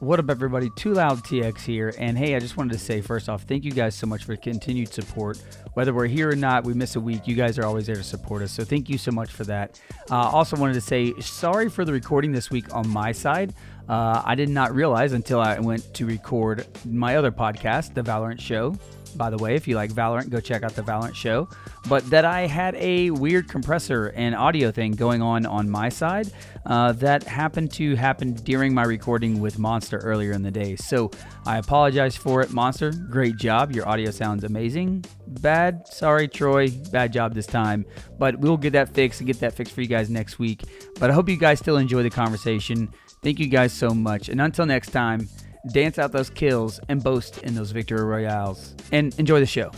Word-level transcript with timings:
What 0.00 0.20
up, 0.20 0.30
everybody? 0.30 0.70
Too 0.70 0.94
Loud 0.94 1.24
TX 1.24 1.58
here. 1.62 1.92
And 1.98 2.16
hey, 2.16 2.36
I 2.36 2.38
just 2.38 2.56
wanted 2.56 2.74
to 2.74 2.78
say, 2.78 3.00
first 3.00 3.28
off, 3.28 3.42
thank 3.42 3.64
you 3.64 3.72
guys 3.72 3.96
so 3.96 4.06
much 4.06 4.22
for 4.22 4.36
continued 4.36 4.92
support. 4.92 5.42
Whether 5.74 5.92
we're 5.92 6.06
here 6.06 6.30
or 6.30 6.36
not, 6.36 6.62
we 6.62 6.72
miss 6.72 6.94
a 6.94 7.00
week. 7.00 7.26
You 7.26 7.34
guys 7.34 7.58
are 7.58 7.66
always 7.66 7.86
there 7.88 7.96
to 7.96 8.04
support 8.04 8.42
us. 8.42 8.52
So 8.52 8.62
thank 8.62 8.88
you 8.88 8.96
so 8.96 9.10
much 9.10 9.32
for 9.32 9.42
that. 9.44 9.80
Uh, 10.08 10.14
also, 10.14 10.56
wanted 10.56 10.74
to 10.74 10.80
say 10.80 11.14
sorry 11.18 11.68
for 11.68 11.84
the 11.84 11.92
recording 11.92 12.30
this 12.30 12.48
week 12.48 12.72
on 12.72 12.88
my 12.88 13.10
side. 13.10 13.54
Uh, 13.88 14.22
I 14.24 14.36
did 14.36 14.50
not 14.50 14.72
realize 14.72 15.14
until 15.14 15.40
I 15.40 15.58
went 15.58 15.92
to 15.94 16.06
record 16.06 16.68
my 16.86 17.16
other 17.16 17.32
podcast, 17.32 17.94
The 17.94 18.02
Valorant 18.02 18.38
Show, 18.38 18.76
by 19.16 19.30
the 19.30 19.38
way. 19.38 19.54
If 19.54 19.66
you 19.66 19.76
like 19.76 19.92
Valorant, 19.92 20.30
go 20.30 20.40
check 20.40 20.62
out 20.62 20.74
the 20.74 20.82
Valorant 20.82 21.14
show. 21.14 21.48
But 21.88 22.08
that 22.10 22.24
I 22.24 22.46
had 22.46 22.74
a 22.76 23.10
weird 23.10 23.48
compressor 23.48 24.12
and 24.14 24.34
audio 24.34 24.70
thing 24.70 24.92
going 24.92 25.22
on 25.22 25.46
on 25.46 25.70
my 25.70 25.88
side 25.88 26.30
uh, 26.66 26.92
that 26.92 27.22
happened 27.22 27.72
to 27.72 27.96
happen 27.96 28.34
during 28.34 28.74
my 28.74 28.84
recording 28.84 29.40
with 29.40 29.58
Monster 29.58 29.98
earlier 29.98 30.32
in 30.32 30.42
the 30.42 30.50
day. 30.50 30.76
So 30.76 31.10
I 31.46 31.58
apologize 31.58 32.16
for 32.16 32.42
it, 32.42 32.50
Monster. 32.50 32.92
Great 32.92 33.36
job. 33.36 33.72
Your 33.72 33.88
audio 33.88 34.10
sounds 34.10 34.44
amazing. 34.44 35.04
Bad, 35.26 35.88
sorry, 35.88 36.28
Troy. 36.28 36.70
Bad 36.92 37.12
job 37.12 37.34
this 37.34 37.46
time. 37.46 37.86
But 38.18 38.38
we'll 38.38 38.56
get 38.56 38.74
that 38.74 38.94
fixed 38.94 39.20
and 39.20 39.26
get 39.26 39.40
that 39.40 39.54
fixed 39.54 39.74
for 39.74 39.80
you 39.80 39.88
guys 39.88 40.10
next 40.10 40.38
week. 40.38 40.64
But 40.98 41.10
I 41.10 41.14
hope 41.14 41.28
you 41.28 41.36
guys 41.36 41.58
still 41.58 41.78
enjoy 41.78 42.02
the 42.02 42.10
conversation. 42.10 42.92
Thank 43.22 43.38
you 43.38 43.48
guys 43.48 43.72
so 43.72 43.90
much. 43.90 44.28
And 44.28 44.40
until 44.40 44.66
next 44.66 44.90
time, 44.90 45.28
dance 45.66 45.98
out 45.98 46.12
those 46.12 46.30
kills, 46.30 46.80
and 46.88 47.02
boast 47.02 47.38
in 47.38 47.54
those 47.54 47.70
victory 47.70 48.02
royales. 48.04 48.74
And 48.92 49.18
enjoy 49.18 49.40
the 49.40 49.46
show. 49.46 49.70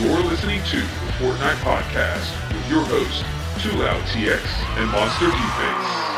You're 0.00 0.20
listening 0.20 0.62
to 0.64 0.76
the 0.76 1.12
Fortnite 1.18 1.56
Podcast 1.56 2.52
with 2.52 2.68
your 2.70 2.84
host, 2.84 3.24
Too 3.62 3.76
Loud 3.76 4.02
TX 4.04 4.42
and 4.78 4.90
Monster 4.90 5.26
DFace. 5.26 6.08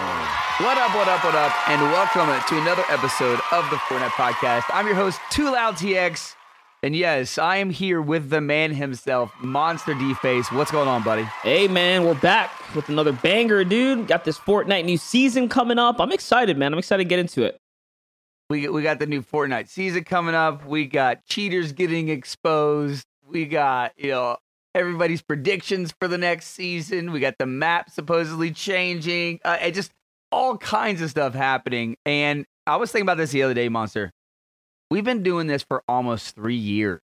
What 0.61 0.77
up, 0.77 0.95
what 0.95 1.09
up, 1.09 1.25
what 1.25 1.35
up, 1.35 1.69
and 1.71 1.81
welcome 1.81 2.29
to 2.49 2.61
another 2.61 2.85
episode 2.91 3.41
of 3.51 3.69
the 3.71 3.77
Fortnite 3.77 4.11
Podcast. 4.11 4.65
I'm 4.69 4.87
your 4.87 4.97
host, 4.97 5.19
Too 5.31 5.51
Loud 5.51 5.77
TX. 5.77 6.35
And 6.83 6.97
yes, 6.97 7.37
I 7.37 7.57
am 7.57 7.69
here 7.69 8.01
with 8.01 8.31
the 8.31 8.41
man 8.41 8.73
himself, 8.73 9.31
Monster 9.43 9.93
DFace. 9.95 10.51
What's 10.55 10.71
going 10.71 10.89
on, 10.89 11.03
buddy? 11.03 11.25
Hey, 11.43 11.69
man, 11.69 12.05
we're 12.05 12.15
back 12.15 12.51
with 12.75 12.89
another 12.89 13.13
banger, 13.13 13.65
dude. 13.65 14.07
Got 14.07 14.25
this 14.25 14.39
Fortnite 14.39 14.87
new 14.87 14.97
season 14.97 15.51
coming 15.51 15.79
up. 15.79 16.01
I'm 16.01 16.11
excited, 16.11 16.57
man. 16.57 16.73
I'm 16.73 16.79
excited 16.79 17.05
to 17.05 17.09
get 17.09 17.19
into 17.19 17.43
it. 17.43 17.60
We 18.51 18.69
we 18.69 18.83
got 18.83 18.99
the 18.99 19.07
new 19.07 19.23
Fortnite 19.23 19.69
season 19.69 20.03
coming 20.03 20.35
up. 20.35 20.67
We 20.67 20.87
got 20.87 21.25
cheaters 21.25 21.73
getting 21.73 22.09
exposed. 22.09 23.07
We 23.25 23.47
got 23.47 23.93
you 23.97 24.11
know 24.11 24.39
everybody's 24.75 25.23
predictions 25.23 25.95
for 26.01 26.09
the 26.09 26.19
next 26.19 26.49
season. 26.49 27.13
We 27.13 27.21
got 27.21 27.39
the 27.39 27.47
map 27.47 27.91
supposedly 27.91 28.51
changing. 28.51 29.39
Uh, 29.45 29.59
it 29.63 29.73
just 29.73 29.93
all 30.33 30.59
kinds 30.59 31.01
of 31.01 31.11
stuff 31.11 31.33
happening. 31.33 31.97
And 32.05 32.45
I 32.67 32.75
was 32.77 32.91
thinking 32.91 33.05
about 33.05 33.19
this 33.19 33.31
the 33.31 33.45
other 33.45 33.55
day, 33.55 33.69
Monster. 33.69 34.11
We've 34.91 35.05
been 35.05 35.23
doing 35.23 35.47
this 35.47 35.63
for 35.63 35.85
almost 35.89 36.35
three 36.35 36.57
years 36.57 37.01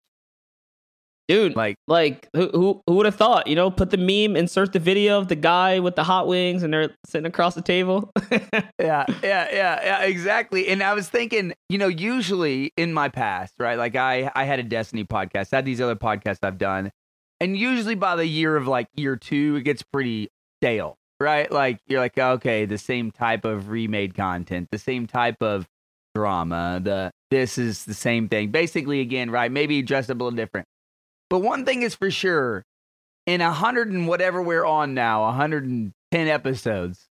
dude. 1.28 1.56
Like, 1.56 1.76
like 1.86 2.28
who 2.34 2.48
who, 2.48 2.82
who 2.86 2.94
would 2.94 3.06
have 3.06 3.16
thought? 3.16 3.46
You 3.46 3.56
know, 3.56 3.70
put 3.70 3.90
the 3.90 3.96
meme, 3.96 4.36
insert 4.36 4.72
the 4.72 4.78
video 4.78 5.18
of 5.18 5.28
the 5.28 5.36
guy 5.36 5.78
with 5.80 5.96
the 5.96 6.04
hot 6.04 6.26
wings, 6.26 6.62
and 6.62 6.72
they're 6.72 6.90
sitting 7.06 7.26
across 7.26 7.54
the 7.54 7.62
table. 7.62 8.12
yeah, 8.32 8.60
yeah, 8.78 9.06
yeah, 9.22 9.48
yeah, 9.52 10.02
exactly. 10.02 10.68
And 10.68 10.82
I 10.82 10.94
was 10.94 11.08
thinking, 11.08 11.54
you 11.68 11.78
know, 11.78 11.88
usually 11.88 12.72
in 12.76 12.92
my 12.92 13.08
past, 13.08 13.54
right? 13.58 13.78
Like 13.78 13.96
I 13.96 14.30
I 14.34 14.44
had 14.44 14.58
a 14.58 14.64
Destiny 14.64 15.04
podcast, 15.04 15.52
I 15.52 15.56
had 15.56 15.64
these 15.64 15.80
other 15.80 15.96
podcasts 15.96 16.38
I've 16.42 16.58
done, 16.58 16.90
and 17.40 17.56
usually 17.56 17.94
by 17.94 18.16
the 18.16 18.26
year 18.26 18.56
of 18.56 18.66
like 18.66 18.88
year 18.94 19.16
two, 19.16 19.56
it 19.56 19.62
gets 19.62 19.82
pretty 19.82 20.28
stale. 20.60 20.96
Right, 21.18 21.50
like 21.50 21.78
you're 21.86 22.00
like, 22.00 22.18
okay, 22.18 22.66
the 22.66 22.76
same 22.76 23.10
type 23.10 23.46
of 23.46 23.70
remade 23.70 24.14
content, 24.14 24.68
the 24.70 24.76
same 24.76 25.06
type 25.06 25.40
of 25.40 25.66
drama. 26.14 26.78
The 26.84 27.10
this 27.30 27.56
is 27.56 27.86
the 27.86 27.94
same 27.94 28.28
thing, 28.28 28.50
basically. 28.50 29.00
Again, 29.00 29.30
right? 29.30 29.50
Maybe 29.50 29.80
dressed 29.80 30.10
up 30.10 30.20
a 30.20 30.24
little 30.24 30.36
different 30.36 30.66
but 31.28 31.40
one 31.40 31.64
thing 31.64 31.82
is 31.82 31.94
for 31.94 32.10
sure 32.10 32.64
in 33.26 33.40
a 33.40 33.52
hundred 33.52 33.90
and 33.90 34.06
whatever 34.06 34.40
we're 34.40 34.64
on 34.64 34.94
now, 34.94 35.24
110 35.24 36.28
episodes, 36.28 37.08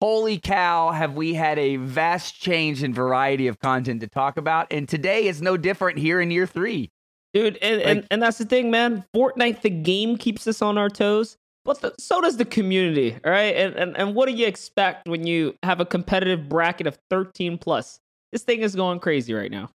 holy 0.00 0.38
cow, 0.38 0.90
have 0.90 1.14
we 1.14 1.34
had 1.34 1.58
a 1.58 1.76
vast 1.76 2.40
change 2.40 2.82
in 2.82 2.94
variety 2.94 3.46
of 3.46 3.58
content 3.60 4.00
to 4.00 4.08
talk 4.08 4.38
about. 4.38 4.72
And 4.72 4.88
today 4.88 5.26
is 5.26 5.42
no 5.42 5.56
different 5.56 5.98
here 5.98 6.20
in 6.20 6.30
year 6.30 6.46
three. 6.46 6.90
Dude, 7.32 7.58
and, 7.58 7.76
like, 7.76 7.86
and, 7.86 8.06
and 8.10 8.22
that's 8.22 8.38
the 8.38 8.44
thing, 8.44 8.70
man. 8.70 9.04
Fortnite, 9.14 9.60
the 9.60 9.70
game 9.70 10.16
keeps 10.16 10.46
us 10.48 10.62
on 10.62 10.76
our 10.78 10.88
toes, 10.88 11.36
but 11.64 11.80
the, 11.80 11.94
so 11.98 12.20
does 12.20 12.38
the 12.38 12.44
community, 12.44 13.16
all 13.24 13.30
right? 13.30 13.54
And, 13.54 13.76
and, 13.76 13.96
and 13.96 14.14
what 14.16 14.26
do 14.26 14.34
you 14.34 14.46
expect 14.46 15.06
when 15.06 15.26
you 15.26 15.54
have 15.62 15.78
a 15.78 15.84
competitive 15.84 16.48
bracket 16.48 16.88
of 16.88 16.98
13 17.10 17.58
plus? 17.58 18.00
This 18.32 18.42
thing 18.42 18.62
is 18.62 18.74
going 18.74 18.98
crazy 18.98 19.32
right 19.32 19.50
now. 19.50 19.70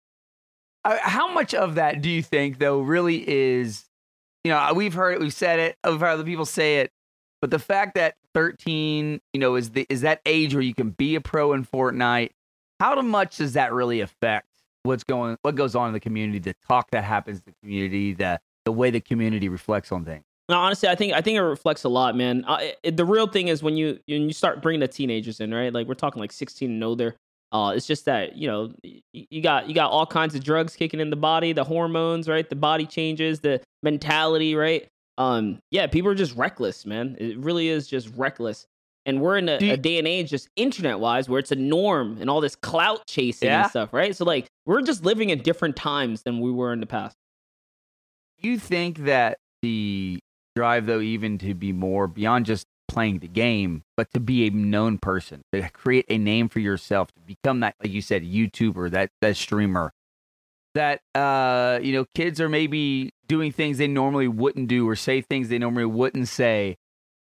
Uh, 0.85 0.99
how 1.01 1.33
much 1.33 1.55
of 1.55 1.75
that 1.75 2.01
do 2.01 2.09
you 2.09 2.23
think, 2.23 2.59
though, 2.59 2.81
really 2.81 3.29
is? 3.29 3.85
You 4.45 4.53
know, 4.53 4.73
we've 4.75 4.95
heard 4.95 5.15
it, 5.15 5.21
we've 5.21 5.35
said 5.35 5.59
it, 5.59 5.77
we've 5.85 6.01
heard 6.01 6.09
other 6.09 6.25
people 6.25 6.47
say 6.47 6.79
it, 6.79 6.91
but 7.41 7.51
the 7.51 7.59
fact 7.59 7.95
that 7.95 8.15
13, 8.35 9.21
you 9.33 9.41
know, 9.41 9.57
is 9.57 9.71
the 9.71 9.87
is 9.89 10.03
that 10.03 10.21
age 10.27 10.55
where 10.55 10.63
you 10.63 10.75
can 10.75 10.91
be 10.91 11.15
a 11.15 11.21
pro 11.21 11.53
in 11.53 11.65
Fortnite. 11.65 12.31
How 12.79 13.01
much 13.03 13.37
does 13.37 13.55
that 13.55 13.73
really 13.73 14.01
affect 14.01 14.47
what's 14.85 15.05
going, 15.05 15.37
what 15.43 15.55
goes 15.55 15.75
on 15.75 15.89
in 15.89 15.93
the 15.93 16.01
community, 16.01 16.39
the 16.39 16.55
talk 16.67 16.91
that 16.93 17.05
happens 17.05 17.39
in 17.39 17.45
the 17.47 17.55
community, 17.63 18.15
the 18.15 18.41
the 18.65 18.73
way 18.73 18.91
the 18.91 19.01
community 19.01 19.49
reflects 19.49 19.93
on 19.93 20.05
things? 20.05 20.25
No, 20.49 20.59
honestly, 20.59 20.89
I 20.89 20.95
think 20.95 21.13
I 21.13 21.21
think 21.21 21.37
it 21.37 21.43
reflects 21.43 21.85
a 21.85 21.89
lot, 21.89 22.17
man. 22.17 22.45
Uh, 22.47 22.59
it, 22.83 22.97
the 22.97 23.05
real 23.05 23.27
thing 23.27 23.49
is 23.49 23.63
when 23.63 23.77
you 23.77 24.01
when 24.07 24.23
you 24.23 24.33
start 24.33 24.63
bringing 24.63 24.81
the 24.81 24.89
teenagers 24.89 25.41
in, 25.41 25.53
right? 25.53 25.73
Like 25.73 25.87
we're 25.87 25.95
talking 25.95 26.21
like 26.21 26.33
16 26.33 26.71
and 26.71 26.85
older. 26.85 27.17
Uh, 27.53 27.73
it's 27.75 27.87
just 27.87 28.05
that 28.05 28.37
you 28.37 28.47
know 28.47 28.73
you 29.13 29.43
got 29.43 29.69
you 29.69 29.75
got 29.75 29.91
all 29.91 30.07
kinds 30.07 30.35
of 30.35 30.45
drugs 30.45 30.77
kicking 30.77 31.01
in 31.01 31.11
the 31.11 31.17
body, 31.17 31.53
the 31.53 31.65
hormones, 31.65 32.29
right? 32.29 32.49
The 32.49 32.57
body 32.57 32.87
changes, 32.87 33.41
the 33.41 33.61
mentality, 33.83 34.55
right? 34.55 34.87
Um, 35.19 35.59
yeah, 35.71 35.87
people 35.87 36.11
are 36.11 36.15
just 36.15 36.37
reckless, 36.37 36.87
man. 36.87 37.17
It 37.19 37.39
really 37.39 37.69
is 37.69 37.89
just 37.89 38.09
reckless. 38.17 38.67
And 39.07 39.21
we're 39.21 39.39
in 39.39 39.49
a, 39.49 39.59
you, 39.59 39.73
a 39.73 39.77
day 39.77 39.99
and 39.99 40.07
age, 40.07 40.31
just 40.31 40.49
internet 40.57 41.01
wise, 41.01 41.29
where 41.29 41.39
it's 41.39 41.51
a 41.51 41.57
norm 41.57 42.19
and 42.21 42.31
all 42.31 42.41
this 42.41 42.55
clout 42.55 43.07
chasing 43.07 43.49
yeah. 43.49 43.63
and 43.63 43.71
stuff, 43.71 43.93
right? 43.93 44.15
So 44.15 44.25
like 44.25 44.47
we're 44.67 44.83
just 44.83 45.05
living 45.05 45.31
in 45.31 45.43
different 45.43 45.75
times 45.75 46.23
than 46.23 46.41
we 46.41 46.51
were 46.53 46.73
in 46.73 46.81
the 46.81 46.87
past. 46.87 47.17
You 48.39 48.59
think 48.59 48.99
that 48.99 49.39
the 49.63 50.21
drive, 50.55 50.87
though, 50.87 51.01
even 51.01 51.39
to 51.39 51.55
be 51.55 51.73
more 51.73 52.07
beyond 52.07 52.47
just 52.47 52.67
playing 52.91 53.21
the 53.21 53.29
game, 53.29 53.85
but 53.97 54.13
to 54.13 54.21
be 54.21 54.47
a 54.47 54.51
known 54.51 54.99
person, 54.99 55.43
to 55.53 55.69
create 55.71 56.05
a 56.09 56.19
name 56.19 56.49
for 56.49 56.59
yourself, 56.59 57.13
to 57.13 57.21
become 57.21 57.61
that, 57.61 57.77
like 57.81 57.93
you 57.93 58.03
said, 58.03 58.25
YouTuber, 58.25 58.91
that 58.91 59.11
that 59.21 59.37
streamer, 59.37 59.93
that 60.75 61.01
uh, 61.15 61.79
you 61.83 61.93
know, 61.93 62.05
kids 62.17 62.41
are 62.41 62.49
maybe 62.49 63.11
doing 63.29 63.53
things 63.53 63.79
they 63.79 63.87
normally 63.87 64.27
wouldn't 64.27 64.67
do 64.69 64.89
or 64.89 64.97
say 64.97 65.21
things 65.21 65.49
they 65.49 65.59
normally 65.59 65.85
wouldn't 65.85 66.29
say. 66.29 66.77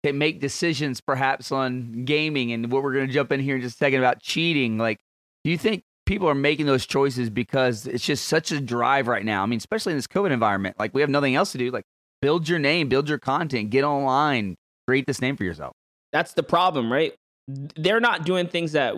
They 0.03 0.11
make 0.11 0.41
decisions 0.41 0.99
perhaps 0.99 1.49
on 1.49 2.03
gaming 2.03 2.51
and 2.51 2.69
what 2.69 2.83
we're 2.83 2.93
going 2.93 3.07
to 3.07 3.13
jump 3.13 3.31
in 3.31 3.39
here 3.39 3.55
in 3.55 3.61
just 3.61 3.75
a 3.75 3.77
second 3.77 3.99
about 3.99 4.21
cheating. 4.21 4.77
Like, 4.77 4.99
do 5.45 5.49
you 5.49 5.57
think 5.57 5.85
people 6.05 6.27
are 6.27 6.35
making 6.35 6.65
those 6.65 6.85
choices 6.85 7.29
because 7.29 7.87
it's 7.87 8.05
just 8.05 8.27
such 8.27 8.51
a 8.51 8.59
drive 8.59 9.07
right 9.07 9.23
now? 9.23 9.43
I 9.43 9.45
mean, 9.45 9.57
especially 9.57 9.93
in 9.93 9.97
this 9.97 10.07
COVID 10.07 10.31
environment, 10.31 10.75
like 10.77 10.93
we 10.93 10.99
have 10.99 11.09
nothing 11.09 11.35
else 11.35 11.53
to 11.53 11.57
do. 11.57 11.71
Like, 11.71 11.85
build 12.21 12.49
your 12.49 12.59
name, 12.59 12.89
build 12.89 13.07
your 13.07 13.17
content, 13.17 13.69
get 13.69 13.85
online, 13.85 14.57
create 14.87 15.05
this 15.07 15.21
name 15.21 15.37
for 15.37 15.43
yourself. 15.43 15.73
That's 16.11 16.33
the 16.33 16.43
problem, 16.43 16.91
right? 16.91 17.13
They're 17.47 17.99
not 17.99 18.25
doing 18.25 18.47
things 18.47 18.73
that 18.73 18.95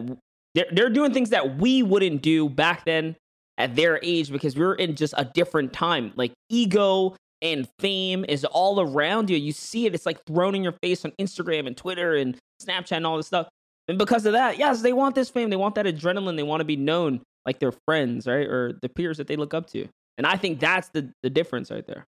they're 0.54 0.68
they're 0.72 0.90
doing 0.90 1.14
things 1.14 1.30
that 1.32 1.58
we 1.58 1.84
wouldn't 1.84 2.22
do 2.22 2.50
back 2.50 2.86
then 2.86 3.16
at 3.58 3.76
their 3.76 4.00
age 4.04 4.32
because 4.32 4.56
we're 4.56 4.76
in 4.76 4.96
just 4.96 5.14
a 5.18 5.26
different 5.26 5.74
time. 5.74 6.14
Like 6.16 6.34
ego 6.50 7.16
and 7.42 7.68
fame 7.80 8.26
is 8.28 8.46
all 8.46 8.80
around 8.80 9.30
you. 9.30 9.38
You 9.38 9.52
see 9.52 9.86
it. 9.86 9.94
It's 9.94 10.06
like 10.06 10.24
thrown 10.26 10.56
in 10.56 10.64
your 10.64 10.76
face 10.82 11.06
on 11.06 11.14
Instagram 11.20 11.68
and 11.68 11.76
Twitter 11.76 12.16
and 12.16 12.38
Snapchat 12.62 12.98
and 12.98 13.06
all 13.06 13.18
this 13.18 13.28
stuff. 13.28 13.48
And 13.88 13.98
because 13.98 14.26
of 14.26 14.34
that, 14.34 14.58
yes, 14.58 14.82
they 14.82 14.94
want 14.94 15.16
this 15.16 15.30
fame. 15.30 15.50
They 15.50 15.56
want 15.56 15.76
that 15.76 15.86
adrenaline. 15.86 16.38
They 16.38 16.44
want 16.44 16.62
to 16.62 16.66
be 16.66 16.76
known 16.76 17.22
like 17.46 17.60
their 17.60 17.74
friends, 17.86 18.26
right? 18.26 18.48
Or 18.48 18.74
the 18.82 18.90
peers 18.90 19.18
that 19.18 19.28
they 19.28 19.36
look 19.36 19.54
up 19.54 19.68
to. 19.72 19.88
And 20.18 20.26
I 20.26 20.38
think 20.38 20.60
that's 20.60 20.90
the, 20.90 21.12
the 21.22 21.30
difference 21.30 21.70
right 21.70 21.86
there. 21.86 22.06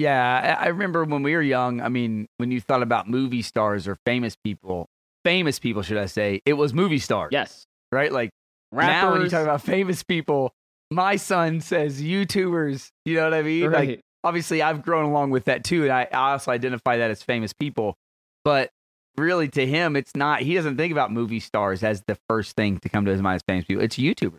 Yeah, 0.00 0.56
I 0.58 0.68
remember 0.68 1.04
when 1.04 1.22
we 1.22 1.34
were 1.34 1.42
young. 1.42 1.82
I 1.82 1.90
mean, 1.90 2.26
when 2.38 2.50
you 2.50 2.60
thought 2.60 2.82
about 2.82 3.08
movie 3.08 3.42
stars 3.42 3.86
or 3.86 3.98
famous 4.06 4.34
people, 4.34 4.86
famous 5.24 5.58
people, 5.58 5.82
should 5.82 5.98
I 5.98 6.06
say, 6.06 6.40
it 6.46 6.54
was 6.54 6.72
movie 6.72 6.98
stars. 6.98 7.28
Yes. 7.32 7.66
Right? 7.92 8.10
Like 8.10 8.30
Rappers. 8.72 8.92
now 8.92 9.12
when 9.12 9.22
you 9.22 9.28
talk 9.28 9.42
about 9.42 9.60
famous 9.62 10.02
people, 10.02 10.52
my 10.90 11.16
son 11.16 11.60
says 11.60 12.00
YouTubers. 12.00 12.88
You 13.04 13.16
know 13.16 13.24
what 13.24 13.34
I 13.34 13.42
mean? 13.42 13.66
Right. 13.66 13.88
Like 13.88 14.00
obviously 14.24 14.62
I've 14.62 14.82
grown 14.82 15.04
along 15.04 15.32
with 15.32 15.44
that 15.44 15.64
too. 15.64 15.84
And 15.84 15.92
I, 15.92 16.08
I 16.10 16.32
also 16.32 16.50
identify 16.50 16.96
that 16.96 17.10
as 17.10 17.22
famous 17.22 17.52
people. 17.52 17.96
But 18.42 18.70
really 19.18 19.48
to 19.48 19.66
him, 19.66 19.96
it's 19.96 20.16
not 20.16 20.40
he 20.40 20.54
doesn't 20.54 20.78
think 20.78 20.92
about 20.92 21.12
movie 21.12 21.40
stars 21.40 21.82
as 21.82 22.02
the 22.06 22.16
first 22.26 22.56
thing 22.56 22.78
to 22.78 22.88
come 22.88 23.04
to 23.04 23.10
his 23.10 23.20
mind 23.20 23.36
as 23.36 23.42
famous 23.46 23.66
people. 23.66 23.84
It's 23.84 23.96
YouTubers. 23.96 24.38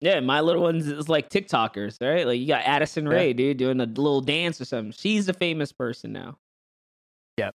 Yeah, 0.00 0.20
my 0.20 0.40
little 0.40 0.62
ones 0.62 0.86
is 0.86 1.08
like 1.08 1.30
TikTokers, 1.30 1.98
right? 2.00 2.26
Like 2.26 2.38
you 2.38 2.46
got 2.46 2.64
Addison 2.64 3.08
Rae, 3.08 3.28
yeah. 3.28 3.32
dude, 3.32 3.56
doing 3.56 3.80
a 3.80 3.86
little 3.86 4.20
dance 4.20 4.60
or 4.60 4.64
something. 4.64 4.92
She's 4.92 5.28
a 5.28 5.32
famous 5.32 5.72
person 5.72 6.12
now. 6.12 6.36
Yep. 7.38 7.54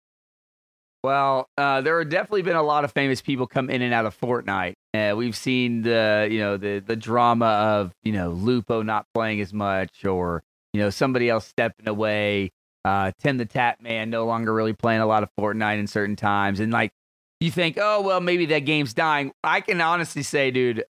Well, 1.03 1.49
uh, 1.57 1.81
there 1.81 1.99
have 1.99 2.09
definitely 2.09 2.43
been 2.43 2.57
a 2.57 2.63
lot 2.63 2.85
of 2.85 2.93
famous 2.93 3.21
people 3.21 3.47
come 3.47 3.71
in 3.71 3.83
and 3.83 3.95
out 3.95 4.07
of 4.07 4.19
Fortnite. 4.19 4.75
Uh, 4.93 5.15
we've 5.17 5.37
seen 5.37 5.83
the, 5.83 6.29
you 6.31 6.39
know, 6.39 6.57
the 6.57 6.81
the 6.81 6.97
drama 6.97 7.47
of, 7.47 7.93
you 8.03 8.13
know, 8.13 8.31
Lupo 8.31 8.83
not 8.83 9.07
playing 9.15 9.41
as 9.41 9.53
much, 9.53 10.05
or 10.05 10.43
you 10.73 10.81
know, 10.81 10.91
somebody 10.91 11.31
else 11.31 11.47
stepping 11.47 11.89
away. 11.89 12.51
Uh, 12.85 13.13
Tim 13.19 13.39
the 13.39 13.47
Tatman 13.47 14.09
no 14.09 14.27
longer 14.27 14.53
really 14.53 14.75
playing 14.75 15.01
a 15.01 15.07
lot 15.07 15.23
of 15.23 15.31
Fortnite 15.39 15.79
in 15.79 15.87
certain 15.87 16.17
times, 16.17 16.61
and 16.61 16.71
like 16.73 16.93
you 17.41 17.51
think, 17.51 17.79
oh 17.81 18.01
well, 18.03 18.21
maybe 18.21 18.47
that 18.47 18.61
game's 18.61 18.93
dying. 18.93 19.33
I 19.43 19.61
can 19.61 19.81
honestly 19.81 20.23
say, 20.23 20.51
dude, 20.51 20.85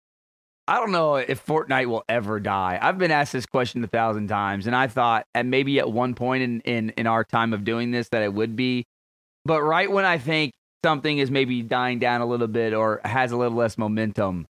I 0.67 0.79
don't 0.79 0.91
know 0.91 1.15
if 1.15 1.45
Fortnite 1.45 1.87
will 1.87 2.03
ever 2.07 2.39
die. 2.39 2.79
I've 2.81 2.97
been 2.97 3.11
asked 3.11 3.33
this 3.33 3.45
question 3.45 3.83
a 3.83 3.87
thousand 3.87 4.29
times, 4.29 4.65
and 4.65 4.75
I 4.75 4.87
thought, 4.87 5.25
and 5.33 5.51
maybe 5.51 5.79
at 5.79 5.91
one 5.91 6.15
point 6.15 6.43
in 6.43 6.61
in 6.61 6.89
in 6.91 7.07
our 7.07 7.23
time 7.23 7.53
of 7.53 7.63
doing 7.63 7.91
this, 7.91 8.09
that 8.09 8.23
it 8.23 8.33
would 8.33 8.55
be 8.55 8.85
but 9.45 9.61
right 9.61 9.91
when 9.91 10.05
I 10.05 10.17
think 10.17 10.53
something 10.83 11.17
is 11.17 11.29
maybe 11.29 11.61
dying 11.61 11.99
down 11.99 12.21
a 12.21 12.25
little 12.25 12.47
bit 12.47 12.73
or 12.73 13.01
has 13.03 13.31
a 13.31 13.37
little 13.37 13.57
less 13.57 13.77
momentum, 13.77 14.47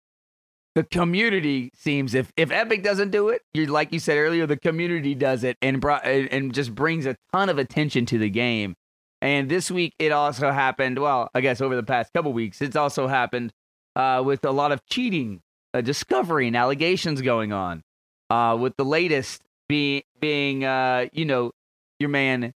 the 0.74 0.84
community 0.84 1.70
seems 1.74 2.14
if 2.14 2.32
if 2.36 2.50
Epic 2.50 2.82
doesn't 2.82 3.10
do 3.10 3.28
it, 3.28 3.42
you 3.54 3.66
like 3.66 3.92
you 3.92 3.98
said 3.98 4.16
earlier, 4.16 4.46
the 4.46 4.56
community 4.56 5.14
does 5.14 5.44
it 5.44 5.56
and 5.62 5.80
brought 5.80 6.06
and 6.06 6.54
just 6.54 6.74
brings 6.74 7.06
a 7.06 7.16
ton 7.32 7.48
of 7.48 7.58
attention 7.58 8.06
to 8.06 8.18
the 8.18 8.30
game. 8.30 8.74
And 9.20 9.48
this 9.48 9.70
week 9.70 9.94
it 9.98 10.12
also 10.12 10.50
happened. 10.50 10.98
Well, 10.98 11.30
I 11.34 11.40
guess 11.40 11.60
over 11.60 11.76
the 11.76 11.82
past 11.82 12.12
couple 12.12 12.32
weeks, 12.32 12.60
it's 12.60 12.76
also 12.76 13.06
happened 13.06 13.52
uh, 13.96 14.22
with 14.24 14.44
a 14.44 14.50
lot 14.50 14.72
of 14.72 14.84
cheating, 14.86 15.40
uh, 15.74 15.80
discovery, 15.80 16.46
and 16.46 16.56
allegations 16.56 17.20
going 17.20 17.52
on. 17.52 17.82
Uh, 18.30 18.56
with 18.56 18.74
the 18.76 18.84
latest 18.84 19.42
being 19.68 20.02
being 20.20 20.64
uh, 20.64 21.06
you 21.12 21.24
know 21.24 21.50
your 21.98 22.08
man 22.08 22.52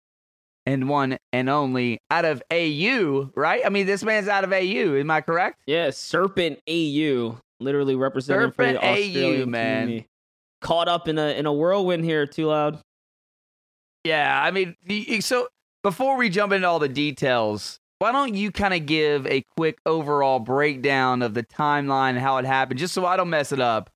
and 0.67 0.89
one 0.89 1.19
and 1.33 1.51
only 1.51 1.99
out 2.11 2.25
of 2.25 2.43
AU, 2.51 3.31
right? 3.35 3.63
I 3.65 3.69
mean, 3.69 3.87
this 3.87 4.03
man's 4.03 4.29
out 4.29 4.45
of 4.45 4.53
AU. 4.53 4.97
Am 4.97 5.11
I 5.11 5.21
correct? 5.21 5.63
Yeah, 5.67 5.91
Serpent 5.91 6.61
AU, 6.69 7.39
literally 7.61 7.95
representing 7.95 8.49
Serpent 8.49 8.55
for 8.57 8.73
the 8.73 8.79
Australian 8.79 9.43
AU, 9.43 9.47
man. 9.47 9.83
Community. 9.83 10.09
Caught 10.61 10.89
up 10.89 11.09
in 11.09 11.19
a 11.19 11.39
in 11.39 11.47
a 11.47 11.53
whirlwind 11.53 12.05
here, 12.05 12.27
too 12.27 12.47
loud. 12.47 12.79
Yeah, 14.05 14.41
I 14.43 14.51
mean, 14.51 14.77
so 15.21 15.49
before 15.83 16.17
we 16.17 16.29
jump 16.29 16.53
into 16.53 16.67
all 16.69 16.79
the 16.79 16.89
details, 16.89 17.79
why 18.05 18.13
don't 18.13 18.35
you 18.35 18.53
kind 18.53 18.75
of 18.75 18.85
give 18.85 19.27
a 19.27 19.43
quick 19.57 19.79
overall 19.87 20.39
breakdown 20.39 21.23
of 21.23 21.33
the 21.33 21.43
timeline 21.43 22.11
and 22.11 22.19
how 22.19 22.37
it 22.37 22.45
happened, 22.45 22.79
just 22.79 22.93
so 22.93 23.07
I 23.07 23.17
don't 23.17 23.31
mess 23.31 23.51
it 23.51 23.61
up, 23.61 23.89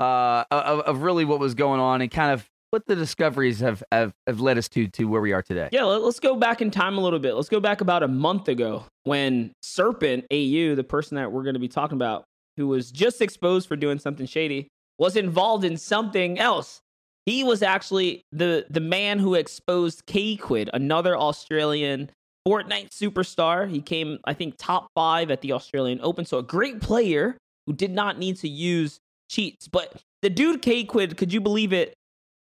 uh, 0.00 0.42
of, 0.50 0.80
of 0.80 1.02
really 1.02 1.24
what 1.24 1.38
was 1.38 1.54
going 1.54 1.78
on 1.78 2.00
and 2.00 2.10
kind 2.10 2.32
of 2.32 2.44
what 2.70 2.84
the 2.86 2.96
discoveries 2.96 3.60
have, 3.60 3.80
have, 3.92 4.12
have 4.26 4.40
led 4.40 4.58
us 4.58 4.68
to 4.70 4.88
to 4.88 5.04
where 5.04 5.20
we 5.20 5.32
are 5.32 5.40
today. 5.40 5.68
Yeah, 5.70 5.84
let's 5.84 6.18
go 6.18 6.34
back 6.34 6.62
in 6.62 6.72
time 6.72 6.98
a 6.98 7.00
little 7.00 7.20
bit. 7.20 7.36
Let's 7.36 7.48
go 7.48 7.60
back 7.60 7.80
about 7.80 8.02
a 8.02 8.08
month 8.08 8.48
ago 8.48 8.86
when 9.04 9.52
Serpent 9.62 10.24
AU, 10.32 10.74
the 10.74 10.84
person 10.84 11.14
that 11.14 11.30
we're 11.30 11.44
going 11.44 11.54
to 11.54 11.60
be 11.60 11.68
talking 11.68 11.94
about, 11.94 12.24
who 12.56 12.66
was 12.66 12.90
just 12.90 13.22
exposed 13.22 13.68
for 13.68 13.76
doing 13.76 14.00
something 14.00 14.26
shady, 14.26 14.66
was 14.98 15.14
involved 15.14 15.62
in 15.62 15.76
something 15.76 16.40
else. 16.40 16.80
He 17.24 17.44
was 17.44 17.62
actually 17.62 18.22
the 18.32 18.66
the 18.68 18.80
man 18.80 19.20
who 19.20 19.34
exposed 19.36 20.06
K-Quid, 20.06 20.70
another 20.72 21.16
Australian 21.16 22.10
Fortnite 22.46 22.90
superstar. 22.90 23.68
He 23.68 23.80
came, 23.80 24.18
I 24.24 24.34
think, 24.34 24.54
top 24.58 24.88
five 24.94 25.30
at 25.30 25.40
the 25.40 25.52
Australian 25.52 26.00
Open. 26.02 26.24
So 26.24 26.38
a 26.38 26.42
great 26.42 26.80
player 26.80 27.38
who 27.66 27.72
did 27.72 27.90
not 27.90 28.18
need 28.18 28.36
to 28.38 28.48
use 28.48 29.00
cheats. 29.30 29.68
But 29.68 30.02
the 30.22 30.30
dude 30.30 30.62
K-Quid, 30.62 31.16
could 31.16 31.32
you 31.32 31.40
believe 31.40 31.72
it, 31.72 31.94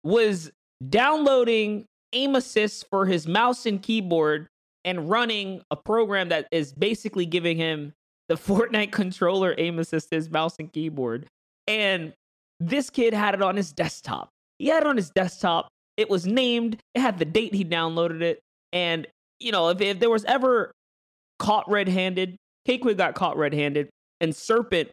was 0.04 0.50
downloading 0.88 1.86
aim 2.12 2.36
assist 2.36 2.86
for 2.90 3.06
his 3.06 3.26
mouse 3.26 3.66
and 3.66 3.82
keyboard 3.82 4.46
and 4.84 5.10
running 5.10 5.62
a 5.70 5.76
program 5.76 6.28
that 6.28 6.46
is 6.52 6.72
basically 6.72 7.26
giving 7.26 7.56
him 7.56 7.92
the 8.28 8.34
Fortnite 8.36 8.92
controller 8.92 9.54
aim 9.58 9.78
assist 9.78 10.08
his 10.10 10.30
mouse 10.30 10.56
and 10.58 10.72
keyboard. 10.72 11.26
And 11.66 12.12
this 12.60 12.90
kid 12.90 13.12
had 13.12 13.34
it 13.34 13.42
on 13.42 13.56
his 13.56 13.72
desktop. 13.72 14.30
He 14.58 14.68
had 14.68 14.82
it 14.82 14.86
on 14.86 14.96
his 14.96 15.10
desktop. 15.10 15.68
It 15.96 16.08
was 16.08 16.26
named, 16.26 16.78
it 16.94 17.00
had 17.00 17.18
the 17.18 17.24
date 17.24 17.54
he 17.54 17.64
downloaded 17.64 18.22
it. 18.22 18.40
And, 18.72 19.06
you 19.40 19.52
know, 19.52 19.68
if, 19.68 19.80
if 19.80 19.98
there 19.98 20.10
was 20.10 20.24
ever 20.24 20.72
caught 21.38 21.70
red 21.70 21.88
handed, 21.88 22.36
K-Quid 22.66 22.96
got 22.96 23.14
caught 23.14 23.36
red 23.36 23.54
handed, 23.54 23.88
and 24.20 24.34
Serpent 24.34 24.90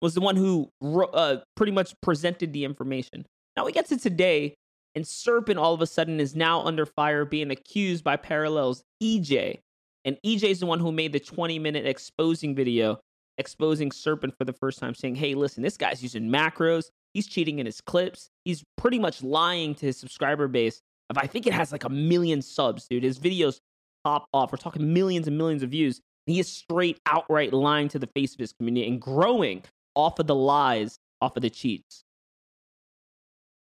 was 0.00 0.14
the 0.14 0.20
one 0.20 0.36
who 0.36 0.68
uh, 0.82 1.36
pretty 1.56 1.72
much 1.72 1.94
presented 2.02 2.52
the 2.52 2.64
information. 2.64 3.24
Now 3.56 3.64
we 3.64 3.72
get 3.72 3.86
to 3.86 3.96
today, 3.96 4.54
and 4.94 5.06
Serpent 5.06 5.58
all 5.58 5.74
of 5.74 5.82
a 5.82 5.86
sudden 5.86 6.20
is 6.20 6.36
now 6.36 6.62
under 6.62 6.86
fire, 6.86 7.24
being 7.24 7.50
accused 7.50 8.04
by 8.04 8.16
Parallels 8.16 8.82
EJ. 9.02 9.58
And 10.04 10.16
EJ 10.24 10.44
is 10.44 10.60
the 10.60 10.66
one 10.66 10.80
who 10.80 10.92
made 10.92 11.12
the 11.12 11.20
20 11.20 11.58
minute 11.58 11.86
exposing 11.86 12.54
video, 12.54 13.00
exposing 13.36 13.90
Serpent 13.90 14.34
for 14.38 14.44
the 14.44 14.52
first 14.52 14.78
time, 14.78 14.94
saying, 14.94 15.16
hey, 15.16 15.34
listen, 15.34 15.62
this 15.62 15.76
guy's 15.76 16.02
using 16.02 16.28
macros. 16.28 16.86
He's 17.14 17.26
cheating 17.26 17.58
in 17.58 17.66
his 17.66 17.80
clips. 17.80 18.28
He's 18.44 18.62
pretty 18.76 18.98
much 18.98 19.22
lying 19.22 19.74
to 19.76 19.86
his 19.86 19.98
subscriber 19.98 20.46
base. 20.46 20.80
I 21.16 21.26
think 21.26 21.46
it 21.46 21.54
has 21.54 21.72
like 21.72 21.84
a 21.84 21.88
million 21.88 22.42
subs, 22.42 22.86
dude. 22.88 23.02
His 23.02 23.18
videos 23.18 23.58
pop 24.04 24.26
off. 24.32 24.52
We're 24.52 24.58
talking 24.58 24.92
millions 24.92 25.26
and 25.26 25.36
millions 25.36 25.62
of 25.62 25.70
views. 25.70 26.00
And 26.26 26.34
he 26.34 26.40
is 26.40 26.50
straight 26.50 26.98
outright 27.06 27.52
lying 27.52 27.88
to 27.88 27.98
the 27.98 28.08
face 28.14 28.34
of 28.34 28.40
his 28.40 28.52
community 28.52 28.86
and 28.86 29.00
growing 29.00 29.62
off 29.94 30.18
of 30.18 30.26
the 30.26 30.34
lies, 30.34 30.98
off 31.20 31.36
of 31.36 31.42
the 31.42 31.50
cheats. 31.50 32.04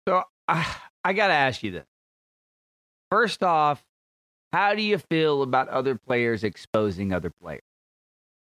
So 0.08 0.24
I, 0.48 0.76
I 1.04 1.14
got 1.14 1.28
to 1.28 1.34
ask 1.34 1.64
you 1.64 1.72
this. 1.72 1.86
First 3.12 3.44
off, 3.44 3.84
how 4.54 4.76
do 4.76 4.82
you 4.82 4.98
feel 4.98 5.42
about 5.44 5.70
other 5.70 5.96
players 5.96 6.44
exposing 6.44 7.14
other 7.14 7.30
players? 7.30 7.62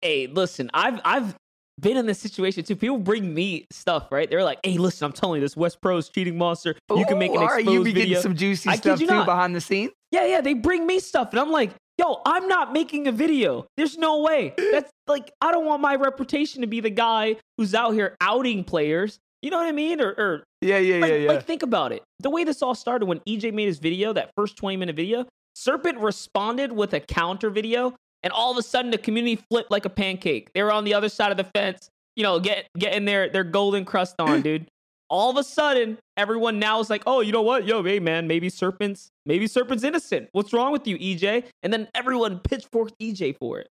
Hey, 0.02 0.28
listen, 0.28 0.70
I've 0.74 1.00
I've 1.04 1.36
been 1.80 1.98
in 1.98 2.06
this 2.06 2.20
situation 2.20 2.64
too. 2.64 2.76
People 2.76 3.00
bring 3.00 3.34
me 3.34 3.66
stuff, 3.72 4.12
right? 4.12 4.30
They're 4.30 4.44
like, 4.44 4.60
"Hey, 4.64 4.78
listen, 4.78 5.06
I'm 5.06 5.14
telling 5.14 5.42
you, 5.42 5.46
this 5.46 5.58
West 5.58 5.82
Pro's 5.82 6.10
cheating 6.10 6.38
monster. 6.38 6.76
You 6.90 7.02
Ooh, 7.02 7.06
can 7.06 7.18
make 7.18 7.32
an 7.32 7.42
exposed 7.42 7.68
you 7.68 7.84
video. 7.84 8.06
getting 8.06 8.22
some 8.22 8.36
juicy 8.36 8.70
I 8.70 8.76
stuff 8.76 9.00
too 9.00 9.08
not. 9.08 9.26
behind 9.26 9.56
the 9.56 9.62
scenes. 9.62 9.92
Yeah, 10.16 10.26
yeah, 10.26 10.42
they 10.42 10.54
bring 10.54 10.88
me 10.88 11.00
stuff, 11.00 11.32
and 11.32 11.40
I'm 11.40 11.52
like, 11.52 11.72
"Yo, 11.98 12.22
I'm 12.26 12.48
not 12.48 12.74
making 12.74 13.08
a 13.08 13.12
video. 13.12 13.66
There's 13.78 13.98
no 13.98 14.22
way. 14.22 14.54
That's 14.72 14.90
like, 15.08 15.32
I 15.42 15.52
don't 15.52 15.66
want 15.66 15.82
my 15.82 15.96
reputation 15.96 16.62
to 16.62 16.68
be 16.68 16.80
the 16.80 16.90
guy 16.90 17.36
who's 17.58 17.76
out 17.76 17.92
here 17.92 18.16
outing 18.22 18.64
players 18.64 19.20
you 19.46 19.52
know 19.52 19.58
what 19.58 19.68
I 19.68 19.74
mean? 19.74 20.02
Or, 20.02 20.10
or 20.10 20.44
yeah, 20.62 20.80
yeah, 20.80 20.98
like, 20.98 21.12
yeah, 21.12 21.18
yeah. 21.18 21.30
Like 21.30 21.46
think 21.46 21.62
about 21.62 21.92
it. 21.92 22.02
The 22.20 22.32
way 22.32 22.44
this 22.44 22.64
all 22.64 22.74
started 22.74 23.06
when 23.06 23.20
EJ 23.30 23.54
made 23.54 23.68
his 23.68 23.78
video, 23.78 24.12
that 24.12 24.32
first 24.36 24.58
20 24.58 24.76
minute 24.76 24.96
video, 24.96 25.28
Serpent 25.54 26.00
responded 26.00 26.72
with 26.72 26.94
a 26.94 27.00
counter 27.00 27.52
video, 27.52 27.94
and 28.24 28.34
all 28.34 28.52
of 28.52 28.58
a 28.58 28.64
sudden 28.64 28.90
the 28.90 28.98
community 28.98 29.40
flipped 29.52 29.70
like 29.70 29.86
a 29.86 29.90
pancake. 29.90 30.50
They 30.56 30.64
were 30.64 30.72
on 30.72 30.84
the 30.84 30.96
other 30.96 31.10
side 31.10 31.30
of 31.30 31.38
the 31.38 31.44
fence, 31.44 31.90
you 32.16 32.24
know, 32.24 32.40
get 32.40 32.66
getting 32.76 33.06
their 33.06 33.30
their 33.30 33.44
golden 33.44 33.86
crust 33.86 34.16
on, 34.18 34.42
dude. 34.42 34.68
All 35.16 35.30
of 35.30 35.38
a 35.38 35.46
sudden, 35.46 35.98
everyone 36.18 36.60
now 36.60 36.82
is 36.82 36.90
like, 36.90 37.02
oh, 37.08 37.22
you 37.22 37.32
know 37.32 37.42
what? 37.42 37.66
Yo, 37.66 37.82
hey 37.82 38.00
man, 38.00 38.28
maybe 38.28 38.50
Serpent's 38.50 39.12
maybe 39.26 39.48
Serpent's 39.48 39.86
innocent. 39.86 40.28
What's 40.34 40.52
wrong 40.52 40.74
with 40.74 40.86
you, 40.86 40.98
EJ? 40.98 41.46
And 41.64 41.72
then 41.72 41.88
everyone 41.96 42.40
pitchforked 42.40 43.00
EJ 43.00 43.38
for 43.40 43.60
it. 43.60 43.70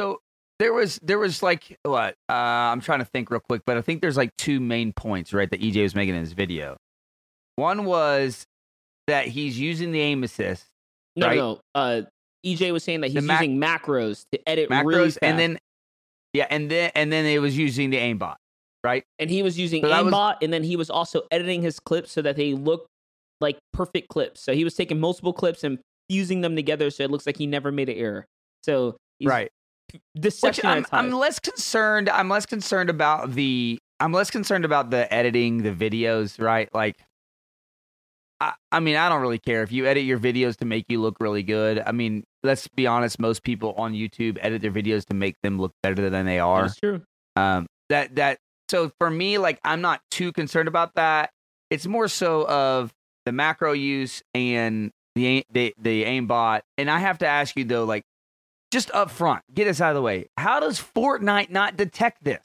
So 0.00 0.18
there 0.58 0.72
was 0.72 0.98
there 1.00 1.20
was 1.20 1.44
like 1.44 1.78
what 1.84 2.16
uh, 2.28 2.32
I'm 2.32 2.80
trying 2.80 2.98
to 2.98 3.04
think 3.04 3.30
real 3.30 3.38
quick, 3.38 3.62
but 3.64 3.76
I 3.76 3.82
think 3.82 4.00
there's 4.00 4.16
like 4.16 4.30
two 4.36 4.58
main 4.58 4.92
points 4.92 5.32
right 5.32 5.48
that 5.48 5.60
EJ 5.60 5.84
was 5.84 5.94
making 5.94 6.16
in 6.16 6.20
his 6.22 6.32
video. 6.32 6.76
One 7.54 7.84
was 7.84 8.44
that 9.06 9.28
he's 9.28 9.60
using 9.60 9.92
the 9.92 10.00
aim 10.00 10.24
assist. 10.24 10.66
No, 11.14 11.26
right? 11.28 11.36
no. 11.36 11.60
Uh, 11.72 12.02
EJ 12.44 12.72
was 12.72 12.82
saying 12.82 13.02
that 13.02 13.12
he's 13.12 13.22
mac- 13.22 13.42
using 13.42 13.60
macros 13.60 14.24
to 14.32 14.48
edit 14.48 14.70
macros, 14.70 14.86
really 14.86 15.12
and 15.22 15.38
then 15.38 15.58
yeah, 16.32 16.48
and 16.50 16.68
then 16.68 16.90
and 16.96 17.12
then 17.12 17.26
it 17.26 17.40
was 17.40 17.56
using 17.56 17.90
the 17.90 17.98
aimbot, 17.98 18.36
right? 18.84 19.04
And 19.18 19.30
he 19.30 19.42
was 19.42 19.58
using 19.58 19.82
so 19.82 19.90
aimbot, 19.90 20.12
was, 20.12 20.36
and 20.42 20.52
then 20.52 20.62
he 20.62 20.76
was 20.76 20.90
also 20.90 21.22
editing 21.30 21.62
his 21.62 21.80
clips 21.80 22.12
so 22.12 22.22
that 22.22 22.36
they 22.36 22.54
look 22.54 22.86
like 23.40 23.58
perfect 23.72 24.08
clips. 24.08 24.40
So 24.40 24.54
he 24.54 24.64
was 24.64 24.74
taking 24.74 25.00
multiple 25.00 25.32
clips 25.32 25.64
and 25.64 25.78
fusing 26.08 26.40
them 26.40 26.56
together 26.56 26.90
so 26.90 27.04
it 27.04 27.10
looks 27.10 27.26
like 27.26 27.36
he 27.36 27.46
never 27.46 27.70
made 27.70 27.88
an 27.88 27.96
error. 27.96 28.26
So 28.62 28.96
right 29.22 29.50
deception. 30.18 30.66
I'm, 30.66 30.86
I'm 30.92 31.10
less 31.10 31.38
concerned. 31.38 32.08
I'm 32.08 32.28
less 32.28 32.46
concerned 32.46 32.90
about 32.90 33.32
the. 33.32 33.78
I'm 33.98 34.12
less 34.12 34.30
concerned 34.30 34.64
about 34.64 34.90
the 34.90 35.12
editing 35.12 35.62
the 35.62 35.72
videos. 35.72 36.40
Right, 36.40 36.68
like. 36.74 36.96
I, 38.42 38.54
I 38.72 38.80
mean, 38.80 38.96
I 38.96 39.10
don't 39.10 39.20
really 39.20 39.38
care 39.38 39.62
if 39.62 39.70
you 39.70 39.86
edit 39.86 40.04
your 40.04 40.18
videos 40.18 40.56
to 40.58 40.64
make 40.64 40.86
you 40.88 41.02
look 41.02 41.16
really 41.20 41.42
good. 41.42 41.82
I 41.84 41.92
mean, 41.92 42.24
let's 42.42 42.66
be 42.68 42.86
honest. 42.86 43.18
Most 43.18 43.42
people 43.42 43.74
on 43.76 43.92
YouTube 43.92 44.38
edit 44.40 44.62
their 44.62 44.70
videos 44.70 45.04
to 45.06 45.14
make 45.14 45.34
them 45.42 45.58
look 45.58 45.72
better 45.82 46.08
than 46.08 46.24
they 46.24 46.38
are. 46.38 46.62
That's 46.62 46.80
true. 46.80 47.02
Um, 47.36 47.66
that 47.90 48.14
that 48.14 48.38
so 48.70 48.92
for 48.98 49.10
me, 49.10 49.36
like, 49.36 49.58
I'm 49.64 49.80
not 49.80 50.00
too 50.12 50.32
concerned 50.32 50.68
about 50.68 50.94
that. 50.94 51.30
It's 51.70 51.86
more 51.86 52.06
so 52.06 52.46
of 52.46 52.94
the 53.26 53.32
macro 53.32 53.72
use 53.72 54.22
and 54.32 54.92
the 55.16 55.44
the 55.50 55.74
the 55.76 56.04
aimbot. 56.04 56.60
And 56.78 56.88
I 56.88 57.00
have 57.00 57.18
to 57.18 57.26
ask 57.26 57.56
you 57.56 57.64
though, 57.64 57.84
like, 57.84 58.04
just 58.70 58.90
up 58.92 59.10
front, 59.10 59.42
get 59.52 59.66
us 59.66 59.80
out 59.80 59.90
of 59.90 59.96
the 59.96 60.02
way. 60.02 60.28
How 60.36 60.60
does 60.60 60.78
Fortnite 60.78 61.50
not 61.50 61.76
detect 61.76 62.22
this? 62.22 62.44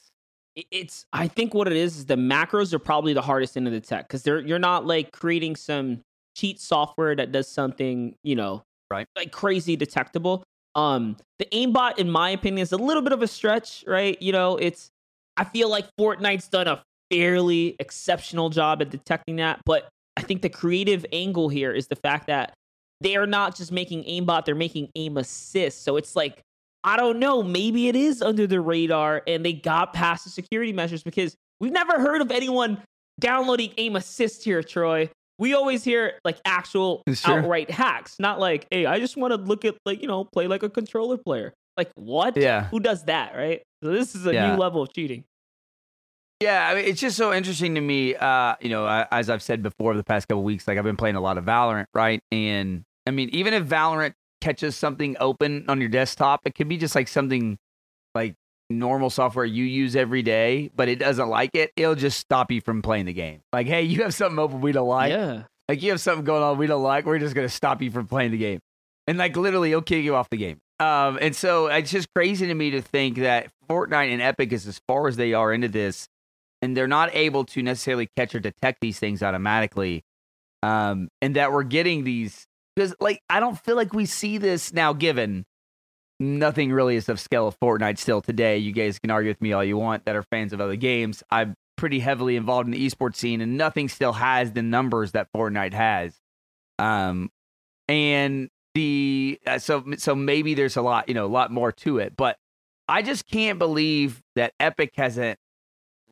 It's 0.71 1.05
I 1.13 1.27
think 1.27 1.53
what 1.53 1.67
it 1.67 1.75
is 1.75 1.97
is 1.97 2.05
the 2.07 2.15
macros 2.15 2.73
are 2.73 2.79
probably 2.79 3.13
the 3.13 3.21
hardest 3.21 3.55
end 3.55 3.67
of 3.67 3.73
the 3.73 3.79
tech 3.81 4.07
because 4.07 4.23
they're 4.23 4.39
you're 4.39 4.57
not 4.57 4.85
like 4.85 5.11
creating 5.11 5.55
some 5.55 6.01
cheat 6.35 6.59
software 6.59 7.15
that 7.15 7.31
does 7.31 7.47
something, 7.47 8.15
you 8.23 8.35
know, 8.35 8.63
right, 8.89 9.05
like 9.15 9.31
crazy 9.31 9.75
detectable. 9.75 10.43
Um, 10.73 11.17
the 11.39 11.45
aimbot, 11.53 11.99
in 11.99 12.09
my 12.09 12.31
opinion, 12.31 12.63
is 12.63 12.71
a 12.71 12.77
little 12.77 13.03
bit 13.03 13.13
of 13.13 13.21
a 13.21 13.27
stretch, 13.27 13.83
right? 13.87 14.19
You 14.21 14.31
know, 14.31 14.57
it's 14.57 14.91
I 15.37 15.43
feel 15.43 15.69
like 15.69 15.85
Fortnite's 15.99 16.47
done 16.47 16.67
a 16.67 16.83
fairly 17.11 17.75
exceptional 17.79 18.49
job 18.49 18.81
at 18.81 18.89
detecting 18.89 19.37
that, 19.37 19.61
but 19.65 19.87
I 20.17 20.21
think 20.21 20.41
the 20.41 20.49
creative 20.49 21.05
angle 21.11 21.49
here 21.49 21.71
is 21.71 21.87
the 21.87 21.95
fact 21.95 22.27
that 22.27 22.53
they 23.01 23.15
are 23.15 23.27
not 23.27 23.55
just 23.55 23.71
making 23.71 24.03
aimbot, 24.05 24.45
they're 24.45 24.55
making 24.55 24.89
aim 24.95 25.17
assist. 25.17 25.83
So 25.83 25.97
it's 25.97 26.15
like, 26.15 26.41
I 26.83 26.97
don't 26.97 27.19
know, 27.19 27.43
maybe 27.43 27.87
it 27.87 27.95
is 27.95 28.21
under 28.21 28.47
the 28.47 28.61
radar 28.61 29.21
and 29.27 29.45
they 29.45 29.53
got 29.53 29.93
past 29.93 30.23
the 30.23 30.29
security 30.29 30.71
measures 30.71 31.03
because 31.03 31.35
we've 31.59 31.71
never 31.71 31.99
heard 31.99 32.21
of 32.21 32.31
anyone 32.31 32.77
downloading 33.19 33.73
aim 33.77 33.95
assist 33.95 34.43
here, 34.43 34.63
Troy. 34.63 35.09
We 35.37 35.53
always 35.53 35.83
hear 35.83 36.13
like 36.23 36.39
actual 36.45 37.03
outright 37.25 37.69
hacks, 37.69 38.15
not 38.19 38.39
like, 38.39 38.67
hey, 38.71 38.85
I 38.85 38.99
just 38.99 39.17
want 39.17 39.33
to 39.33 39.37
look 39.37 39.65
at 39.65 39.75
like, 39.85 40.01
you 40.01 40.07
know, 40.07 40.23
play 40.23 40.47
like 40.47 40.63
a 40.63 40.69
controller 40.69 41.17
player. 41.17 41.53
Like, 41.77 41.91
what? 41.95 42.37
Yeah. 42.37 42.65
Who 42.69 42.79
does 42.79 43.03
that, 43.05 43.35
right? 43.35 43.61
So 43.83 43.91
this 43.91 44.15
is 44.15 44.25
a 44.25 44.33
Yeah. 44.33 44.51
new 44.51 44.57
level 44.57 44.81
of 44.81 44.93
cheating. 44.93 45.23
Yeah, 46.41 46.67
I 46.69 46.75
mean, 46.75 46.85
it's 46.85 46.99
just 46.99 47.15
so 47.15 47.33
interesting 47.33 47.75
to 47.75 47.81
me. 47.81 48.13
Uh, 48.15 48.55
you 48.59 48.69
know, 48.69 48.85
I, 48.85 49.07
as 49.11 49.29
I've 49.29 49.41
said 49.41 49.63
before, 49.63 49.91
over 49.91 49.97
the 49.97 50.03
past 50.03 50.27
couple 50.27 50.43
weeks, 50.43 50.67
like 50.67 50.77
I've 50.77 50.83
been 50.83 50.97
playing 50.97 51.15
a 51.15 51.21
lot 51.21 51.37
of 51.37 51.45
Valorant, 51.45 51.85
right? 51.93 52.19
And 52.31 52.83
I 53.07 53.11
mean, 53.11 53.29
even 53.31 53.53
if 53.53 53.63
Valorant 53.65 54.13
catches 54.41 54.75
something 54.75 55.15
open 55.19 55.65
on 55.69 55.79
your 55.79 55.89
desktop, 55.89 56.41
it 56.45 56.53
could 56.55 56.67
be 56.67 56.77
just 56.77 56.93
like 56.93 57.07
something 57.07 57.57
like 58.13 58.35
normal 58.69 59.09
software 59.09 59.45
you 59.45 59.63
use 59.63 59.95
every 59.95 60.23
day, 60.23 60.71
but 60.75 60.89
it 60.89 60.99
doesn't 60.99 61.29
like 61.29 61.51
it. 61.53 61.71
It'll 61.77 61.95
just 61.95 62.19
stop 62.19 62.51
you 62.51 62.59
from 62.61 62.81
playing 62.81 63.05
the 63.05 63.13
game. 63.13 63.39
Like, 63.53 63.67
hey, 63.67 63.83
you 63.83 64.03
have 64.03 64.13
something 64.13 64.37
open 64.37 64.59
we 64.61 64.71
don't 64.73 64.87
like. 64.89 65.11
yeah. 65.11 65.43
Like 65.69 65.81
you 65.81 65.91
have 65.91 66.01
something 66.01 66.25
going 66.25 66.43
on 66.43 66.57
we 66.57 66.67
don't 66.67 66.83
like. 66.83 67.05
We're 67.05 67.17
just 67.17 67.33
gonna 67.33 67.49
stop 67.49 67.81
you 67.81 67.89
from 67.91 68.07
playing 68.07 68.31
the 68.31 68.37
game, 68.37 68.59
and 69.07 69.17
like 69.17 69.35
literally, 69.37 69.71
it'll 69.71 69.81
kick 69.81 70.03
you 70.03 70.15
off 70.15 70.29
the 70.29 70.37
game. 70.37 70.57
Um, 70.79 71.17
and 71.21 71.35
so 71.35 71.67
it's 71.67 71.91
just 71.91 72.13
crazy 72.13 72.47
to 72.47 72.53
me 72.53 72.71
to 72.71 72.81
think 72.81 73.17
that 73.17 73.49
Fortnite 73.69 74.11
and 74.11 74.21
Epic 74.21 74.51
is 74.51 74.67
as 74.67 74.81
far 74.87 75.07
as 75.07 75.15
they 75.15 75.33
are 75.33 75.53
into 75.53 75.69
this, 75.69 76.07
and 76.61 76.75
they're 76.75 76.87
not 76.87 77.15
able 77.15 77.45
to 77.45 77.63
necessarily 77.63 78.09
catch 78.17 78.35
or 78.35 78.39
detect 78.39 78.81
these 78.81 78.99
things 78.99 79.23
automatically. 79.23 80.03
Um, 80.63 81.09
and 81.21 81.35
that 81.35 81.51
we're 81.51 81.63
getting 81.63 82.03
these 82.03 82.47
because 82.75 82.95
like 82.99 83.21
I 83.29 83.39
don't 83.39 83.57
feel 83.59 83.75
like 83.75 83.93
we 83.93 84.05
see 84.05 84.37
this 84.37 84.73
now. 84.73 84.93
Given 84.93 85.45
nothing 86.19 86.71
really 86.71 86.95
is 86.95 87.07
of 87.09 87.19
scale 87.19 87.47
of 87.47 87.59
Fortnite 87.59 87.97
still 87.97 88.21
today. 88.21 88.57
You 88.57 88.71
guys 88.71 88.99
can 88.99 89.11
argue 89.11 89.29
with 89.29 89.41
me 89.41 89.53
all 89.53 89.63
you 89.63 89.77
want 89.77 90.05
that 90.05 90.15
are 90.15 90.23
fans 90.23 90.53
of 90.53 90.61
other 90.61 90.75
games. 90.75 91.23
I'm 91.29 91.55
pretty 91.77 91.99
heavily 91.99 92.35
involved 92.35 92.67
in 92.67 92.71
the 92.71 92.85
esports 92.85 93.17
scene, 93.17 93.41
and 93.41 93.57
nothing 93.57 93.89
still 93.89 94.13
has 94.13 94.51
the 94.53 94.61
numbers 94.61 95.11
that 95.11 95.27
Fortnite 95.35 95.73
has. 95.73 96.15
Um, 96.79 97.29
and 97.87 98.49
the 98.75 99.39
uh, 99.47 99.57
so 99.57 99.83
so 99.97 100.15
maybe 100.15 100.53
there's 100.53 100.77
a 100.77 100.81
lot 100.81 101.07
you 101.07 101.15
know 101.15 101.25
a 101.25 101.27
lot 101.27 101.51
more 101.51 101.71
to 101.71 101.97
it, 101.97 102.15
but 102.15 102.37
I 102.87 103.01
just 103.01 103.25
can't 103.25 103.57
believe 103.57 104.21
that 104.35 104.53
Epic 104.59 104.91
hasn't 104.95 105.39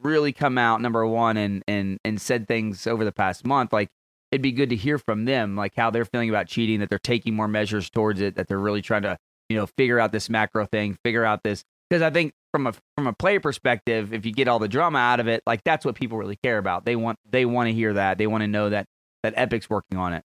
really 0.02 0.34
come 0.34 0.58
out 0.58 0.82
number 0.82 1.06
one 1.06 1.38
and 1.38 1.64
and 1.68 2.00
and 2.04 2.20
said 2.20 2.48
things 2.48 2.88
over 2.88 3.06
the 3.06 3.12
past 3.12 3.46
month. 3.46 3.72
Like 3.72 3.90
it'd 4.32 4.42
be 4.42 4.52
good 4.52 4.70
to 4.70 4.76
hear 4.76 4.98
from 4.98 5.26
them 5.26 5.56
like 5.56 5.76
how 5.76 5.92
they're 5.92 6.06
feeling 6.06 6.30
about 6.30 6.48
cheating 6.48 6.80
that 6.80 6.90
they're 6.90 6.98
taking 6.98 7.36
more 7.36 7.48
measures 7.48 7.90
towards 7.90 8.20
it 8.20 8.36
that 8.36 8.48
they're 8.48 8.58
really 8.58 8.82
trying 8.82 9.04
to 9.04 9.16
you 9.50 9.56
know 9.56 9.68
figure 9.78 10.00
out 10.00 10.12
this 10.12 10.28
macro 10.28 10.66
thing 10.66 10.98
figure 11.06 11.24
out 11.24 11.44
this 11.44 11.64
because 11.88 12.02
i 12.02 12.10
think 12.10 12.34
from 12.54 12.68
a 12.68 12.74
from 12.96 13.08
a 13.08 13.14
player 13.14 13.40
perspective 13.40 14.14
if 14.14 14.26
you 14.26 14.32
get 14.32 14.48
all 14.48 14.60
the 14.60 14.68
drama 14.68 15.00
out 15.00 15.20
of 15.20 15.28
it 15.28 15.42
like 15.48 15.64
that's 15.64 15.84
what 15.84 15.96
people 15.96 16.18
really 16.18 16.38
care 16.44 16.60
about. 16.60 16.86
They 16.86 16.96
want 16.96 17.18
they 17.30 17.46
want 17.46 17.68
to 17.68 17.74
hear 17.74 17.94
that. 17.94 18.18
They 18.20 18.28
want 18.28 18.44
to 18.44 18.48
know 18.48 18.70
that 18.70 18.86
that 19.24 19.34
epic's 19.36 19.70
working 19.70 19.98
on 19.98 20.14
it. 20.14 20.24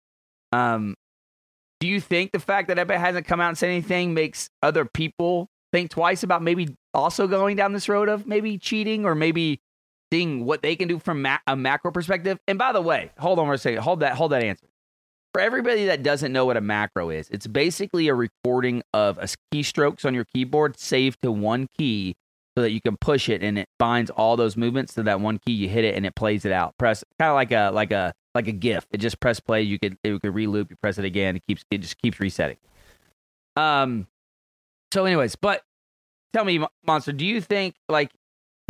Um 0.53 0.95
do 1.83 1.89
you 1.89 2.01
think 2.01 2.31
the 2.31 2.39
fact 2.39 2.69
that 2.69 2.79
epic 2.79 2.97
hasn't 2.97 3.27
come 3.27 3.41
out 3.41 3.49
and 3.49 3.59
said 3.59 3.69
anything 3.69 4.15
makes 4.15 4.49
other 4.63 4.85
people 4.85 5.49
think 5.73 5.91
twice 5.91 6.23
about 6.23 6.41
maybe 6.41 6.77
also 6.95 7.27
going 7.27 7.57
down 7.57 7.73
this 7.73 7.89
road 7.89 8.09
of 8.09 8.25
maybe 8.25 8.57
cheating 8.57 9.05
or 9.05 9.17
maybe 9.17 9.61
seeing 10.13 10.45
what 10.45 10.63
they 10.63 10.77
can 10.77 10.87
do 10.87 11.01
from 11.01 11.23
ma- 11.23 11.39
a 11.49 11.57
macro 11.57 11.91
perspective. 11.91 12.39
And 12.47 12.57
by 12.57 12.71
the 12.71 12.81
way, 12.81 13.11
hold 13.19 13.41
on 13.41 13.47
for 13.47 13.55
a 13.55 13.59
second. 13.59 13.83
Hold 13.83 13.99
that. 13.99 14.13
Hold 14.15 14.31
that 14.31 14.45
answer. 14.45 14.69
For 15.33 15.41
everybody 15.41 15.87
that 15.87 16.05
doesn't 16.05 16.33
know 16.33 16.47
what 16.47 16.57
a 16.57 16.61
macro 16.61 17.11
is, 17.11 17.29
it's 17.31 17.49
basically 17.49 18.07
a 18.07 18.15
recording 18.15 18.85
of 18.95 19.19
a 19.19 19.27
keystrokes 19.53 20.05
on 20.05 20.15
your 20.15 20.25
keyboard 20.25 20.79
saved 20.79 21.21
to 21.23 21.33
one 21.33 21.67
key 21.77 22.15
so 22.57 22.63
that 22.63 22.71
you 22.71 22.81
can 22.81 22.97
push 22.97 23.29
it 23.29 23.43
and 23.43 23.59
it 23.59 23.67
binds 23.81 24.09
all 24.11 24.37
those 24.37 24.57
movements 24.57 24.95
to 24.95 25.03
that 25.03 25.21
one 25.21 25.41
key. 25.45 25.55
You 25.55 25.69
hit 25.69 25.85
it 25.85 25.97
and 25.97 26.07
it 26.07 26.15
plays 26.15 26.45
it 26.45 26.53
out. 26.53 26.79
Press 26.79 27.03
kind 27.19 27.31
of 27.31 27.35
like 27.35 27.51
a 27.51 27.73
like 27.75 27.91
a 27.91 28.15
like 28.35 28.49
a 28.49 28.53
GIF. 28.53 28.87
It 28.91 28.99
just 28.99 29.21
press 29.21 29.41
play. 29.41 29.63
You 29.63 29.79
could 29.79 29.99
it 30.03 30.21
could 30.21 30.35
reloop. 30.35 30.71
You 30.71 30.77
press 30.77 30.99
it 30.99 31.05
again. 31.05 31.37
It 31.37 31.47
keeps 31.47 31.65
it 31.71 31.79
just 31.79 32.01
keeps 32.01 32.21
resetting. 32.21 32.59
Um. 33.57 34.07
So, 34.93 35.05
anyways, 35.05 35.37
but 35.37 35.63
tell 36.33 36.45
me, 36.45 36.65
Monster, 36.87 37.13
do 37.13 37.25
you 37.25 37.41
think 37.41 37.75
like 37.89 38.11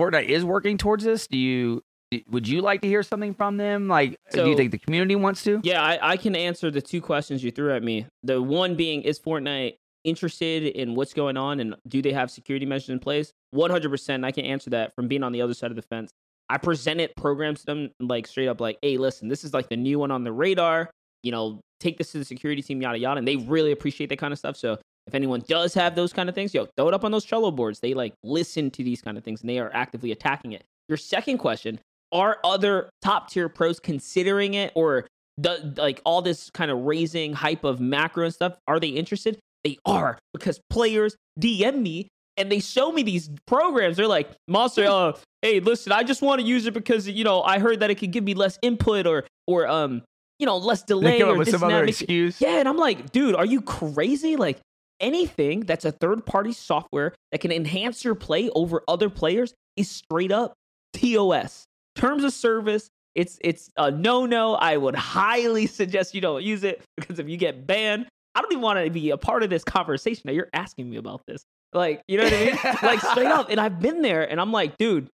Fortnite 0.00 0.28
is 0.28 0.44
working 0.44 0.78
towards 0.78 1.04
this? 1.04 1.26
Do 1.26 1.36
you 1.36 1.82
would 2.28 2.46
you 2.46 2.60
like 2.60 2.82
to 2.82 2.88
hear 2.88 3.02
something 3.02 3.34
from 3.34 3.56
them? 3.56 3.88
Like, 3.88 4.18
do 4.32 4.48
you 4.48 4.56
think 4.56 4.70
the 4.70 4.78
community 4.78 5.16
wants 5.16 5.42
to? 5.44 5.60
Yeah, 5.62 5.82
I, 5.82 6.12
I 6.12 6.16
can 6.16 6.36
answer 6.36 6.70
the 6.70 6.82
two 6.82 7.00
questions 7.00 7.42
you 7.42 7.50
threw 7.50 7.74
at 7.74 7.82
me. 7.82 8.06
The 8.22 8.42
one 8.42 8.74
being, 8.74 9.02
is 9.02 9.18
Fortnite 9.18 9.76
interested 10.04 10.64
in 10.64 10.94
what's 10.94 11.14
going 11.14 11.36
on 11.36 11.60
and 11.60 11.76
do 11.86 12.02
they 12.02 12.12
have 12.12 12.30
security 12.30 12.66
measures 12.66 12.90
in 12.90 12.98
place? 12.98 13.32
100%. 13.54 14.24
I 14.24 14.32
can 14.32 14.44
answer 14.44 14.70
that 14.70 14.94
from 14.94 15.08
being 15.08 15.22
on 15.22 15.32
the 15.32 15.40
other 15.40 15.54
side 15.54 15.70
of 15.70 15.76
the 15.76 15.82
fence. 15.82 16.12
I 16.52 16.58
presented 16.58 17.16
programs 17.16 17.60
to 17.60 17.66
them 17.66 17.90
like 17.98 18.26
straight 18.26 18.48
up, 18.48 18.60
like, 18.60 18.78
hey, 18.82 18.98
listen, 18.98 19.28
this 19.28 19.42
is 19.42 19.54
like 19.54 19.70
the 19.70 19.76
new 19.76 19.98
one 19.98 20.10
on 20.10 20.22
the 20.22 20.32
radar. 20.32 20.90
You 21.22 21.32
know, 21.32 21.60
take 21.80 21.96
this 21.96 22.12
to 22.12 22.18
the 22.18 22.26
security 22.26 22.60
team, 22.60 22.82
yada, 22.82 22.98
yada. 22.98 23.16
And 23.16 23.26
they 23.26 23.36
really 23.36 23.72
appreciate 23.72 24.10
that 24.10 24.18
kind 24.18 24.34
of 24.34 24.38
stuff. 24.38 24.58
So 24.58 24.78
if 25.06 25.14
anyone 25.14 25.42
does 25.48 25.72
have 25.72 25.94
those 25.94 26.12
kind 26.12 26.28
of 26.28 26.34
things, 26.34 26.52
yo, 26.52 26.66
throw 26.76 26.88
it 26.88 26.94
up 26.94 27.04
on 27.04 27.10
those 27.10 27.24
Trello 27.24 27.56
boards. 27.56 27.80
They 27.80 27.94
like 27.94 28.12
listen 28.22 28.70
to 28.72 28.84
these 28.84 29.00
kind 29.00 29.16
of 29.16 29.24
things 29.24 29.40
and 29.40 29.48
they 29.48 29.60
are 29.60 29.70
actively 29.72 30.12
attacking 30.12 30.52
it. 30.52 30.62
Your 30.90 30.98
second 30.98 31.38
question 31.38 31.80
are 32.12 32.36
other 32.44 32.90
top 33.00 33.30
tier 33.30 33.48
pros 33.48 33.80
considering 33.80 34.52
it 34.52 34.72
or 34.74 35.06
the 35.38 35.72
like 35.78 36.02
all 36.04 36.20
this 36.20 36.50
kind 36.50 36.70
of 36.70 36.80
raising 36.80 37.32
hype 37.32 37.64
of 37.64 37.80
macro 37.80 38.26
and 38.26 38.34
stuff 38.34 38.52
are 38.68 38.78
they 38.78 38.88
interested 38.88 39.38
they 39.64 39.78
are 39.86 40.18
because 40.34 40.60
players 40.68 41.16
dm 41.40 41.80
me 41.80 42.08
and 42.36 42.52
they 42.52 42.60
show 42.60 42.92
me 42.92 43.02
these 43.02 43.30
programs 43.46 43.96
they're 43.96 44.06
like 44.06 44.30
monster 44.46 44.84
uh 44.90 45.12
hey 45.42 45.60
listen 45.60 45.92
i 45.92 46.02
just 46.02 46.22
want 46.22 46.40
to 46.40 46.46
use 46.46 46.66
it 46.66 46.72
because 46.74 47.08
you 47.08 47.24
know 47.24 47.42
i 47.42 47.58
heard 47.58 47.80
that 47.80 47.90
it 47.90 47.96
could 47.96 48.10
give 48.12 48.24
me 48.24 48.32
less 48.34 48.58
input 48.62 49.06
or 49.06 49.24
or 49.46 49.66
um 49.68 50.02
you 50.38 50.46
know 50.46 50.56
less 50.56 50.82
delay 50.82 51.12
They 51.12 51.18
come 51.20 51.28
or 51.28 51.32
up 51.32 51.38
with 51.38 51.46
this 51.46 51.60
some 51.60 51.68
that 51.68 51.76
other 51.76 51.84
excuse. 51.84 52.40
yeah, 52.40 52.58
and 52.58 52.68
I'm 52.68 52.76
like, 52.76 53.12
dude, 53.12 53.36
are 53.36 53.44
you 53.44 53.60
crazy? 53.60 54.34
Like 54.34 54.58
anything 54.98 55.60
that's 55.60 55.84
a 55.84 55.92
third 55.92 56.26
party 56.26 56.52
software 56.52 57.14
that 57.30 57.40
can 57.40 57.52
enhance 57.52 58.04
your 58.04 58.16
play 58.16 58.50
over 58.50 58.82
other 58.88 59.08
players 59.08 59.54
is 59.76 59.88
straight 59.90 60.32
up 60.32 60.54
TOS. 60.94 61.64
Terms 61.94 62.24
of 62.24 62.32
service. 62.32 62.88
It's 63.14 63.38
it's 63.42 63.68
a 63.76 63.90
no 63.90 64.26
no. 64.26 64.54
I 64.54 64.76
would 64.78 64.96
highly 64.96 65.66
suggest 65.80 66.14
you 66.14 66.20
don't 66.20 66.42
use 66.42 66.64
it 66.64 66.82
because 66.96 67.18
if 67.18 67.28
you 67.28 67.36
get 67.36 67.66
banned, 67.66 68.06
I 68.34 68.40
don't 68.40 68.50
even 68.52 68.62
want 68.62 68.84
to 68.84 68.90
be 68.90 69.10
a 69.10 69.16
part 69.18 69.42
of 69.42 69.50
this 69.50 69.62
conversation. 69.62 70.22
Now 70.24 70.32
you're 70.32 70.48
asking 70.54 70.88
me 70.90 70.96
about 70.96 71.20
this. 71.26 71.44
Like, 71.72 72.02
you 72.08 72.18
know 72.18 72.24
what 72.24 72.32
I 72.32 72.44
mean? 72.46 72.58
like 72.82 73.00
straight 73.00 73.26
up. 73.26 73.48
And 73.50 73.60
I've 73.60 73.80
been 73.80 74.02
there 74.02 74.28
and 74.28 74.40
I'm 74.40 74.50
like, 74.50 74.76
dude, 74.76 75.08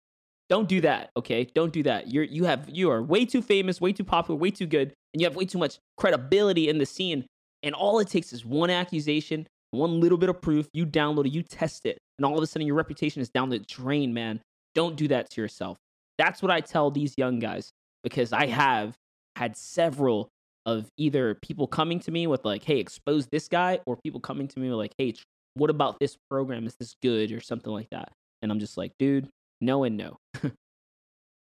don't 0.49 0.69
do 0.69 0.81
that. 0.83 1.11
Okay. 1.17 1.45
Don't 1.45 1.73
do 1.73 1.83
that. 1.85 2.13
You're 2.13 2.25
you 2.25 2.45
have 2.45 2.69
you 2.69 2.91
are 2.91 3.03
way 3.03 3.25
too 3.25 3.43
famous, 3.43 3.81
way 3.81 3.93
too 3.93 4.05
popular, 4.05 4.39
way 4.39 4.51
too 4.51 4.67
good, 4.67 4.93
and 5.13 5.21
you 5.21 5.27
have 5.27 5.37
way 5.37 5.47
too 5.47 5.59
much 5.59 5.79
credibility 5.97 6.69
in 6.69 6.79
the 6.79 6.87
scene. 6.87 7.27
And 7.63 7.75
all 7.75 7.99
it 7.99 8.09
takes 8.09 8.33
is 8.33 8.45
one 8.45 8.71
accusation, 8.71 9.47
one 9.71 10.01
little 10.01 10.19
bit 10.19 10.29
of 10.29 10.43
proof. 10.43 10.69
You 10.75 10.85
download 10.87 11.27
it, 11.27 11.33
you 11.33 11.43
test 11.43 11.87
it, 11.87 11.99
and 12.19 12.27
all 12.27 12.37
of 12.37 12.43
a 12.43 12.47
sudden 12.47 12.67
your 12.67 12.77
reputation 12.77 13.23
is 13.23 13.31
down 13.31 13.49
the 13.49 13.59
drain, 13.59 14.13
man. 14.13 14.41
Don't 14.75 14.97
do 14.97 15.09
that 15.09 15.31
to 15.31 15.41
yourself. 15.41 15.79
That's 16.19 16.43
what 16.43 16.51
I 16.51 16.61
tell 16.61 16.91
these 16.91 17.15
young 17.17 17.39
guys 17.39 17.71
because 18.03 18.33
I 18.33 18.47
have 18.47 18.95
had 19.37 19.57
several 19.57 20.29
of 20.67 20.89
either 20.97 21.35
people 21.35 21.67
coming 21.67 22.01
to 22.01 22.11
me 22.11 22.27
with 22.27 22.45
like, 22.45 22.65
"Hey, 22.65 22.79
expose 22.79 23.27
this 23.29 23.49
guy," 23.49 23.81
or 23.87 23.97
people 23.97 24.21
coming 24.21 24.49
to 24.49 24.61
me 24.61 24.69
with 24.69 24.79
like, 24.79 24.95
"Hey, 24.99 25.15
what 25.55 25.71
about 25.71 25.99
this 26.01 26.17
program? 26.29 26.67
Is 26.67 26.77
this 26.79 26.95
good?" 27.03 27.33
or 27.33 27.41
something 27.41 27.73
like 27.73 27.89
that. 27.91 28.13
And 28.43 28.53
I'm 28.53 28.59
just 28.59 28.77
like, 28.77 28.93
dude, 28.99 29.29
no 29.63 29.85
and 29.85 29.97
no. 29.97 30.19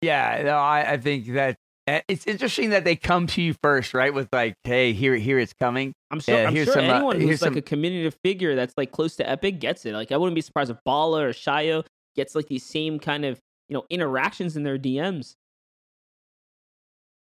Yeah, 0.02 0.42
no, 0.45 0.57
I, 0.57 0.92
I 0.92 0.97
think 0.97 1.26
that 1.35 1.57
eh, 1.87 2.00
it's 2.09 2.26
interesting 2.26 2.71
that 2.71 2.85
they 2.85 2.97
come 2.97 3.26
to 3.28 3.42
you 3.42 3.54
first, 3.62 3.92
right? 3.92 4.12
With 4.12 4.28
like, 4.33 4.54
hey, 4.64 4.92
here, 4.92 5.14
here 5.16 5.38
it's 5.38 5.52
coming. 5.52 5.92
I'm 6.11 6.21
sure. 6.21 6.37
Yeah, 6.37 6.47
I'm 6.49 6.54
here's 6.54 6.66
sure 6.66 6.75
some, 6.75 6.87
uh, 6.87 6.95
anyone 6.95 7.16
who's 7.16 7.28
here's 7.28 7.42
like 7.42 7.57
a 7.57 7.62
community 7.62 8.16
figure 8.25 8.54
that's 8.54 8.75
like 8.76 8.92
close 8.92 9.16
to 9.16 9.28
Epic 9.28 9.61
gets 9.61 9.85
it. 9.85 9.92
Like 9.92 10.12
I 10.12 10.16
wouldn't 10.16 10.35
be 10.35 10.40
surprised 10.40 10.71
if 10.71 10.78
Bala 10.85 11.25
or 11.25 11.33
Shayo 11.33 11.85
gets 12.16 12.35
like 12.35 12.47
these 12.47 12.64
same 12.64 12.99
kind 12.99 13.25
of 13.25 13.40
you 13.69 13.75
know 13.75 13.85
interactions 13.90 14.57
in 14.57 14.62
their 14.62 14.78
DMs. 14.78 15.37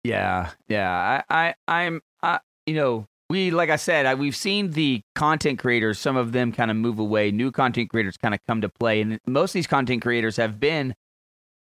Yeah, 0.04 0.50
yeah. 0.69 1.23
I, 1.31 1.35
I, 1.49 1.54
I'm, 1.66 2.02
I, 2.23 2.40
you 2.66 2.75
know, 2.75 3.07
we, 3.31 3.50
like 3.50 3.71
I 3.71 3.76
said, 3.76 4.04
I, 4.04 4.14
we've 4.14 4.37
seen 4.37 4.73
the 4.73 5.00
content 5.14 5.59
creators. 5.59 5.99
Some 5.99 6.16
of 6.16 6.33
them 6.33 6.52
kind 6.52 6.71
of 6.71 6.76
move 6.76 6.99
away. 6.99 7.31
New 7.31 7.50
content 7.50 7.88
creators 7.88 8.19
kind 8.19 8.35
of 8.35 8.40
come 8.47 8.61
to 8.61 8.69
play, 8.69 9.00
and 9.00 9.19
most 9.26 9.50
of 9.50 9.54
these 9.54 9.66
content 9.66 10.02
creators 10.02 10.37
have 10.37 10.61
been 10.61 10.95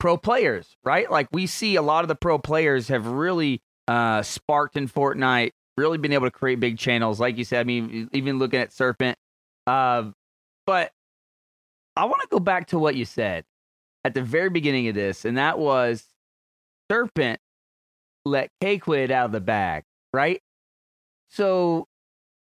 pro 0.01 0.17
players, 0.17 0.75
right? 0.83 1.11
Like 1.11 1.27
we 1.31 1.45
see 1.45 1.75
a 1.75 1.81
lot 1.83 2.03
of 2.03 2.07
the 2.07 2.15
pro 2.15 2.39
players 2.39 2.87
have 2.87 3.05
really 3.05 3.61
uh, 3.87 4.23
sparked 4.23 4.75
in 4.75 4.89
Fortnite. 4.89 5.51
Really 5.77 5.99
been 5.99 6.11
able 6.11 6.25
to 6.25 6.31
create 6.31 6.59
big 6.59 6.79
channels, 6.79 7.19
like 7.19 7.37
you 7.37 7.43
said. 7.45 7.59
I 7.59 7.63
mean, 7.65 8.09
even 8.11 8.39
looking 8.39 8.59
at 8.59 8.73
Serpent, 8.73 9.15
Uh, 9.67 10.09
but 10.65 10.91
I 11.95 12.05
want 12.05 12.23
to 12.23 12.27
go 12.31 12.39
back 12.39 12.67
to 12.69 12.79
what 12.79 12.95
you 12.95 13.05
said 13.05 13.45
at 14.03 14.15
the 14.15 14.23
very 14.23 14.49
beginning 14.49 14.87
of 14.87 14.95
this, 14.95 15.23
and 15.23 15.37
that 15.37 15.59
was 15.59 16.03
Serpent 16.91 17.39
let 18.25 18.49
K-Quid 18.59 19.11
out 19.11 19.27
of 19.27 19.31
the 19.31 19.39
bag, 19.39 19.83
right? 20.13 20.41
So 21.29 21.87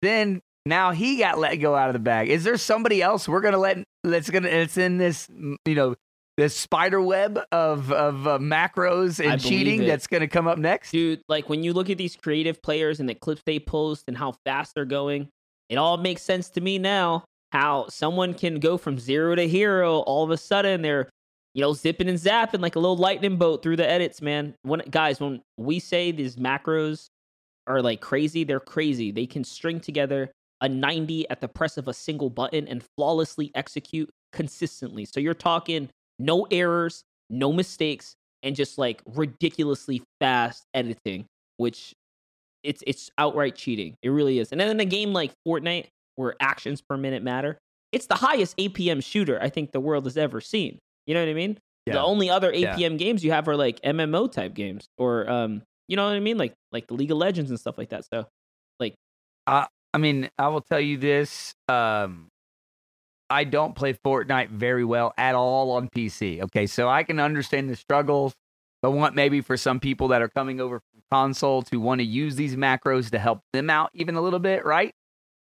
then 0.00 0.42
now 0.64 0.92
he 0.92 1.18
got 1.18 1.38
let 1.38 1.56
go 1.56 1.74
out 1.74 1.88
of 1.88 1.92
the 1.92 1.98
bag. 1.98 2.28
Is 2.28 2.44
there 2.44 2.56
somebody 2.56 3.02
else 3.02 3.28
we're 3.28 3.40
gonna 3.40 3.58
let 3.58 3.78
that's 4.04 4.30
gonna 4.30 4.48
it's 4.48 4.76
in 4.76 4.98
this 4.98 5.28
you 5.64 5.74
know 5.74 5.96
this 6.38 6.56
spider 6.56 7.02
web 7.02 7.40
of 7.50 7.90
of 7.90 8.26
uh, 8.26 8.38
macros 8.38 9.22
and 9.22 9.42
cheating 9.42 9.82
it. 9.82 9.86
that's 9.88 10.06
gonna 10.06 10.28
come 10.28 10.46
up 10.46 10.56
next? 10.56 10.92
dude 10.92 11.20
like 11.28 11.48
when 11.48 11.64
you 11.64 11.72
look 11.72 11.90
at 11.90 11.98
these 11.98 12.14
creative 12.14 12.62
players 12.62 13.00
and 13.00 13.08
the 13.08 13.14
clips 13.14 13.42
they 13.44 13.58
post 13.58 14.04
and 14.06 14.16
how 14.16 14.32
fast 14.46 14.72
they're 14.74 14.84
going 14.84 15.28
it 15.68 15.76
all 15.76 15.96
makes 15.96 16.22
sense 16.22 16.48
to 16.48 16.60
me 16.60 16.78
now 16.78 17.24
how 17.50 17.86
someone 17.88 18.32
can 18.34 18.60
go 18.60 18.78
from 18.78 18.98
zero 19.00 19.34
to 19.34 19.48
hero 19.48 19.98
all 20.00 20.22
of 20.22 20.30
a 20.30 20.36
sudden 20.36 20.80
they're 20.80 21.08
you 21.54 21.60
know 21.60 21.72
zipping 21.72 22.08
and 22.08 22.18
zapping 22.18 22.60
like 22.60 22.76
a 22.76 22.78
little 22.78 22.96
lightning 22.96 23.36
boat 23.36 23.60
through 23.60 23.76
the 23.76 23.88
edits 23.88 24.22
man 24.22 24.54
when 24.62 24.80
guys 24.90 25.18
when 25.18 25.42
we 25.56 25.80
say 25.80 26.12
these 26.12 26.36
macros 26.36 27.08
are 27.66 27.82
like 27.82 28.00
crazy 28.00 28.44
they're 28.44 28.60
crazy 28.60 29.10
they 29.10 29.26
can 29.26 29.42
string 29.42 29.80
together 29.80 30.30
a 30.60 30.68
90 30.68 31.28
at 31.30 31.40
the 31.40 31.48
press 31.48 31.76
of 31.76 31.88
a 31.88 31.94
single 31.94 32.30
button 32.30 32.68
and 32.68 32.84
flawlessly 32.96 33.50
execute 33.56 34.08
consistently 34.32 35.04
so 35.04 35.18
you're 35.18 35.34
talking 35.34 35.88
no 36.18 36.46
errors 36.50 37.04
no 37.30 37.52
mistakes 37.52 38.14
and 38.42 38.56
just 38.56 38.78
like 38.78 39.02
ridiculously 39.06 40.02
fast 40.20 40.64
editing, 40.74 41.26
which 41.56 41.92
it's 42.62 42.82
it's 42.86 43.10
outright 43.18 43.54
cheating. 43.54 43.94
It 44.02 44.10
really 44.10 44.38
is. 44.38 44.52
And 44.52 44.60
then 44.60 44.70
in 44.70 44.80
a 44.80 44.84
game 44.84 45.12
like 45.12 45.32
Fortnite, 45.46 45.86
where 46.16 46.34
actions 46.40 46.80
per 46.80 46.96
minute 46.96 47.22
matter, 47.22 47.58
it's 47.92 48.06
the 48.06 48.14
highest 48.14 48.56
APM 48.56 49.02
shooter 49.02 49.38
I 49.40 49.48
think 49.48 49.72
the 49.72 49.80
world 49.80 50.04
has 50.04 50.16
ever 50.16 50.40
seen. 50.40 50.78
You 51.06 51.14
know 51.14 51.20
what 51.20 51.30
I 51.30 51.34
mean? 51.34 51.58
The 51.86 52.02
only 52.02 52.28
other 52.28 52.52
Yeah. 52.52 52.76
APM 52.76 52.98
games 52.98 53.24
you 53.24 53.32
have 53.32 53.48
are 53.48 53.56
like 53.56 53.80
MMO 53.80 54.30
type 54.30 54.52
games, 54.52 54.86
or 54.98 55.28
um, 55.28 55.62
you 55.86 55.96
know 55.96 56.04
what 56.04 56.14
I 56.14 56.20
mean, 56.20 56.36
like 56.36 56.52
like 56.70 56.86
the 56.86 56.94
League 56.94 57.10
of 57.10 57.16
Legends 57.18 57.50
and 57.50 57.58
stuff 57.58 57.78
like 57.78 57.88
that. 57.90 58.04
So 58.12 58.26
like 58.78 58.94
I 59.46 59.66
I 59.94 59.98
mean, 59.98 60.28
I 60.38 60.48
will 60.48 60.60
tell 60.60 60.80
you 60.80 60.98
this. 60.98 61.54
Um, 61.68 62.28
I 63.30 63.44
don't 63.44 63.74
play 63.74 63.92
Fortnite 63.92 64.48
very 64.50 64.84
well 64.84 65.12
at 65.18 65.34
all 65.34 65.72
on 65.72 65.88
PC. 65.88 66.42
Okay, 66.42 66.66
so 66.66 66.88
I 66.88 67.02
can 67.02 67.20
understand 67.20 67.68
the 67.68 67.76
struggles, 67.76 68.34
but 68.82 68.92
want 68.92 69.14
maybe 69.14 69.40
for 69.40 69.56
some 69.56 69.80
people 69.80 70.08
that 70.08 70.22
are 70.22 70.28
coming 70.28 70.60
over 70.60 70.80
from 70.80 71.02
console 71.10 71.62
to 71.62 71.78
want 71.78 72.00
to 72.00 72.04
use 72.06 72.36
these 72.36 72.56
macros 72.56 73.10
to 73.10 73.18
help 73.18 73.40
them 73.52 73.70
out 73.70 73.90
even 73.94 74.14
a 74.14 74.20
little 74.20 74.38
bit, 74.38 74.64
right? 74.64 74.94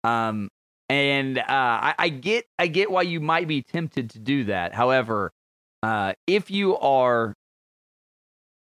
Um, 0.04 0.50
and 0.88 1.38
uh, 1.40 1.44
I, 1.48 1.96
I 1.98 2.10
get, 2.10 2.46
I 2.60 2.68
get 2.68 2.92
why 2.92 3.02
you 3.04 3.20
might 3.20 3.48
be 3.48 3.62
tempted 3.62 4.12
to 4.12 4.20
do 4.20 4.46
that. 4.46 4.74
However, 4.74 5.32
uh, 5.84 6.14
if 6.28 6.52
you 6.52 6.78
are 6.78 7.34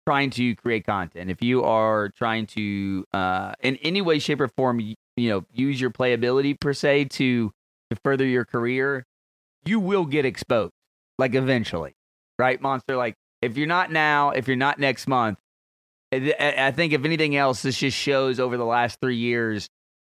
trying 0.06 0.30
to 0.30 0.54
create 0.56 0.86
content, 0.86 1.30
if 1.30 1.42
you 1.42 1.62
are 1.64 2.10
trying 2.10 2.46
to, 2.46 3.04
uh, 3.12 3.52
in 3.60 3.76
any 3.76 4.00
way, 4.02 4.18
shape, 4.18 4.40
or 4.40 4.48
form, 4.48 4.78
y- 4.78 4.94
you 5.16 5.28
know, 5.28 5.44
use 5.52 5.80
your 5.80 5.90
playability 5.90 6.58
per 6.58 6.72
se 6.72 7.06
to 7.06 7.52
to 7.90 7.96
further 8.04 8.24
your 8.24 8.44
career, 8.44 9.04
you 9.64 9.78
will 9.80 10.06
get 10.06 10.24
exposed, 10.24 10.72
like 11.18 11.34
eventually, 11.34 11.92
right, 12.38 12.60
monster? 12.60 12.96
Like 12.96 13.14
if 13.42 13.56
you're 13.56 13.66
not 13.66 13.90
now, 13.92 14.30
if 14.30 14.48
you're 14.48 14.56
not 14.56 14.78
next 14.78 15.06
month, 15.06 15.38
I 16.12 16.34
I- 16.38 16.66
I 16.68 16.70
think 16.72 16.92
if 16.92 17.04
anything 17.04 17.36
else, 17.36 17.62
this 17.62 17.78
just 17.78 17.96
shows 17.96 18.40
over 18.40 18.56
the 18.56 18.64
last 18.64 19.00
three 19.00 19.16
years 19.16 19.68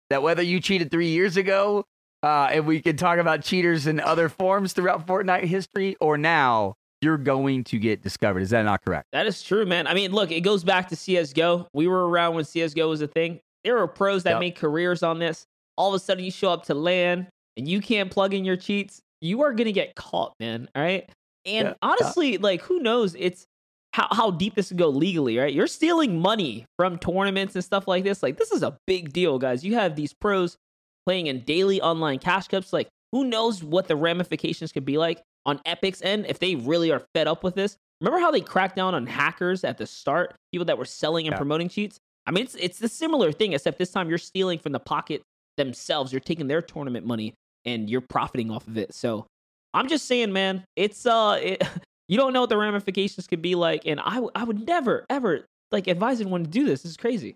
that 0.10 0.22
whether 0.24 0.42
you 0.42 0.60
cheated 0.60 0.92
three 0.92 1.10
years 1.10 1.38
ago, 1.38 1.86
uh, 2.22 2.50
and 2.52 2.66
we 2.66 2.82
can 2.82 2.96
talk 2.96 3.18
about 3.20 3.44
cheaters 3.44 3.88
in 3.88 4.00
other 4.00 4.30
forms 4.30 4.74
throughout 4.74 5.06
Fortnite 5.08 5.44
history, 5.44 5.96
or 6.00 6.18
now, 6.18 6.76
you're 7.02 7.18
going 7.18 7.66
to 7.66 7.78
get 7.78 8.02
discovered. 8.02 8.40
Is 8.42 8.52
that 8.52 8.64
not 8.64 8.82
correct? 8.86 9.08
That 9.12 9.28
is 9.28 9.44
true, 9.44 9.66
man. 9.66 9.88
I 9.88 9.94
mean, 9.94 10.14
look, 10.14 10.32
it 10.32 10.40
goes 10.42 10.64
back 10.64 10.88
to 10.90 10.96
CSGO. 10.96 11.68
We 11.74 11.88
were 11.88 12.08
around 12.08 12.36
when 12.36 12.46
CSGO 12.46 12.88
was 12.88 13.02
a 13.02 13.08
thing. 13.08 13.42
There 13.66 13.76
were 13.76 13.88
pros 13.88 14.24
that 14.24 14.32
Yep. 14.32 14.40
made 14.40 14.56
careers 14.56 15.04
on 15.04 15.20
this. 15.20 15.46
All 15.78 15.90
of 15.90 15.96
a 15.96 16.00
sudden, 16.00 16.24
you 16.24 16.32
show 16.32 16.50
up 16.50 16.64
to 16.66 16.74
LAN 16.74 17.28
and 17.58 17.68
you 17.68 17.82
can't 17.82 18.10
plug 18.12 18.34
in 18.34 18.46
your 18.46 18.58
cheats. 18.58 19.02
You 19.22 19.44
are 19.44 19.54
going 19.54 19.66
to 19.66 19.72
get 19.72 19.96
caught, 19.96 20.34
man. 20.40 20.70
All 20.76 20.82
right. 20.82 21.10
And 21.46 21.56
Yeah, 21.68 21.70
yeah. 21.70 21.74
honestly, 21.82 22.38
like, 22.38 22.62
who 22.62 22.80
knows? 22.80 23.16
It's 23.18 23.46
how, 23.94 24.08
how 24.12 24.32
deep 24.32 24.56
this 24.56 24.70
could 24.70 24.78
go 24.78 24.90
legally, 24.90 25.38
right? 25.38 25.54
You're 25.54 25.68
stealing 25.68 26.20
money 26.20 26.66
from 26.78 26.98
tournaments 26.98 27.56
and 27.56 27.64
stuff 27.64 27.88
like 27.88 28.04
this. 28.04 28.24
Like, 28.24 28.38
this 28.38 28.52
is 28.52 28.64
a 28.64 28.78
big 28.88 29.14
deal, 29.14 29.38
guys. 29.40 29.64
You 29.64 29.76
have 29.76 29.96
these 29.96 30.14
pros 30.14 30.58
playing 31.06 31.28
in 31.28 31.42
daily 31.42 31.82
online 31.82 32.20
cash 32.20 32.48
cups. 32.48 32.74
Like, 32.74 32.88
who 33.12 33.26
knows 33.26 33.64
what 33.64 33.88
the 33.88 33.96
ramifications 33.96 34.72
could 34.72 34.86
be 34.86 34.98
like 34.98 35.22
on 35.46 35.60
Epic's 35.66 36.02
end 36.02 36.26
if 36.28 36.40
they 36.40 36.56
really 36.56 36.92
are 36.92 37.04
fed 37.14 37.28
up 37.28 37.44
with 37.44 37.56
this? 37.56 37.78
Remember 38.02 38.20
how 38.20 38.32
they 38.32 38.42
cracked 38.42 38.76
down 38.76 38.96
on 38.96 39.06
hackers 39.06 39.64
at 39.64 39.78
the 39.78 39.86
start? 39.86 40.34
People 40.52 40.66
that 40.66 40.78
were 40.78 40.86
selling 40.86 41.28
and 41.28 41.34
Yeah. 41.34 41.38
promoting 41.38 41.70
cheats. 41.70 42.00
I 42.26 42.32
mean, 42.32 42.46
it's 42.46 42.56
it's 42.56 42.80
the 42.80 42.88
similar 42.90 43.32
thing, 43.32 43.54
except 43.54 43.78
this 43.78 43.92
time 43.92 44.10
you're 44.10 44.18
stealing 44.18 44.58
from 44.58 44.72
the 44.72 44.80
pocket 44.80 45.22
themselves. 45.58 46.12
You're 46.12 46.20
taking 46.22 46.48
their 46.48 46.62
tournament 46.62 47.06
money 47.06 47.34
and 47.66 47.90
you're 47.90 48.02
profiting 48.02 48.52
off 48.52 48.68
of 48.68 48.78
it. 48.78 48.94
So 48.94 49.26
I'm 49.74 49.88
just 49.88 50.06
saying, 50.06 50.32
man, 50.34 50.66
it's 50.76 51.06
uh, 51.06 51.40
it, 51.42 51.64
you 52.08 52.18
don't 52.18 52.34
know 52.34 52.42
what 52.42 52.50
the 52.50 52.58
ramifications 52.58 53.28
could 53.28 53.42
be 53.42 53.56
like, 53.56 53.84
and 53.86 54.00
I 54.00 54.16
w- 54.16 54.32
I 54.36 54.44
would 54.44 54.66
never 54.68 55.06
ever 55.10 55.46
like 55.72 55.88
advise 55.88 56.22
anyone 56.22 56.44
to 56.44 56.50
do 56.50 56.66
this. 56.66 56.84
This 56.84 56.92
is 56.92 56.98
crazy. 56.98 57.36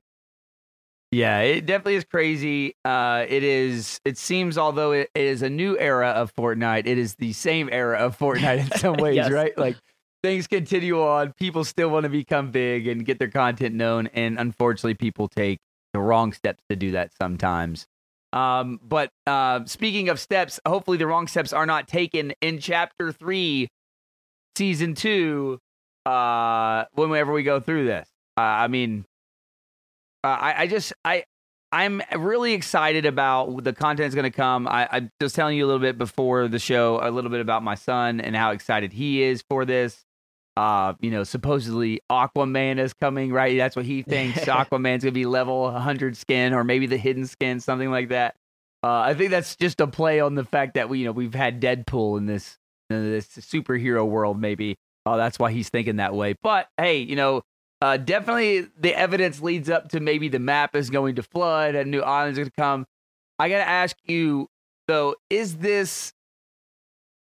Yeah, 1.11 1.39
it 1.39 1.65
definitely 1.65 1.95
is 1.95 2.03
crazy. 2.03 2.75
Uh, 2.83 3.25
it 3.29 3.41
is. 3.41 3.99
It 4.03 4.17
seems, 4.17 4.57
although 4.57 4.91
it 4.91 5.09
is 5.15 5.41
a 5.41 5.49
new 5.49 5.77
era 5.79 6.09
of 6.09 6.33
Fortnite, 6.35 6.85
it 6.85 6.97
is 6.97 7.15
the 7.15 7.31
same 7.31 7.69
era 7.71 7.97
of 7.97 8.17
Fortnite 8.17 8.59
in 8.71 8.71
some 8.79 8.95
ways, 8.97 9.15
Yes. 9.15 9.31
right? 9.31 9.57
Like 9.57 9.77
things 10.21 10.47
continue 10.47 11.01
on. 11.01 11.31
People 11.39 11.63
still 11.63 11.89
want 11.89 12.03
to 12.03 12.09
become 12.09 12.51
big 12.51 12.87
and 12.87 13.05
get 13.05 13.19
their 13.19 13.29
content 13.29 13.73
known, 13.73 14.07
and 14.07 14.37
unfortunately, 14.37 14.95
people 14.95 15.29
take 15.29 15.59
the 15.93 15.99
wrong 16.01 16.33
steps 16.33 16.61
to 16.69 16.75
do 16.75 16.91
that 16.91 17.11
sometimes. 17.17 17.87
Um, 18.33 18.79
but 18.83 19.09
uh, 19.25 19.65
speaking 19.65 20.09
of 20.09 20.19
steps, 20.19 20.59
hopefully 20.67 20.97
the 20.97 21.07
wrong 21.07 21.27
steps 21.27 21.53
are 21.53 21.65
not 21.65 21.87
taken 21.87 22.33
in 22.41 22.59
Chapter 22.59 23.11
Three, 23.11 23.69
Season 24.55 24.93
Two. 24.95 25.59
Uh, 26.05 26.85
whenever 26.93 27.33
we 27.33 27.43
go 27.43 27.59
through 27.59 27.85
this, 27.85 28.07
uh, 28.37 28.41
I 28.41 28.67
mean, 28.67 29.05
uh, 30.23 30.27
I, 30.27 30.61
I 30.63 30.67
just 30.67 30.93
I 31.03 31.23
I'm 31.71 32.01
really 32.15 32.53
excited 32.53 33.05
about 33.05 33.63
the 33.63 33.73
content 33.73 34.13
going 34.15 34.23
to 34.23 34.31
come. 34.31 34.67
I, 34.67 34.87
I 34.89 35.09
was 35.19 35.33
telling 35.33 35.57
you 35.57 35.65
a 35.65 35.67
little 35.67 35.81
bit 35.81 35.97
before 35.97 36.47
the 36.47 36.59
show, 36.59 36.99
a 37.01 37.11
little 37.11 37.29
bit 37.29 37.41
about 37.41 37.61
my 37.61 37.75
son 37.75 38.21
and 38.21 38.35
how 38.35 38.51
excited 38.51 38.93
he 38.93 39.21
is 39.21 39.43
for 39.49 39.65
this. 39.65 40.05
Uh, 40.57 40.95
you 41.01 41.11
know, 41.11 41.23
supposedly 41.23 42.01
Aquaman 42.11 42.79
is 42.79 42.91
coming, 42.93 43.31
right? 43.31 43.55
That's 43.57 43.75
what 43.75 43.85
he 43.85 44.01
thinks. 44.03 44.39
Aquaman's 44.39 45.03
gonna 45.03 45.11
be 45.11 45.27
level 45.27 45.61
100 45.63 46.17
skin, 46.17 46.53
or 46.53 46.63
maybe 46.63 46.87
the 46.87 46.97
hidden 46.97 47.27
skin, 47.27 47.59
something 47.59 47.91
like 47.91 48.09
that. 48.09 48.35
Uh, 48.83 49.01
I 49.01 49.13
think 49.13 49.29
that's 49.29 49.55
just 49.55 49.79
a 49.81 49.87
play 49.87 50.19
on 50.19 50.33
the 50.33 50.43
fact 50.43 50.73
that 50.73 50.89
we, 50.89 50.99
you 50.99 51.05
know, 51.05 51.11
we've 51.11 51.35
had 51.35 51.61
Deadpool 51.61 52.17
in 52.17 52.25
this 52.25 52.57
in 52.89 53.11
this 53.11 53.27
superhero 53.27 54.07
world. 54.07 54.41
Maybe 54.41 54.77
uh, 55.05 55.15
that's 55.15 55.37
why 55.37 55.51
he's 55.51 55.69
thinking 55.69 55.97
that 55.97 56.15
way. 56.15 56.33
But 56.41 56.69
hey, 56.77 56.99
you 56.99 57.15
know, 57.15 57.43
uh, 57.81 57.97
definitely 57.97 58.67
the 58.79 58.97
evidence 58.97 59.39
leads 59.39 59.69
up 59.69 59.89
to 59.89 59.99
maybe 59.99 60.27
the 60.27 60.39
map 60.39 60.75
is 60.75 60.89
going 60.89 61.15
to 61.15 61.23
flood 61.23 61.75
and 61.75 61.91
new 61.91 62.01
islands 62.01 62.39
are 62.39 62.43
going 62.43 62.49
to 62.49 62.61
come. 62.61 62.85
I 63.37 63.49
got 63.49 63.59
to 63.59 63.69
ask 63.69 63.95
you 64.05 64.47
though, 64.87 65.15
is 65.29 65.57
this 65.57 66.13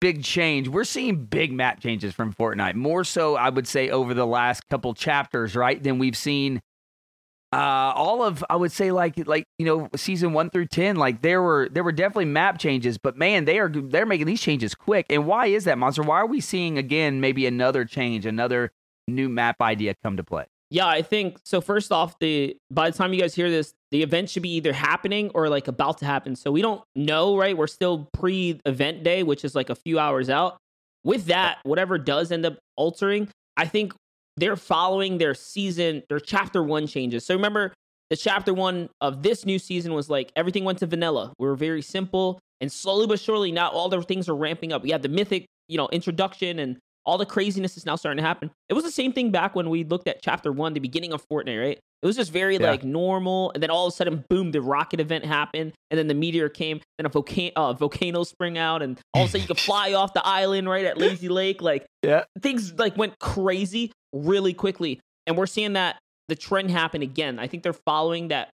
big 0.01 0.23
change? 0.23 0.69
We're 0.69 0.85
seeing 0.85 1.25
big 1.25 1.53
map 1.53 1.81
changes 1.81 2.15
from 2.15 2.33
Fortnite, 2.33 2.75
more 2.75 3.05
so 3.05 3.37
I 3.37 3.49
would 3.49 3.67
say 3.67 3.91
over 3.91 4.15
the 4.15 4.27
last 4.27 4.69
couple 4.69 4.95
chapters, 4.95 5.55
right? 5.55 5.83
Than 5.83 5.99
we've 5.99 6.17
seen 6.17 6.61
uh 7.53 7.93
all 7.95 8.25
of 8.25 8.45
I 8.51 8.57
would 8.57 8.73
say 8.73 8.91
like 8.91 9.27
like 9.27 9.45
you 9.59 9.67
know 9.67 9.89
season 9.95 10.33
1 10.33 10.51
through 10.51 10.67
10 10.67 10.97
like 10.97 11.23
there 11.23 11.41
were 11.41 11.69
there 11.71 11.85
were 11.85 11.93
definitely 11.93 12.25
map 12.25 12.59
changes 12.59 12.99
but 12.99 13.17
man 13.17 13.45
they 13.45 13.61
are 13.61 13.69
they're 13.69 14.05
making 14.05 14.27
these 14.27 14.41
changes 14.41 14.75
quick 14.75 15.07
and 15.11 15.27
why 15.27 15.47
is 15.47 15.63
that 15.65 15.79
monster 15.79 16.03
why 16.03 16.17
are 16.17 16.27
we 16.27 16.41
seeing 16.41 16.77
again 16.77 17.21
maybe 17.21 17.47
another 17.47 17.85
change 17.85 18.27
another 18.27 18.73
new 19.07 19.29
map 19.29 19.61
idea 19.61 19.95
come 20.03 20.17
to 20.17 20.25
play 20.25 20.47
Yeah, 20.71 20.87
I 20.87 21.03
think 21.03 21.39
so. 21.45 21.61
First 21.61 21.93
off, 21.93 22.19
the 22.19 22.57
by 22.71 22.91
the 22.91 22.97
time 22.99 23.13
you 23.13 23.21
guys 23.21 23.35
hear 23.35 23.51
this, 23.51 23.73
the 23.93 24.03
event 24.03 24.31
should 24.31 24.43
be 24.43 24.55
either 24.57 24.73
happening 24.73 25.31
or 25.35 25.49
like 25.49 25.69
about 25.69 25.99
to 25.99 26.07
happen. 26.07 26.35
So 26.35 26.51
we 26.51 26.61
don't 26.61 26.83
know, 26.97 27.37
right? 27.37 27.57
We're 27.57 27.69
still 27.69 28.09
pre-event 28.13 29.05
day, 29.05 29.23
which 29.23 29.45
is 29.45 29.55
like 29.55 29.71
a 29.71 29.77
few 29.77 29.99
hours 29.99 30.29
out. 30.29 30.57
With 31.05 31.27
that, 31.27 31.59
whatever 31.63 31.99
does 31.99 32.33
end 32.33 32.45
up 32.45 32.59
altering, 32.77 33.29
I 33.57 33.67
think 33.67 33.95
they're 34.37 34.57
following 34.57 35.19
their 35.19 35.35
season, 35.35 36.03
their 36.09 36.19
chapter 36.19 36.63
one 36.63 36.89
changes. 36.89 37.25
So 37.25 37.35
remember, 37.35 37.73
the 38.11 38.17
chapter 38.17 38.53
one 38.53 38.89
of 39.01 39.23
this 39.23 39.47
new 39.47 39.61
season 39.61 39.95
was 39.95 40.11
like 40.11 40.33
everything 40.35 40.65
went 40.65 40.81
to 40.81 40.87
vanilla. 40.87 41.33
We 41.39 41.47
were 41.47 41.57
very 41.57 41.83
simple, 41.83 42.41
and 42.61 42.71
slowly 42.73 43.07
but 43.07 43.21
surely, 43.21 43.53
now 43.53 43.71
all 43.71 43.89
the 43.89 44.03
things 44.03 44.29
are 44.29 44.35
ramping 44.37 44.73
up. 44.73 44.83
We 44.83 44.91
had 44.91 45.03
the 45.03 45.09
mythic, 45.09 45.47
you 45.69 45.77
know, 45.77 45.89
introduction 45.93 46.59
and 46.59 46.79
all 47.07 47.17
the 47.19 47.27
craziness 47.27 47.77
is 47.77 47.87
now 47.87 47.95
starting 47.97 48.17
to 48.21 48.27
happen. 48.27 48.51
It 48.69 48.75
was 48.75 48.83
the 48.85 48.91
same 48.91 49.13
thing 49.13 49.31
back 49.31 49.55
when 49.55 49.71
we 49.71 49.85
looked 49.85 50.09
at 50.09 50.21
chapter 50.23 50.51
one, 50.53 50.73
the 50.73 50.81
beginning 50.81 51.13
of 51.13 51.25
Fortnite, 51.29 51.61
right? 51.61 51.79
It 52.03 52.07
was 52.07 52.17
just 52.17 52.33
very 52.33 52.57
Yeah. 52.57 52.71
like 52.71 52.85
normal, 52.85 53.53
and 53.53 53.63
then 53.63 53.71
all 53.71 53.87
of 53.87 53.93
a 53.93 53.97
sudden, 53.97 54.25
boom, 54.29 54.51
the 54.51 54.61
rocket 54.61 55.01
event 55.01 55.25
happened, 55.25 55.73
and 55.91 55.99
then 55.99 56.09
the 56.09 56.15
meteor 56.15 56.49
came, 56.49 56.81
then 56.99 57.07
a 57.07 57.09
volcano, 57.09 57.53
uh, 57.57 57.73
volcano 57.73 58.25
spring 58.25 58.59
out, 58.59 58.83
and 58.83 58.99
all 59.15 59.23
of 59.23 59.29
a 59.29 59.31
sudden 59.31 59.43
you 59.43 59.47
could 59.49 59.57
fly 59.65 59.93
off 59.95 60.13
the 60.15 60.27
island 60.27 60.69
right 60.69 60.85
at 60.85 60.99
Lazy 60.99 61.29
Lake. 61.29 61.63
Like 61.63 61.87
Yeah. 62.03 62.25
things 62.43 62.75
like 62.75 62.97
went 62.97 63.19
crazy 63.21 63.93
really 64.13 64.53
quickly, 64.53 65.01
and 65.27 65.37
we're 65.39 65.47
seeing 65.47 65.75
that 65.75 65.99
the 66.29 66.35
trend 66.37 66.71
happen 66.73 67.03
again. 67.03 67.39
I 67.39 67.47
think 67.47 67.63
they're 67.63 67.73
following 67.73 68.29
that 68.29 68.51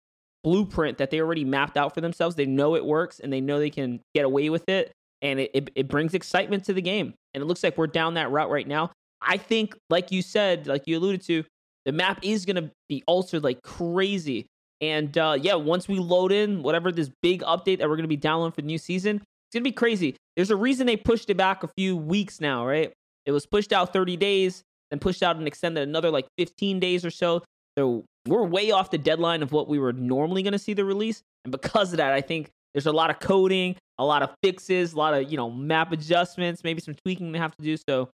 blueprint 0.43 0.97
that 0.97 1.11
they 1.11 1.19
already 1.21 1.43
mapped 1.45 1.77
out 1.77 1.93
for 1.93 2.01
themselves. 2.01 2.35
They 2.35 2.45
know 2.45 2.75
it 2.75 2.85
works, 2.85 3.19
and 3.19 3.31
they 3.31 3.41
know 3.41 3.59
they 3.59 3.69
can 3.69 3.99
get 4.15 4.25
away 4.25 4.49
with 4.49 4.67
it, 4.69 4.91
and 5.21 5.39
it, 5.39 5.51
it, 5.53 5.69
it 5.75 5.87
brings 5.87 6.13
excitement 6.13 6.65
to 6.65 6.73
the 6.73 6.81
game. 6.81 7.13
And 7.33 7.41
it 7.41 7.45
looks 7.45 7.63
like 7.63 7.77
we're 7.77 7.87
down 7.87 8.15
that 8.15 8.31
route 8.31 8.49
right 8.49 8.67
now. 8.67 8.91
I 9.21 9.37
think, 9.37 9.75
like 9.89 10.11
you 10.11 10.21
said, 10.21 10.67
like 10.67 10.83
you 10.87 10.97
alluded 10.97 11.21
to, 11.23 11.43
the 11.85 11.91
map 11.91 12.19
is 12.23 12.45
going 12.45 12.55
to 12.55 12.71
be 12.87 13.03
altered 13.07 13.43
like 13.43 13.61
crazy. 13.63 14.45
And 14.81 15.17
uh, 15.17 15.37
yeah, 15.39 15.55
once 15.55 15.87
we 15.87 15.99
load 15.99 16.31
in 16.31 16.63
whatever 16.63 16.91
this 16.91 17.09
big 17.21 17.41
update 17.41 17.79
that 17.79 17.89
we're 17.89 17.95
going 17.95 18.03
to 18.03 18.07
be 18.07 18.15
downloading 18.15 18.53
for 18.53 18.61
the 18.61 18.67
new 18.67 18.77
season, 18.77 19.17
it's 19.17 19.53
going 19.53 19.63
to 19.63 19.69
be 19.69 19.73
crazy. 19.73 20.15
There's 20.35 20.51
a 20.51 20.55
reason 20.55 20.87
they 20.87 20.97
pushed 20.97 21.29
it 21.29 21.35
back 21.35 21.63
a 21.63 21.69
few 21.77 21.97
weeks 21.97 22.39
now, 22.39 22.65
right? 22.65 22.93
It 23.25 23.31
was 23.31 23.45
pushed 23.45 23.73
out 23.73 23.91
30 23.91 24.15
days, 24.15 24.61
then 24.89 24.99
pushed 24.99 25.21
out 25.21 25.35
and 25.35 25.47
extended 25.47 25.87
another 25.87 26.09
like 26.09 26.27
15 26.37 26.79
days 26.79 27.03
or 27.03 27.11
so. 27.11 27.43
So 27.77 28.05
we're 28.27 28.43
way 28.43 28.71
off 28.71 28.91
the 28.91 28.97
deadline 28.97 29.43
of 29.43 29.51
what 29.51 29.67
we 29.67 29.79
were 29.79 29.93
normally 29.93 30.43
going 30.43 30.53
to 30.53 30.59
see 30.59 30.73
the 30.73 30.85
release. 30.85 31.21
And 31.43 31.51
because 31.51 31.91
of 31.91 31.97
that, 31.97 32.13
I 32.13 32.21
think 32.21 32.49
there's 32.73 32.85
a 32.85 32.91
lot 32.91 33.09
of 33.09 33.19
coding, 33.19 33.75
a 33.99 34.05
lot 34.05 34.23
of 34.23 34.31
fixes, 34.41 34.93
a 34.93 34.97
lot 34.97 35.13
of, 35.13 35.29
you 35.29 35.37
know, 35.37 35.51
map 35.51 35.91
adjustments, 35.91 36.63
maybe 36.63 36.81
some 36.81 36.95
tweaking 36.95 37.31
they 37.33 37.39
have 37.39 37.55
to 37.57 37.63
do. 37.63 37.77
So 37.87 38.09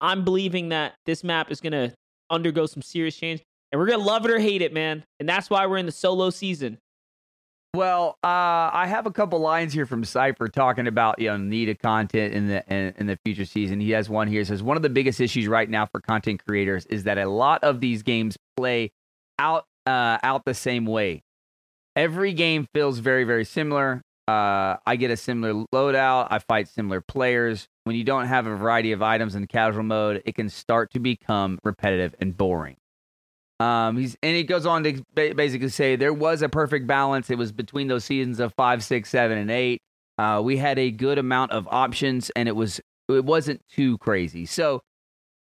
I'm 0.00 0.24
believing 0.24 0.70
that 0.70 0.94
this 1.06 1.22
map 1.22 1.52
is 1.52 1.60
going 1.60 1.72
to 1.72 1.92
undergo 2.30 2.66
some 2.66 2.82
serious 2.82 3.14
change. 3.14 3.42
And 3.70 3.78
we're 3.78 3.86
going 3.86 4.00
to 4.00 4.04
love 4.04 4.24
it 4.24 4.30
or 4.30 4.40
hate 4.40 4.62
it, 4.62 4.72
man. 4.72 5.04
And 5.20 5.28
that's 5.28 5.48
why 5.48 5.66
we're 5.66 5.76
in 5.76 5.86
the 5.86 5.92
solo 5.92 6.30
season. 6.30 6.78
Well, 7.74 8.18
uh, 8.22 8.68
I 8.72 8.86
have 8.86 9.06
a 9.06 9.10
couple 9.10 9.38
lines 9.38 9.72
here 9.72 9.86
from 9.86 10.04
Cypher 10.04 10.48
talking 10.48 10.86
about 10.86 11.18
you 11.18 11.28
know 11.28 11.38
need 11.38 11.70
of 11.70 11.78
content 11.78 12.34
in 12.34 12.48
the 12.48 12.62
in, 12.70 12.92
in 12.98 13.06
the 13.06 13.16
future 13.24 13.46
season. 13.46 13.80
He 13.80 13.92
has 13.92 14.10
one 14.10 14.28
here. 14.28 14.44
Says 14.44 14.62
one 14.62 14.76
of 14.76 14.82
the 14.82 14.90
biggest 14.90 15.22
issues 15.22 15.48
right 15.48 15.70
now 15.70 15.86
for 15.86 15.98
content 16.02 16.42
creators 16.46 16.84
is 16.86 17.04
that 17.04 17.16
a 17.16 17.26
lot 17.26 17.64
of 17.64 17.80
these 17.80 18.02
games 18.02 18.36
play 18.58 18.92
out 19.38 19.64
uh, 19.86 20.18
out 20.22 20.44
the 20.44 20.52
same 20.52 20.84
way. 20.84 21.22
Every 21.96 22.34
game 22.34 22.66
feels 22.74 22.98
very 22.98 23.24
very 23.24 23.46
similar. 23.46 24.02
Uh, 24.28 24.76
I 24.86 24.96
get 24.96 25.10
a 25.10 25.16
similar 25.16 25.64
loadout. 25.74 26.28
I 26.30 26.38
fight 26.38 26.68
similar 26.68 27.00
players. 27.00 27.68
When 27.84 27.96
you 27.96 28.04
don't 28.04 28.26
have 28.26 28.46
a 28.46 28.56
variety 28.56 28.92
of 28.92 29.02
items 29.02 29.34
in 29.34 29.46
casual 29.46 29.82
mode, 29.82 30.22
it 30.24 30.34
can 30.36 30.48
start 30.48 30.92
to 30.92 31.00
become 31.00 31.58
repetitive 31.64 32.14
and 32.20 32.36
boring. 32.36 32.76
Um, 33.58 33.96
he's 33.96 34.16
and 34.22 34.36
he 34.36 34.44
goes 34.44 34.66
on 34.66 34.82
to 34.84 35.02
ba- 35.14 35.34
basically 35.34 35.68
say 35.68 35.96
there 35.96 36.12
was 36.12 36.42
a 36.42 36.48
perfect 36.48 36.86
balance. 36.86 37.30
It 37.30 37.38
was 37.38 37.52
between 37.52 37.88
those 37.88 38.04
seasons 38.04 38.40
of 38.40 38.52
five, 38.54 38.82
six, 38.82 39.08
seven, 39.08 39.38
and 39.38 39.50
eight. 39.50 39.80
Uh, 40.18 40.40
we 40.42 40.56
had 40.56 40.78
a 40.78 40.90
good 40.90 41.18
amount 41.18 41.52
of 41.52 41.66
options, 41.70 42.30
and 42.30 42.48
it 42.48 42.56
was 42.56 42.80
it 43.08 43.24
wasn't 43.24 43.60
too 43.68 43.98
crazy. 43.98 44.46
So 44.46 44.82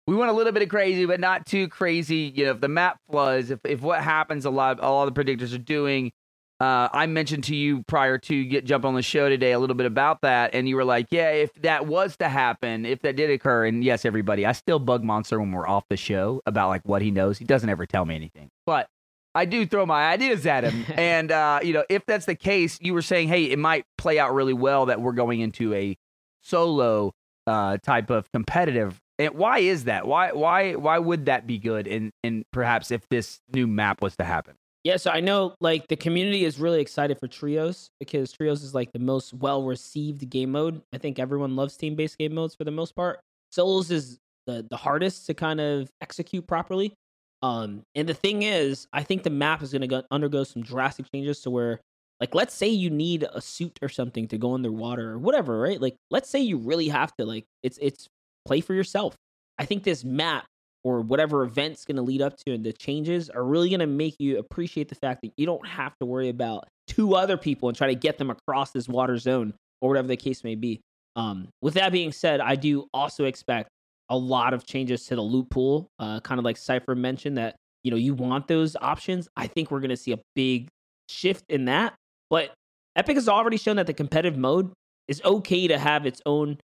we 0.06 0.16
went 0.16 0.30
a 0.30 0.34
little 0.34 0.52
bit 0.52 0.62
of 0.62 0.68
crazy, 0.68 1.06
but 1.06 1.20
not 1.20 1.46
too 1.46 1.68
crazy. 1.68 2.32
You 2.34 2.46
know, 2.46 2.50
if 2.52 2.60
the 2.60 2.68
map 2.68 2.98
floods, 3.10 3.50
if 3.50 3.60
if 3.64 3.80
what 3.80 4.02
happens, 4.02 4.44
a 4.44 4.50
lot, 4.50 4.80
all 4.80 5.06
the 5.06 5.12
predictors 5.12 5.54
are 5.54 5.58
doing. 5.58 6.12
Uh, 6.60 6.90
I 6.92 7.06
mentioned 7.06 7.44
to 7.44 7.56
you 7.56 7.82
prior 7.84 8.18
to 8.18 8.44
get 8.44 8.66
jump 8.66 8.84
on 8.84 8.94
the 8.94 9.00
show 9.00 9.30
today 9.30 9.52
a 9.52 9.58
little 9.58 9.74
bit 9.76 9.86
about 9.86 10.20
that, 10.20 10.54
and 10.54 10.68
you 10.68 10.76
were 10.76 10.84
like, 10.84 11.06
"Yeah, 11.10 11.30
if 11.30 11.54
that 11.62 11.86
was 11.86 12.18
to 12.18 12.28
happen, 12.28 12.84
if 12.84 13.00
that 13.00 13.16
did 13.16 13.30
occur." 13.30 13.64
And 13.64 13.82
yes, 13.82 14.04
everybody, 14.04 14.44
I 14.44 14.52
still 14.52 14.78
bug 14.78 15.02
Monster 15.02 15.40
when 15.40 15.52
we're 15.52 15.66
off 15.66 15.84
the 15.88 15.96
show 15.96 16.42
about 16.44 16.68
like 16.68 16.82
what 16.84 17.00
he 17.00 17.10
knows. 17.10 17.38
He 17.38 17.46
doesn't 17.46 17.68
ever 17.68 17.86
tell 17.86 18.04
me 18.04 18.14
anything, 18.14 18.50
but 18.66 18.88
I 19.34 19.46
do 19.46 19.64
throw 19.64 19.86
my 19.86 20.10
ideas 20.10 20.44
at 20.44 20.64
him. 20.64 20.84
and 20.98 21.32
uh, 21.32 21.60
you 21.62 21.72
know, 21.72 21.84
if 21.88 22.04
that's 22.04 22.26
the 22.26 22.34
case, 22.34 22.78
you 22.82 22.92
were 22.92 23.02
saying, 23.02 23.28
"Hey, 23.28 23.44
it 23.44 23.58
might 23.58 23.86
play 23.96 24.18
out 24.18 24.34
really 24.34 24.52
well 24.52 24.86
that 24.86 25.00
we're 25.00 25.12
going 25.12 25.40
into 25.40 25.72
a 25.72 25.96
solo 26.42 27.14
uh, 27.46 27.78
type 27.78 28.10
of 28.10 28.30
competitive." 28.32 29.00
And 29.18 29.34
why 29.34 29.60
is 29.60 29.84
that? 29.84 30.06
Why 30.06 30.32
why 30.32 30.74
why 30.74 30.98
would 30.98 31.24
that 31.24 31.46
be 31.46 31.58
good? 31.58 31.86
And 31.86 32.12
and 32.22 32.44
perhaps 32.52 32.90
if 32.90 33.08
this 33.08 33.40
new 33.50 33.66
map 33.66 34.02
was 34.02 34.14
to 34.16 34.24
happen. 34.24 34.56
Yeah, 34.84 34.96
so 34.96 35.10
I 35.10 35.20
know 35.20 35.54
like 35.60 35.88
the 35.88 35.96
community 35.96 36.44
is 36.44 36.58
really 36.58 36.80
excited 36.80 37.18
for 37.18 37.28
trios 37.28 37.90
because 38.00 38.32
trios 38.32 38.62
is 38.62 38.74
like 38.74 38.92
the 38.92 38.98
most 38.98 39.34
well 39.34 39.62
received 39.64 40.28
game 40.30 40.52
mode. 40.52 40.80
I 40.94 40.98
think 40.98 41.18
everyone 41.18 41.54
loves 41.54 41.76
team 41.76 41.96
based 41.96 42.16
game 42.18 42.34
modes 42.34 42.54
for 42.54 42.64
the 42.64 42.70
most 42.70 42.96
part. 42.96 43.20
Solos 43.52 43.90
is 43.90 44.18
the 44.46 44.66
the 44.70 44.76
hardest 44.78 45.26
to 45.26 45.34
kind 45.34 45.60
of 45.60 45.90
execute 46.00 46.46
properly. 46.46 46.94
Um, 47.42 47.82
and 47.94 48.08
the 48.08 48.14
thing 48.14 48.42
is, 48.42 48.86
I 48.92 49.02
think 49.02 49.22
the 49.22 49.30
map 49.30 49.62
is 49.62 49.72
going 49.72 49.80
to 49.82 49.86
go, 49.86 50.02
undergo 50.10 50.44
some 50.44 50.62
drastic 50.62 51.06
changes 51.12 51.40
to 51.42 51.50
where, 51.50 51.80
like, 52.20 52.34
let's 52.34 52.54
say 52.54 52.68
you 52.68 52.90
need 52.90 53.24
a 53.32 53.40
suit 53.40 53.78
or 53.80 53.88
something 53.88 54.28
to 54.28 54.36
go 54.38 54.52
underwater 54.54 55.10
or 55.12 55.18
whatever, 55.18 55.58
right? 55.58 55.80
Like, 55.80 55.96
let's 56.10 56.28
say 56.28 56.40
you 56.40 56.58
really 56.58 56.88
have 56.88 57.14
to, 57.16 57.24
like, 57.24 57.44
it's 57.62 57.78
it's 57.80 58.06
play 58.46 58.60
for 58.60 58.74
yourself. 58.74 59.14
I 59.58 59.64
think 59.64 59.84
this 59.84 60.04
map 60.04 60.44
or 60.84 61.00
whatever 61.00 61.42
event's 61.42 61.84
going 61.84 61.96
to 61.96 62.02
lead 62.02 62.22
up 62.22 62.36
to 62.36 62.52
and 62.52 62.64
the 62.64 62.72
changes 62.72 63.28
are 63.28 63.44
really 63.44 63.68
going 63.68 63.80
to 63.80 63.86
make 63.86 64.16
you 64.18 64.38
appreciate 64.38 64.88
the 64.88 64.94
fact 64.94 65.20
that 65.22 65.32
you 65.36 65.46
don't 65.46 65.66
have 65.66 65.92
to 65.98 66.06
worry 66.06 66.28
about 66.28 66.66
two 66.86 67.14
other 67.14 67.36
people 67.36 67.68
and 67.68 67.76
try 67.76 67.86
to 67.86 67.94
get 67.94 68.18
them 68.18 68.30
across 68.30 68.70
this 68.70 68.88
water 68.88 69.16
zone 69.18 69.52
or 69.80 69.88
whatever 69.88 70.08
the 70.08 70.16
case 70.16 70.42
may 70.42 70.54
be. 70.54 70.80
Um, 71.16 71.48
with 71.60 71.74
that 71.74 71.92
being 71.92 72.12
said, 72.12 72.40
I 72.40 72.54
do 72.54 72.86
also 72.94 73.24
expect 73.24 73.68
a 74.08 74.16
lot 74.16 74.54
of 74.54 74.66
changes 74.66 75.06
to 75.06 75.16
the 75.16 75.22
loot 75.22 75.50
pool. 75.50 75.88
Uh, 75.98 76.20
kind 76.20 76.38
of 76.38 76.44
like 76.44 76.56
Cypher 76.56 76.94
mentioned 76.94 77.38
that 77.38 77.56
you 77.84 77.90
know 77.90 77.96
you 77.96 78.14
want 78.14 78.48
those 78.48 78.76
options. 78.80 79.28
I 79.36 79.46
think 79.46 79.70
we're 79.70 79.80
going 79.80 79.90
to 79.90 79.96
see 79.96 80.12
a 80.12 80.20
big 80.34 80.68
shift 81.08 81.44
in 81.48 81.66
that. 81.66 81.94
But 82.28 82.52
Epic 82.96 83.16
has 83.16 83.28
already 83.28 83.56
shown 83.56 83.76
that 83.76 83.86
the 83.86 83.94
competitive 83.94 84.38
mode 84.38 84.72
is 85.08 85.20
okay 85.24 85.68
to 85.68 85.78
have 85.78 86.06
its 86.06 86.20
own 86.26 86.58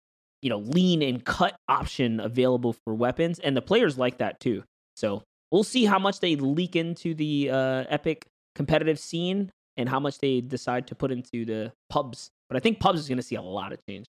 you 0.43 0.49
know 0.49 0.59
lean 0.59 1.01
and 1.01 1.23
cut 1.23 1.55
option 1.69 2.19
available 2.19 2.73
for 2.73 2.93
weapons, 2.93 3.39
and 3.39 3.55
the 3.55 3.61
players 3.61 3.97
like 3.97 4.17
that 4.17 4.39
too. 4.39 4.63
So 4.95 5.23
we'll 5.51 5.63
see 5.63 5.85
how 5.85 5.97
much 5.97 6.19
they 6.19 6.35
leak 6.35 6.75
into 6.75 7.15
the 7.15 7.49
uh, 7.49 7.85
Epic 7.87 8.27
competitive 8.53 8.99
scene 8.99 9.51
and 9.77 9.89
how 9.89 9.99
much 9.99 10.19
they 10.19 10.41
decide 10.41 10.87
to 10.87 10.95
put 10.95 11.11
into 11.11 11.45
the 11.45 11.71
pubs. 11.89 12.29
But 12.49 12.57
I 12.57 12.59
think 12.59 12.79
pubs 12.79 12.99
is 12.99 13.07
going 13.07 13.17
to 13.17 13.23
see 13.23 13.35
a 13.35 13.41
lot 13.41 13.73
of 13.73 13.79
change. 13.87 14.05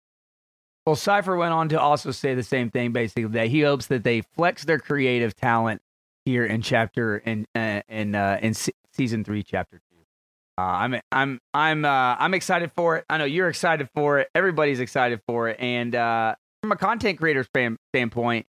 Well, 0.87 0.97
Cypher 0.97 1.37
went 1.37 1.53
on 1.53 1.69
to 1.71 1.81
also 1.81 2.13
say 2.13 2.35
the 2.35 2.43
same 2.43 2.71
thing, 2.71 2.93
basically 2.93 3.27
that 3.27 3.49
he 3.49 3.63
hopes 3.63 3.87
that 3.87 4.05
they 4.05 4.23
flex 4.37 4.65
their 4.65 4.79
creative 4.79 5.35
talent 5.35 5.81
here 6.25 6.45
in 6.45 6.63
chapter 6.63 7.19
in 7.19 7.47
uh, 7.55 7.81
in 7.89 8.15
uh, 8.15 8.39
in 8.43 8.55
se- 8.55 8.73
season 8.93 9.25
three, 9.25 9.43
chapter. 9.43 9.81
Uh, 10.59 10.61
I'm 10.61 11.01
I'm 11.13 11.41
I'm 11.55 11.85
uh, 11.85 12.17
I'm 12.19 12.35
excited 12.35 12.73
for 12.75 12.97
it. 12.97 13.05
I 13.09 13.17
know 13.17 13.25
you're 13.25 13.49
excited 13.49 13.89
for 13.95 14.19
it. 14.19 14.29
Everybody's 14.35 14.81
excited 14.81 15.21
for 15.25 15.49
it. 15.49 15.57
And 15.61 15.95
uh, 15.95 16.35
from 16.63 16.73
a 16.73 16.77
content 16.77 17.19
creator 17.19 17.47
standpoint, 17.95 18.47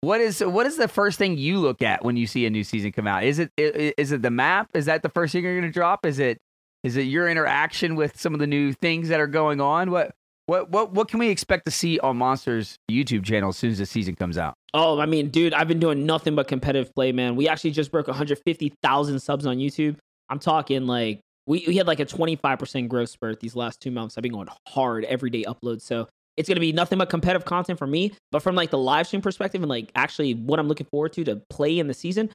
what 0.00 0.20
is 0.20 0.44
what 0.44 0.64
is 0.64 0.76
the 0.76 0.86
first 0.86 1.18
thing 1.18 1.36
you 1.36 1.58
look 1.58 1.82
at 1.82 2.04
when 2.04 2.16
you 2.16 2.28
see 2.28 2.46
a 2.46 2.50
new 2.50 2.62
season 2.62 2.92
come 2.92 3.08
out? 3.08 3.24
Is 3.24 3.40
it 3.40 3.50
is 3.56 4.12
it 4.12 4.22
the 4.22 4.30
map? 4.30 4.70
Is 4.74 4.84
that 4.84 5.02
the 5.02 5.08
first 5.08 5.32
thing 5.32 5.42
you're 5.42 5.58
going 5.58 5.68
to 5.68 5.74
drop? 5.76 6.06
Is 6.06 6.20
it 6.20 6.38
is 6.84 6.96
it 6.96 7.02
your 7.02 7.28
interaction 7.28 7.96
with 7.96 8.20
some 8.20 8.32
of 8.32 8.38
the 8.38 8.46
new 8.46 8.72
things 8.72 9.08
that 9.08 9.18
are 9.18 9.26
going 9.26 9.60
on? 9.60 9.90
What 9.90 10.14
what 10.46 10.70
what 10.70 10.92
what 10.92 11.08
can 11.08 11.18
we 11.18 11.30
expect 11.30 11.64
to 11.64 11.72
see 11.72 11.98
on 11.98 12.16
Monsters 12.16 12.78
YouTube 12.88 13.24
channel 13.24 13.48
as 13.48 13.56
soon 13.56 13.72
as 13.72 13.78
the 13.78 13.86
season 13.86 14.14
comes 14.14 14.38
out? 14.38 14.54
Oh, 14.72 15.00
I 15.00 15.06
mean, 15.06 15.30
dude, 15.30 15.52
I've 15.52 15.66
been 15.66 15.80
doing 15.80 16.06
nothing 16.06 16.36
but 16.36 16.46
competitive 16.46 16.94
play, 16.94 17.10
man. 17.10 17.34
We 17.34 17.48
actually 17.48 17.72
just 17.72 17.90
broke 17.90 18.06
150,000 18.06 19.18
subs 19.18 19.46
on 19.46 19.56
YouTube. 19.56 19.96
I'm 20.28 20.38
talking 20.38 20.86
like 20.86 21.20
we, 21.46 21.64
we 21.66 21.76
had 21.76 21.86
like 21.86 22.00
a 22.00 22.06
25% 22.06 22.88
growth 22.88 23.10
spurt 23.10 23.40
these 23.40 23.54
last 23.54 23.80
two 23.80 23.90
months. 23.90 24.16
I've 24.16 24.22
been 24.22 24.32
going 24.32 24.48
hard 24.68 25.04
every 25.04 25.30
day 25.30 25.44
upload. 25.44 25.82
So 25.82 26.08
it's 26.36 26.48
going 26.48 26.56
to 26.56 26.60
be 26.60 26.72
nothing 26.72 26.98
but 26.98 27.10
competitive 27.10 27.44
content 27.44 27.78
for 27.78 27.86
me. 27.86 28.12
But 28.32 28.42
from 28.42 28.54
like 28.54 28.70
the 28.70 28.78
live 28.78 29.06
stream 29.06 29.22
perspective 29.22 29.62
and 29.62 29.68
like 29.68 29.90
actually 29.94 30.34
what 30.34 30.58
I'm 30.58 30.68
looking 30.68 30.86
forward 30.90 31.12
to 31.14 31.24
to 31.24 31.42
play 31.50 31.78
in 31.78 31.86
the 31.86 31.94
season, 31.94 32.30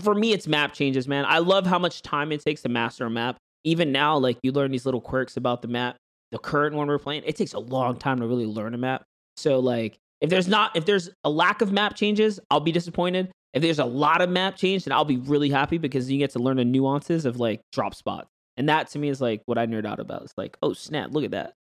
for 0.00 0.14
me, 0.14 0.32
it's 0.32 0.46
map 0.46 0.72
changes, 0.72 1.06
man. 1.06 1.24
I 1.26 1.38
love 1.38 1.66
how 1.66 1.78
much 1.78 2.02
time 2.02 2.32
it 2.32 2.42
takes 2.42 2.62
to 2.62 2.68
master 2.68 3.06
a 3.06 3.10
map. 3.10 3.36
Even 3.64 3.92
now, 3.92 4.16
like 4.16 4.38
you 4.42 4.52
learn 4.52 4.70
these 4.70 4.84
little 4.84 5.00
quirks 5.00 5.36
about 5.36 5.62
the 5.62 5.68
map. 5.68 5.96
The 6.32 6.38
current 6.38 6.74
one 6.74 6.88
we're 6.88 6.98
playing, 6.98 7.22
it 7.24 7.36
takes 7.36 7.52
a 7.52 7.58
long 7.58 7.96
time 7.96 8.18
to 8.18 8.26
really 8.26 8.46
learn 8.46 8.74
a 8.74 8.78
map. 8.78 9.04
So 9.36 9.60
like 9.60 9.96
if 10.20 10.30
there's 10.30 10.48
not 10.48 10.74
if 10.76 10.86
there's 10.86 11.10
a 11.24 11.30
lack 11.30 11.62
of 11.62 11.72
map 11.72 11.94
changes, 11.94 12.40
I'll 12.50 12.60
be 12.60 12.72
disappointed. 12.72 13.30
If 13.52 13.62
there's 13.62 13.78
a 13.78 13.84
lot 13.84 14.20
of 14.20 14.28
map 14.28 14.56
change, 14.56 14.84
then 14.84 14.92
I'll 14.92 15.04
be 15.04 15.18
really 15.18 15.50
happy 15.50 15.78
because 15.78 16.10
you 16.10 16.18
get 16.18 16.30
to 16.30 16.38
learn 16.38 16.56
the 16.56 16.64
nuances 16.64 17.24
of 17.24 17.38
like 17.38 17.60
drop 17.72 17.94
spots. 17.94 18.28
And 18.56 18.68
that 18.68 18.88
to 18.90 18.98
me 18.98 19.08
is 19.08 19.20
like 19.20 19.42
what 19.46 19.58
I 19.58 19.66
nerd 19.66 19.86
out 19.86 20.00
about. 20.00 20.22
It's 20.22 20.34
like, 20.36 20.56
oh 20.62 20.72
snap, 20.72 21.10
look 21.12 21.24
at 21.24 21.30
that. 21.32 21.54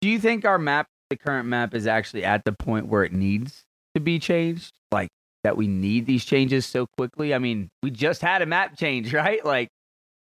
Do 0.00 0.08
you 0.08 0.18
think 0.20 0.44
our 0.44 0.58
map, 0.58 0.86
the 1.10 1.16
current 1.16 1.48
map, 1.48 1.74
is 1.74 1.86
actually 1.86 2.24
at 2.24 2.44
the 2.44 2.52
point 2.52 2.86
where 2.86 3.02
it 3.04 3.12
needs 3.12 3.64
to 3.94 4.00
be 4.00 4.18
changed? 4.18 4.74
Like 4.92 5.08
that 5.44 5.56
we 5.56 5.66
need 5.66 6.06
these 6.06 6.24
changes 6.24 6.66
so 6.66 6.86
quickly? 6.96 7.34
I 7.34 7.38
mean, 7.38 7.68
we 7.82 7.90
just 7.90 8.20
had 8.22 8.42
a 8.42 8.46
map 8.46 8.76
change, 8.78 9.12
right? 9.14 9.44
Like 9.44 9.68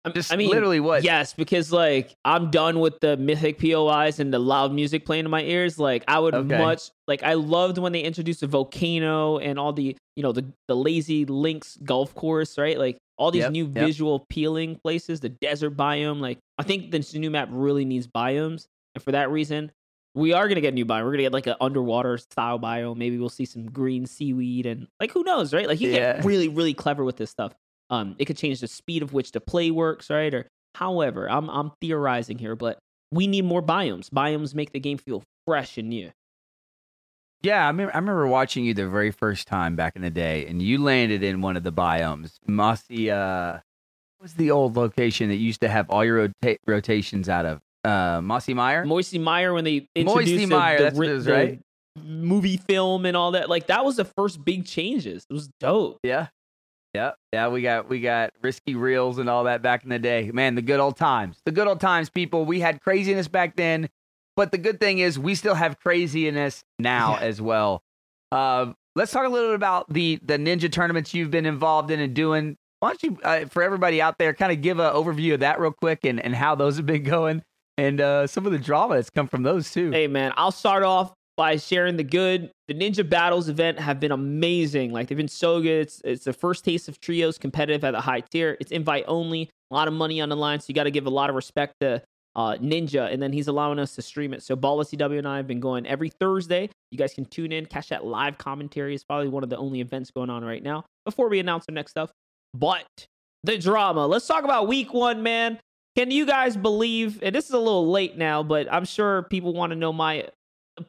I'm 0.05 0.13
Just 0.13 0.33
I 0.33 0.37
mean, 0.37 0.51
literally 0.51 0.79
what? 0.79 1.03
Yes, 1.03 1.35
because 1.35 1.73
like 1.73 2.15
I'm 2.25 2.51
done 2.51 2.79
with 2.79 3.01
the 3.01 3.17
mythic 3.17 3.59
POIs 3.59 4.21
and 4.21 4.33
the 4.33 4.39
loud 4.39 4.73
music 4.73 5.05
playing 5.05 5.25
in 5.25 5.31
my 5.31 5.43
ears. 5.43 5.79
Like 5.81 6.05
I 6.07 6.19
would 6.21 6.35
Okay. 6.35 6.57
much 6.59 6.91
like 7.09 7.23
I 7.25 7.35
loved 7.35 7.79
when 7.79 7.93
they 7.93 8.03
introduced 8.03 8.41
the 8.41 8.47
volcano 8.47 9.39
and 9.39 9.59
all 9.59 9.73
the 9.73 9.97
you 10.15 10.23
know 10.23 10.33
the 10.33 10.47
the 10.69 10.77
lazy 10.77 11.25
links 11.25 11.77
golf 11.83 12.15
course, 12.15 12.57
right? 12.57 12.79
Like 12.79 12.99
all 13.18 13.31
these 13.31 13.42
Yep, 13.44 13.52
new 13.52 13.64
yep. 13.64 13.74
visual 13.74 14.14
appealing 14.16 14.76
places, 14.85 15.20
the 15.20 15.29
desert 15.29 15.76
biome. 15.76 16.20
Like 16.20 16.38
I 16.59 16.62
think 16.62 16.90
this 16.90 17.14
new 17.14 17.31
map 17.31 17.48
really 17.50 17.85
needs 17.85 18.07
biomes, 18.07 18.66
and 18.94 19.02
for 19.02 19.12
that 19.12 19.31
reason, 19.31 19.72
we 20.14 20.33
are 20.33 20.48
gonna 20.48 20.61
get 20.61 20.72
a 20.72 20.74
new 20.74 20.87
biome. 20.87 21.05
We're 21.05 21.12
gonna 21.12 21.22
get 21.24 21.33
like 21.33 21.46
an 21.46 21.57
underwater 21.61 22.18
style 22.18 22.59
biome. 22.59 22.96
Maybe 22.96 23.18
we'll 23.18 23.29
see 23.29 23.44
some 23.44 23.66
green 23.66 24.07
seaweed 24.07 24.66
and 24.66 24.87
like 25.00 25.12
who 25.12 25.22
knows, 25.24 25.52
right? 25.55 25.66
Like 25.68 25.81
you 25.81 25.90
Yeah. 25.90 26.16
get 26.16 26.24
really 26.24 26.48
really 26.48 26.74
clever 26.74 27.05
with 27.05 27.16
this 27.16 27.31
stuff. 27.31 27.52
Um, 27.90 28.16
it 28.18 28.24
could 28.24 28.37
change 28.37 28.61
the 28.61 28.66
speed 28.68 29.02
of 29.02 29.12
which 29.12 29.33
the 29.33 29.40
play 29.40 29.70
works, 29.70 30.11
right? 30.11 30.33
Or 30.35 30.46
however, 30.74 31.31
I'm 31.31 31.48
I'm 31.50 31.72
theorizing 31.81 32.38
here, 32.38 32.57
but 32.57 32.79
we 33.12 33.26
need 33.26 33.44
more 33.44 33.62
biomes. 33.62 34.11
Biomes 34.11 34.55
make 34.55 34.72
the 34.72 34.81
game 34.81 34.98
feel 34.98 35.22
fresh 35.46 35.79
and 35.79 35.88
new. 35.88 36.11
Yeah, 37.42 37.64
I 37.64 37.68
remember, 37.68 37.94
I 37.94 37.99
remember 37.99 38.27
watching 38.27 38.64
you 38.64 38.75
the 38.75 38.88
very 38.88 39.11
first 39.11 39.46
time 39.46 39.77
back 39.77 39.94
in 39.94 40.03
the 40.03 40.11
day, 40.11 40.46
and 40.46 40.61
you 40.61 40.83
landed 40.83 41.22
in 41.22 41.42
one 41.42 41.57
of 41.57 41.62
the 41.62 41.72
biomes. 41.72 42.38
Mossy, 42.46 43.11
uh, 43.11 43.53
what 43.53 44.22
was 44.22 44.35
the 44.35 44.51
old 44.51 44.77
location 44.77 45.29
that 45.29 45.37
used 45.37 45.61
to 45.61 45.68
have 45.68 45.88
all 45.90 46.05
your 46.05 46.16
rota- 46.42 46.59
rotations 46.66 47.29
out 47.29 47.46
of? 47.46 47.61
Uh, 47.85 48.20
Mossy 48.20 48.53
Mire? 48.53 48.85
Moisty 48.85 49.18
Mire 49.18 49.53
when 49.55 49.62
they 49.64 49.87
introduced 49.94 50.37
the, 50.37 50.46
Mire, 50.46 50.79
the, 50.79 50.85
that's 50.85 50.99
what 50.99 51.09
it 51.09 51.25
the 51.25 51.33
right? 51.33 51.61
movie 52.03 52.57
film 52.57 53.07
and 53.07 53.16
all 53.16 53.33
that, 53.33 53.49
like 53.49 53.68
that 53.68 53.85
was 53.85 53.96
the 53.96 54.05
first 54.05 54.44
big 54.44 54.66
changes. 54.66 55.25
It 55.31 55.33
was 55.33 55.49
dope. 55.61 56.01
Yeah. 56.03 56.29
Yeah. 56.94 57.12
Yeah. 57.33 57.49
We 57.49 57.62
got 57.62 57.88
we 57.88 58.01
got 58.01 58.31
risky 58.42 58.75
reels 58.75 59.18
and 59.18 59.29
all 59.29 59.44
that 59.44 59.62
back 59.62 59.85
in 59.85 59.90
the 59.90 59.99
day. 59.99 60.31
Man, 60.33 60.57
the 60.57 60.62
good 60.62 60.81
old 60.81 60.96
times. 60.96 61.38
The 61.44 61.53
good 61.53 61.68
old 61.68 61.81
times, 61.81 62.11
people. 62.11 62.44
We 62.44 62.59
had 62.61 62.81
craziness 62.81 63.29
back 63.29 63.55
then, 63.55 63.88
but 64.37 64.53
the 64.53 64.59
good 64.59 64.79
thing 64.81 64.99
is 64.99 65.18
we 65.18 65.35
still 65.35 65.55
have 65.55 65.79
craziness 65.81 66.62
now 66.79 67.14
Yeah. 67.14 67.27
as 67.27 67.40
well. 67.40 67.83
Uh, 68.33 68.72
let's 68.94 69.12
talk 69.12 69.27
a 69.27 69.29
little 69.29 69.51
bit 69.51 69.55
about 69.57 69.92
the 69.92 70.18
the 70.25 70.37
ninja 70.38 70.70
tournaments 70.70 71.14
you've 71.14 71.31
been 71.31 71.46
involved 71.46 71.90
in 71.90 72.01
and 72.01 72.14
doing. 72.14 72.57
Why 72.81 72.90
don't 72.90 73.03
you, 73.03 73.18
uh, 73.25 73.46
for 73.46 73.62
everybody 73.62 74.03
out 74.03 74.18
there, 74.18 74.35
kind 74.35 74.53
of 74.53 74.61
give 74.61 74.79
an 74.79 74.92
overview 74.92 75.35
of 75.35 75.40
that 75.40 75.59
real 75.59 75.72
quick 75.72 76.01
and, 76.05 76.20
and 76.20 76.35
how 76.35 76.55
those 76.55 76.77
have 76.77 76.85
been 76.87 77.05
going 77.05 77.42
and 77.79 78.01
uh, 78.01 78.27
some 78.27 78.44
of 78.46 78.53
the 78.53 78.59
drama 78.59 78.94
that's 78.96 79.11
come 79.11 79.29
from 79.29 79.42
those 79.42 79.70
too. 79.72 79.90
Hey 79.90 80.07
man, 80.07 80.33
I'll 80.37 80.53
start 80.53 80.83
off 80.83 81.12
by 81.37 81.57
sharing 81.57 81.96
the 81.96 82.05
good. 82.05 82.51
The 82.68 82.75
Ninja 82.75 83.09
Battles 83.09 83.49
event 83.49 83.79
have 83.79 84.01
been 84.01 84.12
amazing. 84.12 84.92
Like 84.92 85.09
they've 85.09 85.16
been 85.18 85.29
so 85.29 85.61
good. 85.61 85.81
It's 85.83 86.01
it's 86.05 86.25
the 86.25 86.33
first 86.33 86.64
taste 86.64 86.88
of 86.88 87.01
trios 87.01 87.38
competitive 87.38 87.85
at 87.85 87.92
the 87.92 88.01
high 88.01 88.20
tier. 88.20 88.57
It's 88.61 88.72
invite 88.72 89.05
only. 89.09 89.49
A 89.70 89.75
lot 89.75 89.88
of 89.88 89.94
money 89.94 90.20
on 90.20 90.29
the 90.29 90.37
line, 90.37 90.61
so 90.61 90.66
you 90.68 90.75
got 90.75 90.85
to 90.85 90.90
give 90.92 91.07
a 91.07 91.11
lot 91.11 91.29
of 91.29 91.35
respect 91.37 91.75
to 91.81 92.01
uh, 92.37 92.55
Ninja, 92.59 93.11
and 93.11 93.20
then 93.20 93.33
he's 93.33 93.49
allowing 93.49 93.79
us 93.79 93.94
to 93.94 94.03
stream 94.03 94.35
it. 94.35 94.42
So 94.42 94.55
Ball 94.55 94.85
CW 94.85 95.18
and 95.18 95.27
I 95.27 95.38
have 95.38 95.46
been 95.46 95.59
going 95.59 95.87
every 95.87 96.11
Thursday. 96.11 96.68
You 96.90 96.99
guys 96.99 97.14
can 97.14 97.25
tune 97.25 97.51
in, 97.51 97.64
catch 97.64 97.88
that 97.88 98.05
live 98.05 98.37
commentary. 98.37 98.94
It's 98.94 99.03
probably 99.03 99.29
one 99.29 99.42
of 99.42 99.49
the 99.49 99.57
only 99.57 99.81
events 99.81 100.11
going 100.11 100.29
on 100.29 100.44
right 100.44 100.62
now. 100.62 100.85
Before 101.07 101.29
we 101.29 101.40
announce 101.40 101.64
our 101.68 101.75
next 101.75 101.92
stuff, 101.92 102.12
but 102.53 102.87
the 103.42 103.57
drama. 103.57 104.07
Let's 104.07 104.27
talk 104.27 104.44
about 104.44 104.68
week 104.68 104.92
one, 104.92 105.22
man. 105.22 105.59
Can 105.96 106.11
you 106.11 106.27
guys 106.27 106.59
believe? 106.59 107.22
And 107.22 107.35
this 107.35 107.46
is 107.46 107.53
a 107.53 107.59
little 107.59 107.90
late 107.90 108.18
now, 108.18 108.42
but 108.42 108.70
I'm 108.70 108.85
sure 108.85 109.22
people 109.22 109.55
want 109.55 109.70
to 109.70 109.77
know 109.77 109.92
my 109.92 110.29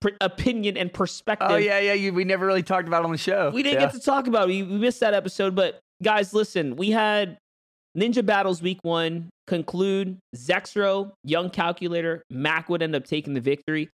pr- 0.01 0.09
opinion 0.19 0.75
and 0.75 0.91
perspective. 0.91 1.47
Oh 1.49 1.55
yeah, 1.55 1.79
yeah. 1.79 1.93
You, 1.93 2.13
we 2.13 2.25
never 2.25 2.45
really 2.45 2.63
talked 2.63 2.89
about 2.89 3.03
it 3.03 3.05
on 3.05 3.11
the 3.13 3.17
show. 3.17 3.51
We 3.53 3.63
didn't 3.63 3.79
yeah. 3.79 3.87
get 3.87 3.95
to 3.95 4.01
talk 4.01 4.27
about 4.27 4.49
it. 4.49 4.53
We, 4.53 4.63
we 4.63 4.77
missed 4.77 4.99
that 4.99 5.13
episode. 5.13 5.55
But 5.55 5.79
guys, 6.03 6.33
listen, 6.33 6.75
we 6.75 6.91
had 6.91 7.37
Ninja 7.97 8.23
Battles 8.23 8.61
week 8.61 8.79
one 8.83 9.29
conclude. 9.47 10.17
Zexrow, 10.35 11.11
Young 11.23 11.49
Calculator, 11.49 12.21
Mac 12.29 12.69
would 12.69 12.83
end 12.83 12.95
up 12.95 13.05
taking 13.05 13.33
the 13.33 13.41
victory. 13.41 13.89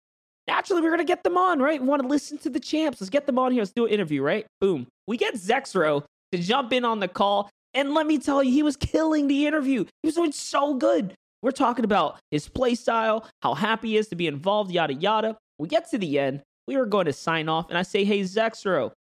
Naturally, 0.47 0.81
we're 0.81 0.89
going 0.89 0.99
to 0.99 1.05
get 1.05 1.23
them 1.23 1.37
on, 1.37 1.59
right? 1.59 1.79
We 1.79 1.87
want 1.87 2.01
to 2.01 2.07
listen 2.07 2.37
to 2.39 2.49
the 2.49 2.59
champs. 2.59 2.99
Let's 2.99 3.11
get 3.11 3.27
them 3.27 3.37
on 3.37 3.51
here. 3.51 3.61
Let's 3.61 3.73
do 3.75 3.85
an 3.85 3.91
interview, 3.91 4.23
right? 4.23 4.47
Boom. 4.59 4.87
We 5.07 5.17
get 5.17 5.35
Zexrow 5.35 6.03
to 6.31 6.37
jump 6.39 6.73
in 6.73 6.83
on 6.83 6.99
the 6.99 7.07
call. 7.07 7.49
And 7.73 7.93
let 7.93 8.07
me 8.07 8.17
tell 8.17 8.43
you, 8.43 8.51
he 8.51 8.63
was 8.63 8.75
killing 8.75 9.27
the 9.27 9.45
interview. 9.45 9.85
He 10.01 10.07
was 10.07 10.15
doing 10.15 10.31
so 10.31 10.73
good. 10.73 11.13
We're 11.43 11.51
talking 11.51 11.85
about 11.85 12.17
his 12.31 12.47
play 12.49 12.75
style, 12.75 13.27
how 13.41 13.53
happy 13.53 13.89
he 13.89 13.97
is 13.97 14.07
to 14.09 14.15
be 14.15 14.27
involved, 14.27 14.71
yada, 14.71 14.93
yada. 14.93 15.37
We 15.59 15.67
get 15.67 15.89
to 15.91 15.97
the 15.97 16.19
end. 16.19 16.41
We 16.67 16.75
are 16.75 16.85
going 16.85 17.05
to 17.05 17.13
sign 17.13 17.49
off. 17.49 17.69
And 17.69 17.77
I 17.77 17.83
say, 17.83 18.03
hey, 18.03 18.21
Zexrow, 18.21 18.91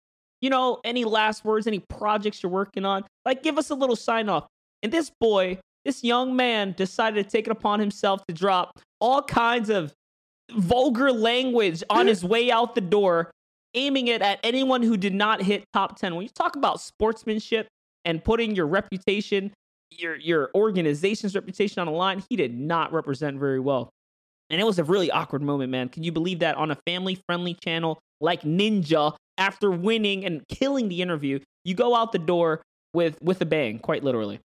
you 0.41 0.51
know, 0.51 0.81
any 0.85 1.05
last 1.05 1.45
words, 1.45 1.67
any 1.67 1.81
projects 1.81 2.43
you're 2.43 2.53
working 2.53 2.85
on? 2.85 3.05
Like, 3.25 3.43
give 3.43 3.59
us 3.59 3.71
a 3.71 3.75
little 3.75 3.97
sign 3.97 4.29
off. 4.29 4.47
And 4.83 4.93
this 4.93 5.11
boy, 5.21 5.59
this 5.85 6.03
young 6.05 6.37
man, 6.37 6.75
decided 6.77 7.25
to 7.25 7.31
take 7.31 7.47
it 7.47 7.51
upon 7.51 7.81
himself 7.81 8.23
to 8.29 8.35
drop 8.35 8.81
all 9.01 9.23
kinds 9.23 9.71
of 9.71 9.93
vulgar 10.53 11.13
language 11.13 11.83
on 11.91 12.07
his 12.07 12.25
way 12.25 12.51
out 12.51 12.75
the 12.75 12.81
door, 12.81 13.31
aiming 13.75 14.09
it 14.09 14.23
at 14.23 14.41
anyone 14.43 14.83
who 14.83 14.97
did 14.97 15.15
not 15.15 15.43
hit 15.43 15.65
top 15.73 15.99
10. 15.99 16.15
When 16.15 16.23
you 16.23 16.31
talk 16.35 16.57
about 16.57 16.81
sportsmanship 16.81 17.69
and 18.05 18.23
putting 18.23 18.55
your 18.55 18.67
reputation, 18.67 19.53
your 19.91 20.17
your 20.17 20.51
organization's 20.55 21.35
reputation 21.35 21.81
on 21.81 21.87
the 21.87 21.93
line, 21.93 22.23
he 22.29 22.37
did 22.37 22.59
not 22.59 22.93
represent 22.93 23.39
very 23.39 23.61
well. 23.61 23.91
And 24.49 24.61
it 24.61 24.65
was 24.65 24.79
a 24.79 24.85
really 24.85 25.11
awkward 25.11 25.43
moment, 25.43 25.71
man. 25.71 25.89
Can 25.89 26.03
you 26.03 26.11
believe 26.11 26.41
that 26.41 26.57
on 26.57 26.71
a 26.71 26.79
family 26.87 27.19
friendly 27.29 27.55
channel 27.55 27.99
like 28.21 28.43
Ninja, 28.43 29.15
after 29.39 29.71
winning 29.71 30.25
and 30.25 30.43
killing 30.49 30.89
the 30.89 31.03
interview, 31.03 31.39
you 31.65 31.75
go 31.75 31.95
out 31.95 32.13
the 32.13 32.19
door 32.19 32.63
with 32.93 33.17
with 33.23 33.41
a 33.41 33.47
bang, 33.47 33.79
quite 33.79 34.05
literally. 34.05 34.41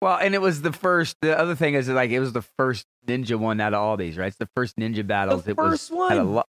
Well, 0.00 0.16
and 0.16 0.34
it 0.34 0.40
was 0.40 0.62
the 0.62 0.72
first. 0.72 1.16
The 1.22 1.36
other 1.38 1.54
thing 1.54 1.74
is 1.74 1.88
like 1.88 2.10
it 2.10 2.20
was 2.20 2.32
the 2.32 2.44
first 2.56 2.86
ninja 3.06 3.36
one 3.36 3.60
out 3.60 3.74
of 3.74 3.80
all 3.80 3.96
these, 3.96 4.16
right? 4.16 4.28
It's 4.28 4.36
the 4.36 4.48
first 4.54 4.76
ninja 4.76 5.06
battles. 5.06 5.44
The 5.44 5.52
it 5.52 5.56
was 5.56 5.70
first 5.70 5.90
one. 5.90 6.10
had 6.12 6.18
a 6.20 6.24
lot 6.24 6.46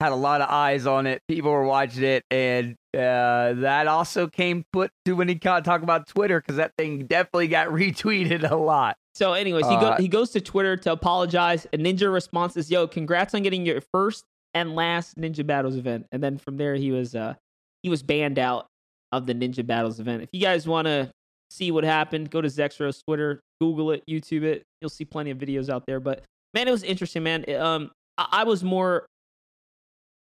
had 0.00 0.12
a 0.12 0.16
lot 0.16 0.40
of 0.40 0.48
eyes 0.48 0.86
on 0.86 1.06
it. 1.06 1.20
People 1.28 1.50
were 1.50 1.64
watching 1.64 2.04
it, 2.04 2.24
and 2.30 2.76
uh, 2.94 3.52
that 3.54 3.88
also 3.88 4.28
came 4.28 4.64
put 4.72 4.90
to 5.04 5.14
when 5.14 5.28
he 5.28 5.34
ca- 5.34 5.60
talk 5.60 5.82
about 5.82 6.06
Twitter 6.06 6.40
because 6.40 6.56
that 6.56 6.72
thing 6.78 7.06
definitely 7.06 7.48
got 7.48 7.68
retweeted 7.70 8.48
a 8.48 8.56
lot. 8.56 8.96
So, 9.14 9.32
anyways, 9.32 9.66
he 9.66 9.74
go 9.74 9.88
Uh, 9.88 9.96
he 9.98 10.08
goes 10.08 10.30
to 10.30 10.40
Twitter 10.40 10.76
to 10.76 10.92
apologize, 10.92 11.66
and 11.72 11.82
Ninja 11.82 12.12
responds, 12.12 12.70
"Yo, 12.70 12.86
congrats 12.86 13.34
on 13.34 13.42
getting 13.42 13.66
your 13.66 13.80
first 13.92 14.24
and 14.54 14.74
last 14.74 15.18
Ninja 15.18 15.44
Battles 15.44 15.76
event." 15.76 16.06
And 16.12 16.22
then 16.22 16.38
from 16.38 16.56
there, 16.56 16.76
he 16.76 16.92
was 16.92 17.14
uh 17.14 17.34
he 17.82 17.90
was 17.90 18.02
banned 18.02 18.38
out 18.38 18.66
of 19.10 19.26
the 19.26 19.34
Ninja 19.34 19.66
Battles 19.66 19.98
event. 20.00 20.22
If 20.22 20.28
you 20.32 20.40
guys 20.40 20.68
want 20.68 20.86
to 20.86 21.10
see 21.50 21.70
what 21.70 21.84
happened, 21.84 22.30
go 22.30 22.40
to 22.40 22.48
Zexrow's 22.48 23.02
Twitter, 23.02 23.40
Google 23.60 23.92
it, 23.92 24.04
YouTube 24.08 24.42
it. 24.42 24.62
You'll 24.80 24.90
see 24.90 25.04
plenty 25.04 25.30
of 25.30 25.38
videos 25.38 25.68
out 25.68 25.84
there. 25.86 26.00
But 26.00 26.24
man, 26.54 26.68
it 26.68 26.70
was 26.70 26.82
interesting, 26.82 27.22
man. 27.22 27.44
Um, 27.54 27.90
I, 28.16 28.26
I 28.32 28.44
was 28.44 28.62
more 28.62 29.06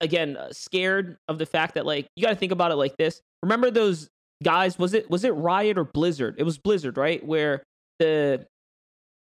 again 0.01 0.37
uh, 0.37 0.49
scared 0.53 1.17
of 1.29 1.39
the 1.39 1.47
fact 1.47 1.75
that 1.75 1.85
like 1.87 2.07
you 2.17 2.23
got 2.23 2.31
to 2.31 2.37
think 2.37 2.53
about 2.53 2.73
it 2.73 2.77
like 2.77 2.97
this. 2.97 3.21
Remember 3.43 3.71
those 3.71 4.09
guys? 4.43 4.79
Was 4.79 4.95
it 4.95 5.11
was 5.11 5.25
it 5.25 5.35
Riot 5.35 5.79
or 5.79 5.85
Blizzard? 5.85 6.37
It 6.39 6.45
was 6.45 6.59
Blizzard, 6.59 6.97
right? 6.97 7.25
Where 7.25 7.63
the 7.99 8.47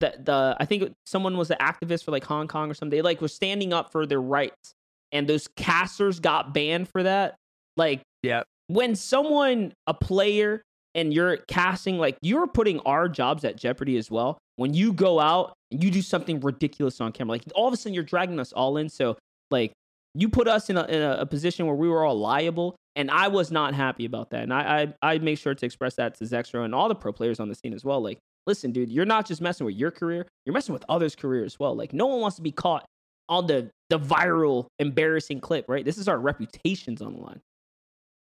the 0.01 0.15
the 0.19 0.57
I 0.59 0.65
think 0.65 0.93
someone 1.07 1.37
was 1.37 1.51
an 1.51 1.59
activist 1.61 2.05
for 2.05 2.11
like 2.11 2.25
Hong 2.25 2.49
Kong 2.49 2.71
or 2.71 2.75
something. 2.75 2.97
They 2.97 3.03
like 3.03 3.21
were 3.21 3.29
standing 3.29 3.73
up 3.73 3.93
for 3.93 4.07
their 4.07 4.21
rights, 4.21 4.73
and 5.13 5.29
those 5.29 5.49
casters 5.57 6.21
got 6.21 6.53
banned 6.55 6.89
for 6.89 7.03
that. 7.03 7.37
Like 7.77 8.03
Yeah, 8.23 8.43
when 8.67 8.97
someone 8.97 9.73
a 9.87 9.95
player 9.95 10.63
and 10.95 11.13
you're 11.13 11.39
casting 11.49 11.99
like 11.99 12.17
you're 12.23 12.47
putting 12.47 12.81
our 12.81 13.09
jobs 13.09 13.45
at 13.45 13.57
jeopardy 13.57 13.97
as 13.97 14.11
well. 14.11 14.39
When 14.57 14.73
you 14.75 14.93
go 14.93 15.19
out 15.19 15.55
and 15.71 15.83
you 15.83 15.91
do 15.91 16.03
something 16.03 16.41
ridiculous 16.41 17.01
on 17.01 17.13
camera 17.13 17.33
like 17.33 17.45
all 17.55 17.67
of 17.67 17.75
a 17.75 17.77
sudden 17.77 17.95
you're 17.95 18.05
dragging 18.05 18.39
us 18.39 18.53
all 18.53 18.77
in. 18.77 18.89
So 18.89 19.17
like 19.51 19.73
you 20.15 20.29
put 20.29 20.47
us 20.47 20.71
in 20.71 20.77
a, 20.77 20.85
in 20.85 21.03
a, 21.03 21.27
position 21.27 21.67
where 21.67 21.75
we 21.75 21.89
were 21.89 22.05
all 22.05 22.17
liable 22.17 22.77
and 22.95 23.11
i 23.11 23.27
was 23.27 23.51
not 23.51 23.75
happy 23.75 24.05
about 24.05 24.31
that. 24.31 24.43
And 24.43 24.55
i 24.55 24.95
i, 25.03 25.15
I 25.15 25.19
make 25.19 25.39
sure 25.39 25.55
to 25.55 25.67
express 25.67 25.97
that 25.97 26.17
to 26.19 26.25
zexrow 26.25 26.65
and 26.65 26.75
all 26.75 26.89
the 26.89 26.95
pro 26.95 27.13
players 27.13 27.41
on 27.41 27.49
the 27.49 27.55
scene 27.55 27.75
as 27.75 27.85
well. 27.85 28.01
Like 28.01 28.19
listen 28.47 28.73
dude 28.73 28.91
you're 28.91 29.07
not 29.07 29.27
just 29.27 29.41
messing 29.41 29.67
with 29.67 29.75
your 29.75 29.91
career 29.91 30.27
you're 30.45 30.55
messing 30.55 30.73
with 30.73 30.85
others 30.89 31.17
career 31.17 31.45
as 31.45 31.59
well. 31.59 31.75
Like 31.75 31.93
no 31.93 32.07
one 32.07 32.21
wants 32.21 32.37
to 32.37 32.43
be 32.43 32.53
caught 32.53 32.85
on 33.29 33.47
the 33.47 33.71
the 33.91 33.99
viral 33.99 34.67
embarrassing 34.79 35.41
clip 35.41 35.65
right? 35.69 35.85
This 35.85 35.99
is 35.99 36.09
our 36.09 36.19
reputations 36.19 37.03
on 37.03 37.15
the 37.15 37.21
line 37.21 37.41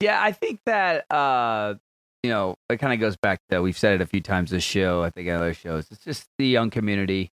yeah. 0.03 0.21
I 0.21 0.33
think 0.33 0.61
that 0.67 1.11
uh, 1.11 1.75
you 2.23 2.31
know 2.31 2.57
it 2.69 2.79
kind 2.79 2.93
of 2.93 3.01
goes 3.01 3.17
back 3.17 3.41
to 3.51 3.61
we've 3.61 3.79
said 3.79 3.95
it 3.95 4.01
a 4.01 4.07
few 4.07 4.21
times 4.21 4.51
this 4.51 4.65
show. 4.65 5.03
I 5.03 5.11
think 5.11 5.29
other 5.29 5.55
shows. 5.55 5.89
It's 5.91 6.05
just 6.05 6.27
the 6.39 6.47
young 6.47 6.71
community. 6.71 7.31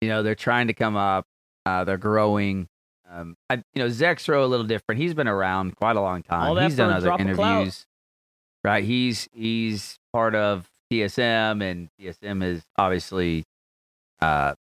You 0.00 0.08
know, 0.08 0.22
they're 0.22 0.34
trying 0.34 0.68
to 0.68 0.74
come 0.74 0.96
up. 0.96 1.24
Uh, 1.66 1.84
they're 1.84 1.96
growing. 1.98 2.68
Um, 3.10 3.36
I, 3.48 3.56
you 3.74 3.82
know, 3.82 3.88
Zexrow 3.88 4.42
a 4.42 4.46
little 4.46 4.66
different. 4.66 5.00
He's 5.00 5.14
been 5.14 5.28
around 5.28 5.76
quite 5.76 5.96
a 5.96 6.00
long 6.00 6.22
time. 6.22 6.56
He's 6.62 6.76
done 6.76 6.92
other 6.92 7.06
drop 7.06 7.20
of 7.20 7.34
clout. 7.34 7.52
interviews. 7.56 7.86
Right. 8.64 8.84
He's 8.84 9.28
he's 9.32 9.98
part 10.12 10.34
of 10.34 10.68
TSM, 10.92 11.62
and 11.62 11.88
TSM 12.00 12.42
is 12.42 12.62
obviously 12.76 13.44
uh 14.20 14.54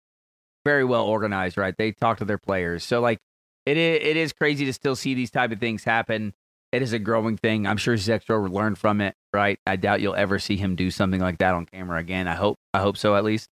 very 0.66 0.84
well 0.84 1.06
organized. 1.06 1.58
Right. 1.58 1.76
They 1.78 1.92
talk 1.92 2.20
to 2.20 2.26
their 2.26 2.38
players, 2.38 2.84
so 2.84 3.02
like 3.02 3.20
it 3.66 3.76
is, 3.76 4.00
it 4.02 4.18
is 4.18 4.34
crazy 4.34 4.66
to 4.66 4.74
still 4.74 4.96
see 4.96 5.14
these 5.14 5.32
type 5.32 5.52
of 5.52 5.60
things 5.60 5.84
happen. 5.84 6.34
It 6.72 6.82
is 6.82 6.94
a 6.94 7.00
growing 7.00 7.38
thing. 7.38 7.66
I'm 7.66 7.78
sure 7.78 7.96
Zexrow 7.96 8.52
learned 8.52 8.78
from 8.78 9.00
it, 9.00 9.16
right? 9.34 9.58
I 9.66 9.78
doubt 9.78 10.02
you'll 10.02 10.16
ever 10.16 10.38
see 10.38 10.58
him 10.58 10.76
do 10.76 10.92
something 10.92 11.22
like 11.22 11.38
that 11.38 11.54
on 11.54 11.66
camera 11.66 12.00
again. 12.00 12.28
I 12.28 12.36
hope. 12.36 12.58
I 12.74 12.80
hope 12.80 12.98
so 12.98 13.16
at 13.16 13.24
least. 13.24 13.48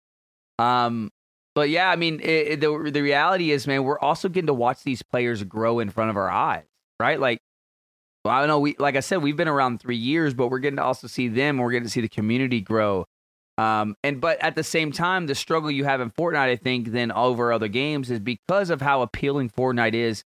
Um, 0.59 1.11
but 1.53 1.69
yeah, 1.69 1.89
I 1.89 1.95
mean, 1.95 2.19
it, 2.19 2.47
it, 2.47 2.59
the 2.59 2.91
the 2.91 3.01
reality 3.01 3.51
is, 3.51 3.65
man, 3.65 3.83
we're 3.83 3.99
also 3.99 4.27
getting 4.27 4.47
to 4.47 4.53
watch 4.53 4.83
these 4.83 5.01
players 5.01 5.41
grow 5.43 5.79
in 5.79 5.89
front 5.89 6.09
of 6.09 6.17
our 6.17 6.29
eyes, 6.29 6.65
right? 6.99 7.19
Like, 7.19 7.39
well, 8.25 8.35
I 8.35 8.39
don't 8.39 8.49
know. 8.49 8.59
We 8.59 8.75
like 8.77 8.97
I 8.97 8.99
said, 8.99 9.23
we've 9.23 9.37
been 9.37 9.47
around 9.47 9.79
three 9.79 9.95
years, 9.95 10.33
but 10.33 10.49
we're 10.49 10.59
getting 10.59 10.77
to 10.77 10.83
also 10.83 11.07
see 11.07 11.29
them. 11.29 11.57
We're 11.57 11.71
getting 11.71 11.85
to 11.87 11.91
see 11.91 12.01
the 12.01 12.09
community 12.09 12.59
grow. 12.59 13.05
Um, 13.57 13.95
and 14.03 14.19
but 14.19 14.41
at 14.43 14.55
the 14.55 14.63
same 14.63 14.91
time, 14.91 15.27
the 15.27 15.35
struggle 15.35 15.71
you 15.71 15.85
have 15.85 16.01
in 16.01 16.11
Fortnite, 16.11 16.49
I 16.49 16.57
think, 16.57 16.91
than 16.91 17.13
over 17.13 17.53
other 17.53 17.69
games 17.69 18.11
is 18.11 18.19
because 18.19 18.69
of 18.69 18.81
how 18.81 19.01
appealing 19.01 19.49
Fortnite 19.49 19.93
is 19.93 20.25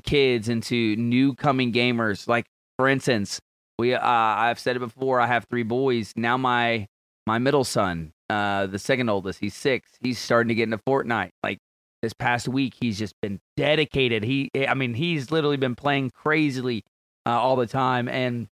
kids 0.00 0.48
and 0.48 0.62
to 0.64 0.96
new 0.96 1.34
coming 1.34 1.72
gamers. 1.72 2.28
Like 2.28 2.46
for 2.76 2.88
instance, 2.88 3.40
we 3.78 3.94
uh, 3.94 4.00
I've 4.02 4.58
said 4.58 4.76
it 4.76 4.80
before. 4.80 5.20
I 5.20 5.26
have 5.26 5.44
three 5.44 5.62
boys 5.62 6.12
now. 6.16 6.36
My 6.36 6.86
my 7.26 7.38
middle 7.38 7.64
son, 7.64 8.12
uh, 8.30 8.66
the 8.66 8.78
second 8.78 9.08
oldest, 9.08 9.40
he's 9.40 9.54
six. 9.54 9.90
He's 10.00 10.18
starting 10.18 10.48
to 10.48 10.54
get 10.54 10.64
into 10.64 10.78
Fortnite. 10.78 11.30
Like 11.42 11.58
this 12.02 12.12
past 12.12 12.48
week, 12.48 12.74
he's 12.80 12.98
just 12.98 13.14
been 13.20 13.40
dedicated. 13.56 14.22
He, 14.22 14.50
I 14.68 14.74
mean, 14.74 14.94
he's 14.94 15.30
literally 15.30 15.56
been 15.56 15.74
playing 15.74 16.10
crazily 16.10 16.84
uh, 17.26 17.30
all 17.30 17.56
the 17.56 17.66
time, 17.66 18.08
and 18.08 18.48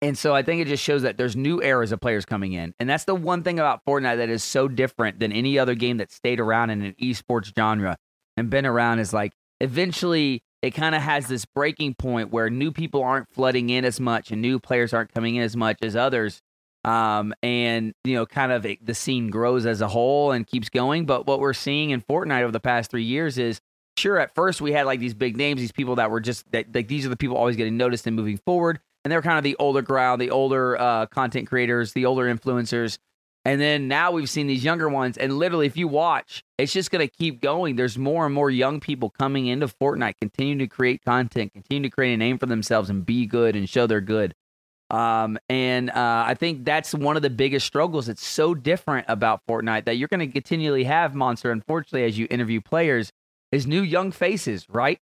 and 0.00 0.16
so 0.16 0.34
I 0.34 0.42
think 0.42 0.62
it 0.62 0.68
just 0.68 0.82
shows 0.82 1.02
that 1.02 1.18
there's 1.18 1.36
new 1.36 1.60
eras 1.60 1.92
of 1.92 2.00
players 2.00 2.24
coming 2.24 2.52
in, 2.52 2.74
and 2.78 2.88
that's 2.88 3.04
the 3.04 3.14
one 3.14 3.42
thing 3.42 3.58
about 3.58 3.84
Fortnite 3.86 4.16
that 4.16 4.28
is 4.28 4.42
so 4.42 4.68
different 4.68 5.20
than 5.20 5.32
any 5.32 5.58
other 5.58 5.74
game 5.74 5.98
that 5.98 6.10
stayed 6.10 6.40
around 6.40 6.70
in 6.70 6.82
an 6.82 6.94
esports 7.00 7.52
genre 7.56 7.96
and 8.36 8.50
been 8.50 8.66
around. 8.66 9.00
Is 9.00 9.12
like 9.12 9.32
eventually 9.60 10.42
it 10.62 10.72
kind 10.72 10.94
of 10.94 11.02
has 11.02 11.28
this 11.28 11.44
breaking 11.44 11.94
point 11.94 12.30
where 12.32 12.50
new 12.50 12.72
people 12.72 13.02
aren't 13.02 13.28
flooding 13.28 13.70
in 13.70 13.84
as 13.84 14.00
much 14.00 14.30
and 14.30 14.42
new 14.42 14.58
players 14.58 14.92
aren't 14.92 15.12
coming 15.12 15.36
in 15.36 15.42
as 15.42 15.56
much 15.56 15.78
as 15.82 15.94
others 15.94 16.40
um, 16.84 17.34
and 17.42 17.92
you 18.04 18.14
know, 18.14 18.26
kind 18.26 18.52
of 18.52 18.62
the 18.62 18.94
scene 18.94 19.30
grows 19.30 19.66
as 19.66 19.80
a 19.80 19.88
whole 19.88 20.32
and 20.32 20.46
keeps 20.46 20.68
going. 20.68 21.06
But 21.06 21.26
what 21.26 21.40
we're 21.40 21.52
seeing 21.52 21.90
in 21.90 22.00
Fortnite 22.00 22.42
over 22.42 22.52
the 22.52 22.60
past 22.60 22.90
three 22.90 23.04
years 23.04 23.36
is, 23.38 23.60
sure, 23.96 24.18
at 24.18 24.34
first 24.34 24.60
we 24.60 24.72
had 24.72 24.86
like 24.86 25.00
these 25.00 25.14
big 25.14 25.36
names, 25.36 25.60
these 25.60 25.72
people 25.72 25.96
that 25.96 26.10
were 26.10 26.20
just 26.20 26.50
that 26.52 26.74
like 26.74 26.88
these 26.88 27.04
are 27.04 27.08
the 27.10 27.16
people 27.16 27.36
always 27.36 27.56
getting 27.56 27.76
noticed 27.76 28.06
and 28.06 28.16
moving 28.16 28.38
forward, 28.38 28.80
and 29.04 29.12
they're 29.12 29.22
kind 29.22 29.38
of 29.38 29.44
the 29.44 29.56
older 29.58 29.82
crowd, 29.82 30.20
the 30.20 30.30
older 30.30 30.80
uh, 30.80 31.06
content 31.06 31.48
creators, 31.48 31.92
the 31.92 32.06
older 32.06 32.32
influencers. 32.32 32.98
And 33.48 33.58
then 33.58 33.88
now 33.88 34.10
we've 34.10 34.28
seen 34.28 34.46
these 34.46 34.62
younger 34.62 34.90
ones, 34.90 35.16
and 35.16 35.38
literally, 35.38 35.64
if 35.64 35.74
you 35.74 35.88
watch, 35.88 36.44
it's 36.58 36.70
just 36.70 36.90
going 36.90 37.08
to 37.08 37.10
keep 37.10 37.40
going. 37.40 37.76
There's 37.76 37.96
more 37.96 38.26
and 38.26 38.34
more 38.34 38.50
young 38.50 38.78
people 38.78 39.08
coming 39.08 39.46
into 39.46 39.68
Fortnite, 39.68 40.16
continuing 40.20 40.58
to 40.58 40.66
create 40.66 41.02
content, 41.02 41.54
continue 41.54 41.88
to 41.88 41.90
create 41.90 42.12
a 42.12 42.18
name 42.18 42.36
for 42.36 42.44
themselves, 42.44 42.90
and 42.90 43.06
be 43.06 43.24
good 43.24 43.56
and 43.56 43.66
show 43.66 43.86
they're 43.86 44.02
good. 44.02 44.34
Um, 44.90 45.38
and 45.48 45.88
uh, 45.88 46.24
I 46.26 46.34
think 46.34 46.66
that's 46.66 46.92
one 46.92 47.16
of 47.16 47.22
the 47.22 47.30
biggest 47.30 47.66
struggles. 47.66 48.10
It's 48.10 48.22
so 48.22 48.54
different 48.54 49.06
about 49.08 49.40
Fortnite 49.48 49.86
that 49.86 49.96
you're 49.96 50.08
going 50.08 50.20
to 50.20 50.26
continually 50.26 50.84
have 50.84 51.14
Monster. 51.14 51.50
Unfortunately, 51.50 52.04
as 52.04 52.18
you 52.18 52.26
interview 52.28 52.60
players, 52.60 53.10
is 53.50 53.66
new 53.66 53.80
young 53.80 54.12
faces, 54.12 54.66
right? 54.68 55.00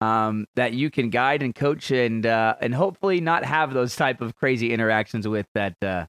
Um, 0.00 0.46
that 0.54 0.72
you 0.72 0.88
can 0.88 1.10
guide 1.10 1.42
and 1.42 1.52
coach 1.52 1.90
and 1.90 2.24
uh, 2.24 2.54
and 2.60 2.76
hopefully 2.76 3.20
not 3.20 3.44
have 3.44 3.74
those 3.74 3.96
type 3.96 4.20
of 4.20 4.36
crazy 4.36 4.72
interactions 4.72 5.26
with 5.26 5.46
that 5.54 5.74
uh, 5.82 6.06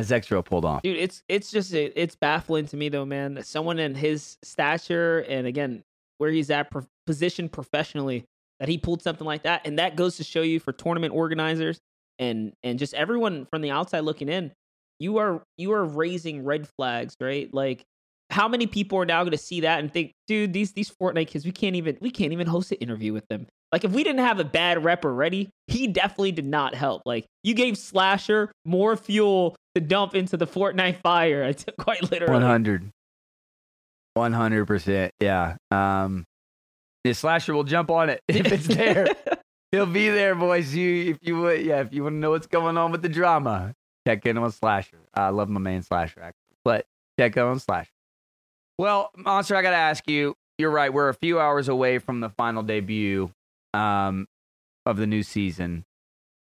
Zexrow 0.00 0.44
pulled 0.44 0.64
off. 0.64 0.82
Dude, 0.82 0.96
it's 0.96 1.22
it's 1.28 1.50
just 1.50 1.72
it's 1.74 2.16
baffling 2.16 2.66
to 2.66 2.76
me 2.76 2.88
though, 2.88 3.04
man. 3.04 3.42
Someone 3.42 3.78
in 3.78 3.94
his 3.94 4.38
stature 4.42 5.20
and 5.20 5.46
again 5.46 5.82
where 6.18 6.30
he's 6.30 6.50
at 6.50 6.70
pro- 6.70 6.86
position 7.06 7.48
professionally 7.48 8.24
that 8.58 8.68
he 8.68 8.76
pulled 8.76 9.02
something 9.02 9.26
like 9.26 9.44
that, 9.44 9.66
and 9.66 9.78
that 9.78 9.96
goes 9.96 10.18
to 10.18 10.24
show 10.24 10.42
you 10.42 10.60
for 10.60 10.72
tournament 10.72 11.14
organizers 11.14 11.78
and 12.18 12.52
and 12.62 12.78
just 12.78 12.94
everyone 12.94 13.46
from 13.46 13.62
the 13.62 13.70
outside 13.70 14.00
looking 14.00 14.28
in, 14.28 14.52
you 15.00 15.18
are 15.18 15.42
you 15.56 15.72
are 15.72 15.84
raising 15.84 16.44
red 16.44 16.68
flags, 16.68 17.16
right? 17.20 17.52
Like 17.52 17.84
how 18.30 18.46
many 18.46 18.66
people 18.66 18.98
are 18.98 19.06
now 19.06 19.22
going 19.24 19.32
to 19.32 19.38
see 19.38 19.62
that 19.62 19.80
and 19.80 19.92
think, 19.92 20.12
dude, 20.28 20.52
these 20.52 20.72
these 20.72 20.90
Fortnite 20.90 21.26
kids, 21.26 21.44
we 21.44 21.52
can't 21.52 21.74
even 21.74 21.96
we 22.00 22.10
can't 22.10 22.32
even 22.32 22.46
host 22.46 22.70
an 22.70 22.78
interview 22.78 23.12
with 23.12 23.26
them. 23.28 23.46
Like 23.72 23.84
if 23.84 23.92
we 23.92 24.02
didn't 24.02 24.24
have 24.24 24.40
a 24.40 24.44
bad 24.44 24.82
rep 24.84 25.04
already, 25.04 25.48
he 25.68 25.86
definitely 25.86 26.32
did 26.32 26.44
not 26.44 26.74
help. 26.74 27.02
Like 27.06 27.26
you 27.42 27.54
gave 27.54 27.78
Slasher 27.78 28.50
more 28.64 28.96
fuel 28.96 29.56
to 29.74 29.80
dump 29.80 30.14
into 30.14 30.36
the 30.36 30.46
Fortnite 30.46 31.00
fire. 31.02 31.42
It's 31.50 31.64
quite 31.78 32.10
literally. 32.10 32.32
100. 32.32 32.90
100%. 34.16 35.10
Yeah. 35.20 35.56
Um 35.70 36.24
the 37.04 37.14
Slasher 37.14 37.54
will 37.54 37.64
jump 37.64 37.90
on 37.90 38.10
it 38.10 38.20
if 38.28 38.52
it's 38.52 38.66
there. 38.66 39.06
He'll 39.72 39.86
be 39.86 40.10
there, 40.10 40.34
boys. 40.34 40.74
You, 40.74 41.12
if 41.12 41.18
you 41.22 41.40
would, 41.40 41.62
yeah, 41.62 41.80
if 41.80 41.92
you 41.92 42.02
want 42.02 42.14
to 42.14 42.18
know 42.18 42.30
what's 42.30 42.48
going 42.48 42.76
on 42.76 42.90
with 42.90 43.02
the 43.02 43.08
drama, 43.08 43.72
check 44.06 44.26
in 44.26 44.36
on 44.36 44.50
Slasher. 44.50 44.98
I 45.14 45.28
love 45.28 45.48
my 45.48 45.60
man 45.60 45.82
Slasher, 45.82 46.20
actually, 46.20 46.56
but 46.64 46.86
check 47.18 47.36
in 47.36 47.44
on 47.44 47.60
Slasher. 47.60 47.92
Well, 48.78 49.12
Monster, 49.16 49.54
I 49.54 49.62
got 49.62 49.70
to 49.70 49.76
ask 49.76 50.08
you. 50.10 50.34
You're 50.58 50.70
right. 50.70 50.92
We're 50.92 51.08
a 51.08 51.14
few 51.14 51.38
hours 51.38 51.68
away 51.68 51.98
from 51.98 52.20
the 52.20 52.30
final 52.30 52.62
debut 52.64 53.30
um, 53.74 54.26
of 54.86 54.96
the 54.96 55.06
new 55.06 55.22
season. 55.22 55.84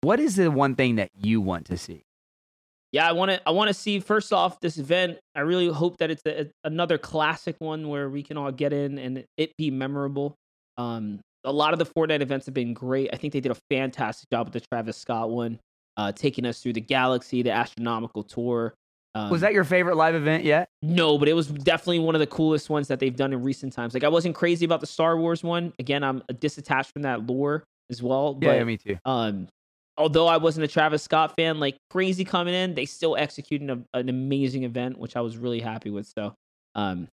What 0.01 0.19
is 0.19 0.35
the 0.35 0.51
one 0.51 0.75
thing 0.75 0.95
that 0.95 1.09
you 1.15 1.41
want 1.41 1.65
to 1.67 1.77
see? 1.77 2.03
Yeah, 2.91 3.09
I 3.09 3.13
want 3.13 3.31
to. 3.31 3.41
I 3.47 3.51
want 3.51 3.69
to 3.69 3.73
see 3.73 3.99
first 3.99 4.31
off 4.31 4.59
this 4.59 4.77
event. 4.77 5.17
I 5.33 5.39
really 5.41 5.67
hope 5.67 5.97
that 5.97 6.11
it's 6.11 6.21
a, 6.27 6.49
another 6.63 6.97
classic 6.99 7.55
one 7.59 7.89
where 7.89 8.07
we 8.07 8.21
can 8.21 8.37
all 8.37 8.51
get 8.51 8.71
in 8.71 8.99
and 8.99 9.25
it 9.35 9.57
be 9.57 9.71
memorable. 9.71 10.35
Um, 10.77 11.19
a 11.43 11.51
lot 11.51 11.73
of 11.73 11.79
the 11.79 11.85
Fortnite 11.85 12.21
events 12.21 12.45
have 12.45 12.53
been 12.53 12.73
great. 12.73 13.09
I 13.11 13.17
think 13.17 13.33
they 13.33 13.39
did 13.39 13.51
a 13.51 13.57
fantastic 13.69 14.29
job 14.29 14.47
with 14.47 14.53
the 14.53 14.67
Travis 14.71 14.97
Scott 14.97 15.31
one, 15.31 15.59
uh, 15.97 16.11
taking 16.11 16.45
us 16.45 16.61
through 16.61 16.73
the 16.73 16.81
galaxy, 16.81 17.41
the 17.41 17.51
astronomical 17.51 18.23
tour. 18.23 18.73
Um, 19.15 19.29
was 19.29 19.41
that 19.41 19.53
your 19.53 19.63
favorite 19.63 19.95
live 19.95 20.15
event 20.15 20.43
yet? 20.43 20.69
No, 20.81 21.17
but 21.17 21.27
it 21.27 21.33
was 21.33 21.47
definitely 21.47 21.99
one 21.99 22.15
of 22.15 22.19
the 22.19 22.27
coolest 22.27 22.69
ones 22.69 22.87
that 22.87 22.99
they've 22.99 23.15
done 23.15 23.31
in 23.31 23.43
recent 23.43 23.73
times. 23.73 23.93
Like 23.93 24.03
I 24.03 24.09
wasn't 24.09 24.35
crazy 24.35 24.65
about 24.65 24.81
the 24.81 24.87
Star 24.87 25.17
Wars 25.17 25.43
one. 25.43 25.71
Again, 25.77 26.03
I'm 26.03 26.21
disattached 26.31 26.91
from 26.91 27.03
that 27.03 27.27
lore 27.27 27.63
as 27.91 28.01
well. 28.01 28.33
But, 28.33 28.47
yeah, 28.47 28.63
me 28.63 28.77
too. 28.77 28.97
Um, 29.05 29.47
although 29.97 30.25
I 30.25 30.37
wasn't 30.37 30.63
a 30.63 30.67
Travis 30.67 31.03
Scott 31.03 31.35
fan, 31.37 31.59
like 31.59 31.77
crazy 31.91 32.25
coming 32.25 32.55
in, 32.55 32.73
they 32.73 32.85
still 32.85 33.15
executed 33.15 33.69
a, 33.69 33.97
an 33.97 34.09
amazing 34.09 34.63
event, 34.63 34.97
which 34.97 35.15
I 35.15 35.21
was 35.21 35.37
really 35.37 35.59
happy 35.59 35.91
with. 35.91 36.11
So, 36.17 36.33
um, 36.73 37.07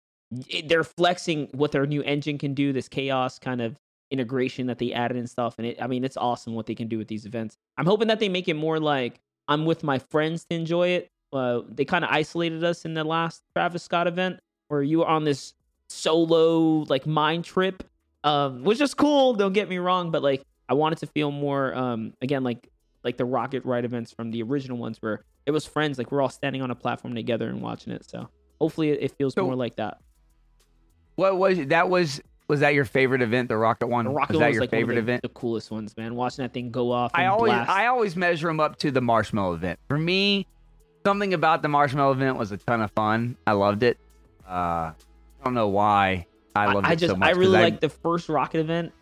it, 0.49 0.69
they're 0.69 0.85
flexing 0.85 1.49
what 1.53 1.73
their 1.73 1.85
new 1.85 2.03
engine 2.03 2.39
can 2.39 2.55
do. 2.55 2.73
This 2.73 2.89
chaos 2.89 3.39
kind 3.39 3.61
of 3.61 3.77
integration 4.11 4.69
that 4.69 4.79
they 4.79 4.93
added 4.93 5.17
and 5.17 5.29
stuff. 5.29 5.57
And 5.59 5.67
it, 5.67 5.83
I 5.83 5.87
mean, 5.87 6.03
it's 6.03 6.17
awesome 6.17 6.55
what 6.55 6.67
they 6.67 6.75
can 6.75 6.89
do 6.89 6.99
with 6.99 7.09
these 7.09 7.27
events. 7.27 7.57
I'm 7.77 7.87
hoping 7.87 8.09
that 8.09 8.21
they 8.21 8.29
make 8.29 8.49
it 8.49 8.55
more 8.55 8.81
like 8.81 9.21
I'm 9.49 9.67
with 9.67 9.83
my 9.83 9.99
friends 9.99 10.47
to 10.49 10.57
enjoy 10.57 10.89
it. 10.89 11.09
Uh, 11.33 11.62
they 11.69 11.85
kind 11.85 12.05
of 12.05 12.11
isolated 12.11 12.64
us 12.64 12.85
in 12.85 12.95
the 12.95 13.05
last 13.05 13.43
Travis 13.55 13.83
Scott 13.83 14.07
event 14.07 14.40
where 14.69 14.83
you 14.83 14.99
were 14.99 15.07
on 15.07 15.25
this 15.25 15.55
solo 15.88 16.85
like 16.88 17.07
mind 17.07 17.45
trip, 17.45 17.83
um, 18.25 18.64
which 18.64 18.81
is 18.81 18.95
cool. 18.95 19.35
Don't 19.35 19.53
get 19.53 19.69
me 19.69 19.79
wrong, 19.79 20.11
but 20.11 20.23
like 20.23 20.43
I 20.69 20.75
wanted 20.75 20.99
to 20.99 21.07
feel 21.07 21.31
more, 21.31 21.75
um, 21.75 22.14
again, 22.21 22.43
like 22.45 22.69
like 23.03 23.16
the 23.16 23.25
Rocket 23.25 23.64
Ride 23.64 23.85
events 23.85 24.12
from 24.12 24.31
the 24.31 24.43
original 24.43 24.77
ones 24.79 24.99
where 25.01 25.25
it 25.47 25.53
was 25.53 25.66
friends, 25.66 25.99
like 25.99 26.12
we're 26.12 26.23
all 26.23 26.29
standing 26.29 26.62
on 26.62 26.71
a 26.71 26.75
platform 26.75 27.14
together 27.14 27.49
and 27.49 27.61
watching 27.62 27.93
it. 27.93 28.09
So 28.09 28.29
hopefully 28.61 28.90
it, 28.90 29.12
feels 29.16 29.35
so, 29.35 29.45
more 29.45 29.57
like 29.57 29.77
that. 29.77 30.01
What 31.16 31.38
was 31.38 31.59
that? 31.66 31.88
Was 31.88 32.21
was 32.49 32.61
that 32.61 32.75
your 32.75 32.85
favorite 32.85 33.23
event, 33.23 33.49
the 33.49 33.57
Rocket 33.57 33.87
one? 33.87 34.05
The 34.05 34.11
Rocket 34.11 34.35
was 34.35 34.40
that 34.40 34.47
was 34.49 34.55
your 34.55 34.62
like 34.62 34.71
favorite 34.71 34.97
the, 34.97 35.01
event? 35.01 35.23
The 35.23 35.29
coolest 35.31 35.71
ones, 35.71 35.97
man. 35.97 36.14
Watching 36.14 36.43
that 36.45 36.53
thing 36.53 36.71
go 36.71 36.93
off. 36.93 37.12
I 37.14 37.27
always, 37.27 37.53
blast. 37.53 37.71
I 37.71 37.87
always 37.87 38.16
measure 38.16 38.49
them 38.49 38.61
up 38.61 38.77
to 38.79 38.90
the 38.90 39.01
Marshmallow 39.01 39.55
event. 39.55 39.79
For 39.88 39.99
me, 39.99 40.47
something 41.05 41.35
about 41.35 41.63
the 41.63 41.69
Marshmallow 41.69 42.13
event 42.13 42.37
was 42.37 42.53
a 42.53 42.57
ton 42.57 42.81
of 42.81 42.91
fun. 42.93 43.37
I 43.47 43.53
loved 43.53 43.83
it. 43.83 43.99
Uh, 44.47 44.93
I 44.93 44.95
don't 45.45 45.55
know 45.55 45.69
why 45.69 46.27
I 46.55 46.73
loved 46.73 46.87
I, 46.87 46.93
it 46.93 46.97
just, 46.97 47.11
so 47.13 47.17
much. 47.17 47.29
I 47.29 47.33
really 47.33 47.59
like 47.59 47.81
the 47.81 47.89
first 47.89 48.29
Rocket 48.29 48.61
event, 48.61 48.93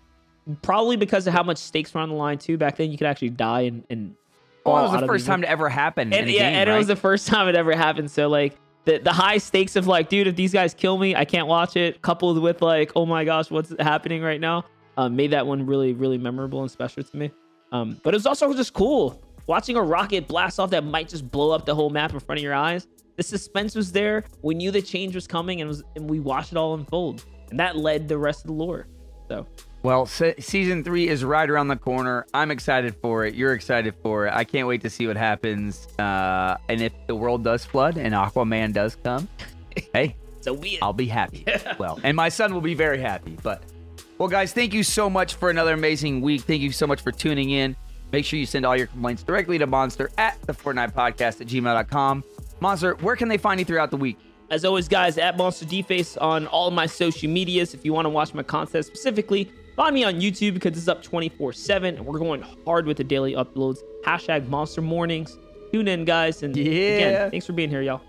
probably 0.63 0.97
because 0.97 1.27
of 1.27 1.33
how 1.33 1.43
much 1.43 1.59
stakes 1.59 1.93
were 1.95 2.01
on 2.01 2.11
the 2.11 2.15
line 2.15 2.39
too. 2.39 2.57
Back 2.57 2.77
then, 2.77 2.91
you 2.91 2.99
could 2.99 3.07
actually 3.07 3.31
die 3.31 3.63
and. 3.63 3.85
and 3.91 4.15
well, 4.65 4.87
it 4.87 4.93
was 4.93 5.01
the 5.01 5.07
first 5.07 5.27
time 5.27 5.41
to 5.41 5.49
ever 5.49 5.71
happen. 5.71 6.13
And, 6.13 6.29
yeah, 6.29 6.41
game, 6.41 6.55
and 6.55 6.69
right? 6.69 6.75
it 6.75 6.79
was 6.79 6.89
the 6.89 6.97
first 6.97 7.27
time 7.27 7.49
it 7.49 7.55
ever 7.55 7.75
happened. 7.75 8.11
So 8.11 8.29
like 8.29 8.55
the 8.85 8.99
the 8.99 9.13
high 9.13 9.39
stakes 9.39 9.77
of 9.77 9.87
like, 9.87 10.11
dude, 10.11 10.27
if 10.27 10.37
these 10.37 10.53
guys 10.53 10.75
kill 10.75 10.99
me, 10.99 11.17
I 11.17 11.25
can't 11.25 11.47
watch 11.47 11.75
it. 11.75 12.03
Coupled 12.03 12.43
with 12.43 12.61
like, 12.61 12.93
oh 12.95 13.07
my 13.07 13.25
gosh, 13.25 13.51
what's 13.51 13.73
happening 13.81 14.21
right 14.21 14.41
now? 14.41 14.67
Um, 14.99 15.17
made 15.17 15.31
that 15.31 15.47
one 15.47 15.65
really 15.65 15.95
really 15.95 16.19
memorable 16.19 16.61
and 16.61 16.71
special 16.71 17.03
to 17.03 17.17
me. 17.17 17.31
Um, 17.73 17.99
but 18.03 18.13
it 18.13 18.19
was 18.19 18.27
also 18.27 18.53
just 18.53 18.75
cool 18.75 19.23
watching 19.49 19.77
a 19.77 19.83
rocket 19.83 20.29
blast 20.29 20.61
off 20.61 20.71
that 20.71 20.85
might 20.85 21.09
just 21.09 21.29
blow 21.29 21.51
up 21.51 21.67
the 21.67 21.75
whole 21.75 21.91
map 21.91 22.13
in 22.13 22.21
front 22.21 22.39
of 22.39 22.43
your 22.45 22.55
eyes. 22.55 22.87
The 23.17 23.25
suspense 23.25 23.75
was 23.75 23.91
there. 23.91 24.23
We 24.43 24.55
knew 24.55 24.71
the 24.71 24.83
change 24.83 25.17
was 25.17 25.27
coming, 25.27 25.61
and 25.61 25.67
was 25.67 25.83
and 25.97 26.09
we 26.09 26.21
watched 26.21 26.53
it 26.53 26.59
all 26.59 26.75
unfold, 26.75 27.25
and 27.51 27.59
that 27.59 27.77
led 27.77 28.07
the 28.07 28.17
rest 28.17 28.43
of 28.43 28.47
the 28.47 28.53
lore. 28.53 28.87
So 29.29 29.45
well, 29.83 30.07
se- 30.07 30.37
season 30.39 30.85
three 30.85 31.09
is 31.09 31.25
right 31.25 31.49
around 31.49 31.69
the 31.69 31.77
corner. 31.77 32.27
I'm 32.33 32.51
excited 32.53 32.95
for 33.03 33.25
it. 33.27 33.35
You're 33.35 33.55
excited 33.55 33.95
for 34.03 34.27
it. 34.27 34.35
I 34.35 34.45
can't 34.45 34.69
wait 34.69 34.83
to 34.83 34.91
see 34.91 35.07
what 35.07 35.17
happens. 35.17 35.89
Uh, 35.99 36.57
and 36.69 36.81
if 36.81 36.93
the 37.07 37.17
world 37.17 37.43
does 37.43 37.65
flood 37.65 37.97
and 37.97 38.15
Aquaman 38.15 38.73
does 38.73 38.97
come, 38.97 39.29
hey, 39.93 40.17
so 40.41 40.57
be 40.57 40.79
I'll 40.81 40.93
be 40.93 41.09
happy. 41.09 41.45
well, 41.79 41.99
and 42.05 42.17
my 42.17 42.29
son 42.29 42.55
will 42.55 42.61
be 42.61 42.75
very 42.75 43.01
happy. 43.01 43.37
But 43.43 43.65
well, 44.19 44.29
guys, 44.29 44.53
thank 44.53 44.75
you 44.75 44.83
so 44.85 45.11
much 45.11 45.35
for 45.35 45.51
another 45.51 45.75
amazing 45.75 46.21
week. 46.21 46.43
Thank 46.43 46.63
you 46.63 46.73
so 46.73 46.87
much 46.87 47.01
for 47.01 47.13
tuning 47.13 47.51
in. 47.51 47.77
Make 48.13 48.25
sure 48.25 48.39
you 48.39 48.47
send 48.47 48.65
all 48.65 48.77
your 48.77 48.87
complaints 48.87 49.23
directly 49.23 49.59
to 49.59 49.67
Monster 49.67 50.11
at 50.19 50.41
the 50.43 50.53
Fortnite 50.55 50.93
Podcast 50.95 51.41
at 51.41 51.47
gmail.com. 51.47 52.25
Monster, 52.61 52.95
where 53.01 53.17
can 53.17 53.29
they 53.29 53.37
find 53.37 53.61
you 53.61 53.65
throughout 53.67 53.91
the 53.91 53.97
week? 53.97 54.19
As 54.51 54.65
always, 54.65 54.89
guys, 54.89 55.19
at 55.19 55.37
Monster 55.37 55.67
DFace 55.67 56.17
on 56.21 56.47
all 56.47 56.71
my 56.71 56.87
social 56.87 57.29
medias. 57.29 57.75
If 57.75 57.85
you 57.85 57.93
want 57.93 58.07
to 58.07 58.11
watch 58.11 58.33
my 58.33 58.43
content 58.43 58.87
specifically, 58.87 59.53
find 59.77 59.95
me 59.95 60.05
on 60.05 60.15
YouTube 60.21 60.55
because 60.55 60.77
it's 60.79 60.89
up 60.89 61.03
24 61.03 61.53
7 61.53 61.97
and 61.97 62.07
we're 62.07 62.19
going 62.19 62.43
hard 62.65 62.87
with 62.87 62.97
the 62.97 63.05
daily 63.05 63.35
uploads. 63.35 63.79
Hashtag 64.07 64.49
Monster 64.49 64.81
Mornings. 64.81 65.37
Tune 65.71 65.87
in, 65.87 66.07
guys. 66.07 66.43
And 66.43 66.57
Yeah. 66.57 66.65
again, 66.65 67.31
thanks 67.31 67.45
for 67.45 67.53
being 67.53 67.69
here, 67.69 67.83
y'all. 67.83 68.01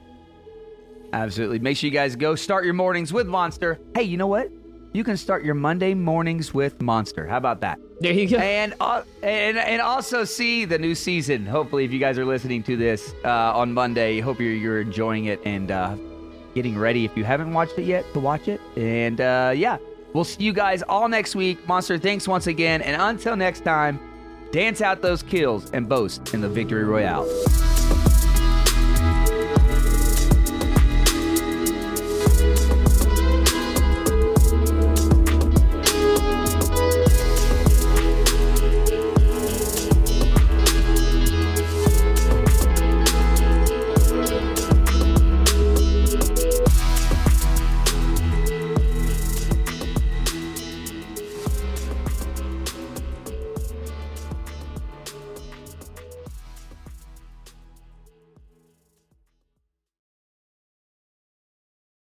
Absolutely. 1.11 1.59
Make 1.59 1.75
sure 1.75 1.87
you 1.87 1.93
guys 1.93 2.15
go 2.15 2.35
start 2.35 2.63
your 2.63 2.73
mornings 2.73 3.11
with 3.11 3.27
Monster. 3.27 3.79
Hey, 3.95 4.03
you 4.03 4.15
know 4.15 4.27
what? 4.27 4.49
You 4.91 5.03
can 5.03 5.17
start 5.17 5.43
your 5.43 5.53
Monday 5.53 5.93
mornings 5.93 6.51
with 6.51 6.81
Monster. 6.81 7.27
How 7.27 7.37
about 7.37 7.61
that? 7.61 7.79
There 7.99 8.11
you 8.11 8.27
go. 8.27 8.37
and 8.37 8.73
uh, 8.79 9.03
and 9.21 9.57
and 9.57 9.81
also 9.81 10.23
see 10.23 10.65
the 10.65 10.79
new 10.79 10.95
season. 10.95 11.45
Hopefully, 11.45 11.85
if 11.85 11.91
you 11.91 11.99
guys 11.99 12.17
are 12.17 12.25
listening 12.25 12.63
to 12.63 12.75
this 12.75 13.13
uh, 13.23 13.53
on 13.55 13.71
Monday, 13.71 14.19
hope 14.19 14.39
you're 14.39 14.51
you're 14.51 14.81
enjoying 14.81 15.25
it 15.25 15.39
and 15.45 15.69
uh, 15.69 15.95
getting 16.55 16.77
ready. 16.77 17.05
If 17.05 17.15
you 17.15 17.23
haven't 17.23 17.53
watched 17.53 17.77
it 17.77 17.83
yet, 17.83 18.11
to 18.13 18.19
watch 18.19 18.47
it. 18.47 18.59
And 18.75 19.21
uh, 19.21 19.53
yeah, 19.55 19.77
we'll 20.13 20.23
see 20.23 20.43
you 20.43 20.53
guys 20.53 20.81
all 20.81 21.07
next 21.07 21.35
week. 21.35 21.67
Monster, 21.67 21.99
thanks 21.99 22.27
once 22.27 22.47
again, 22.47 22.81
and 22.81 22.99
until 22.99 23.35
next 23.35 23.63
time, 23.63 23.99
dance 24.51 24.81
out 24.81 25.03
those 25.03 25.21
kills 25.21 25.69
and 25.69 25.87
boast 25.87 26.33
in 26.33 26.41
the 26.41 26.49
victory 26.49 26.83
royale. 26.83 27.27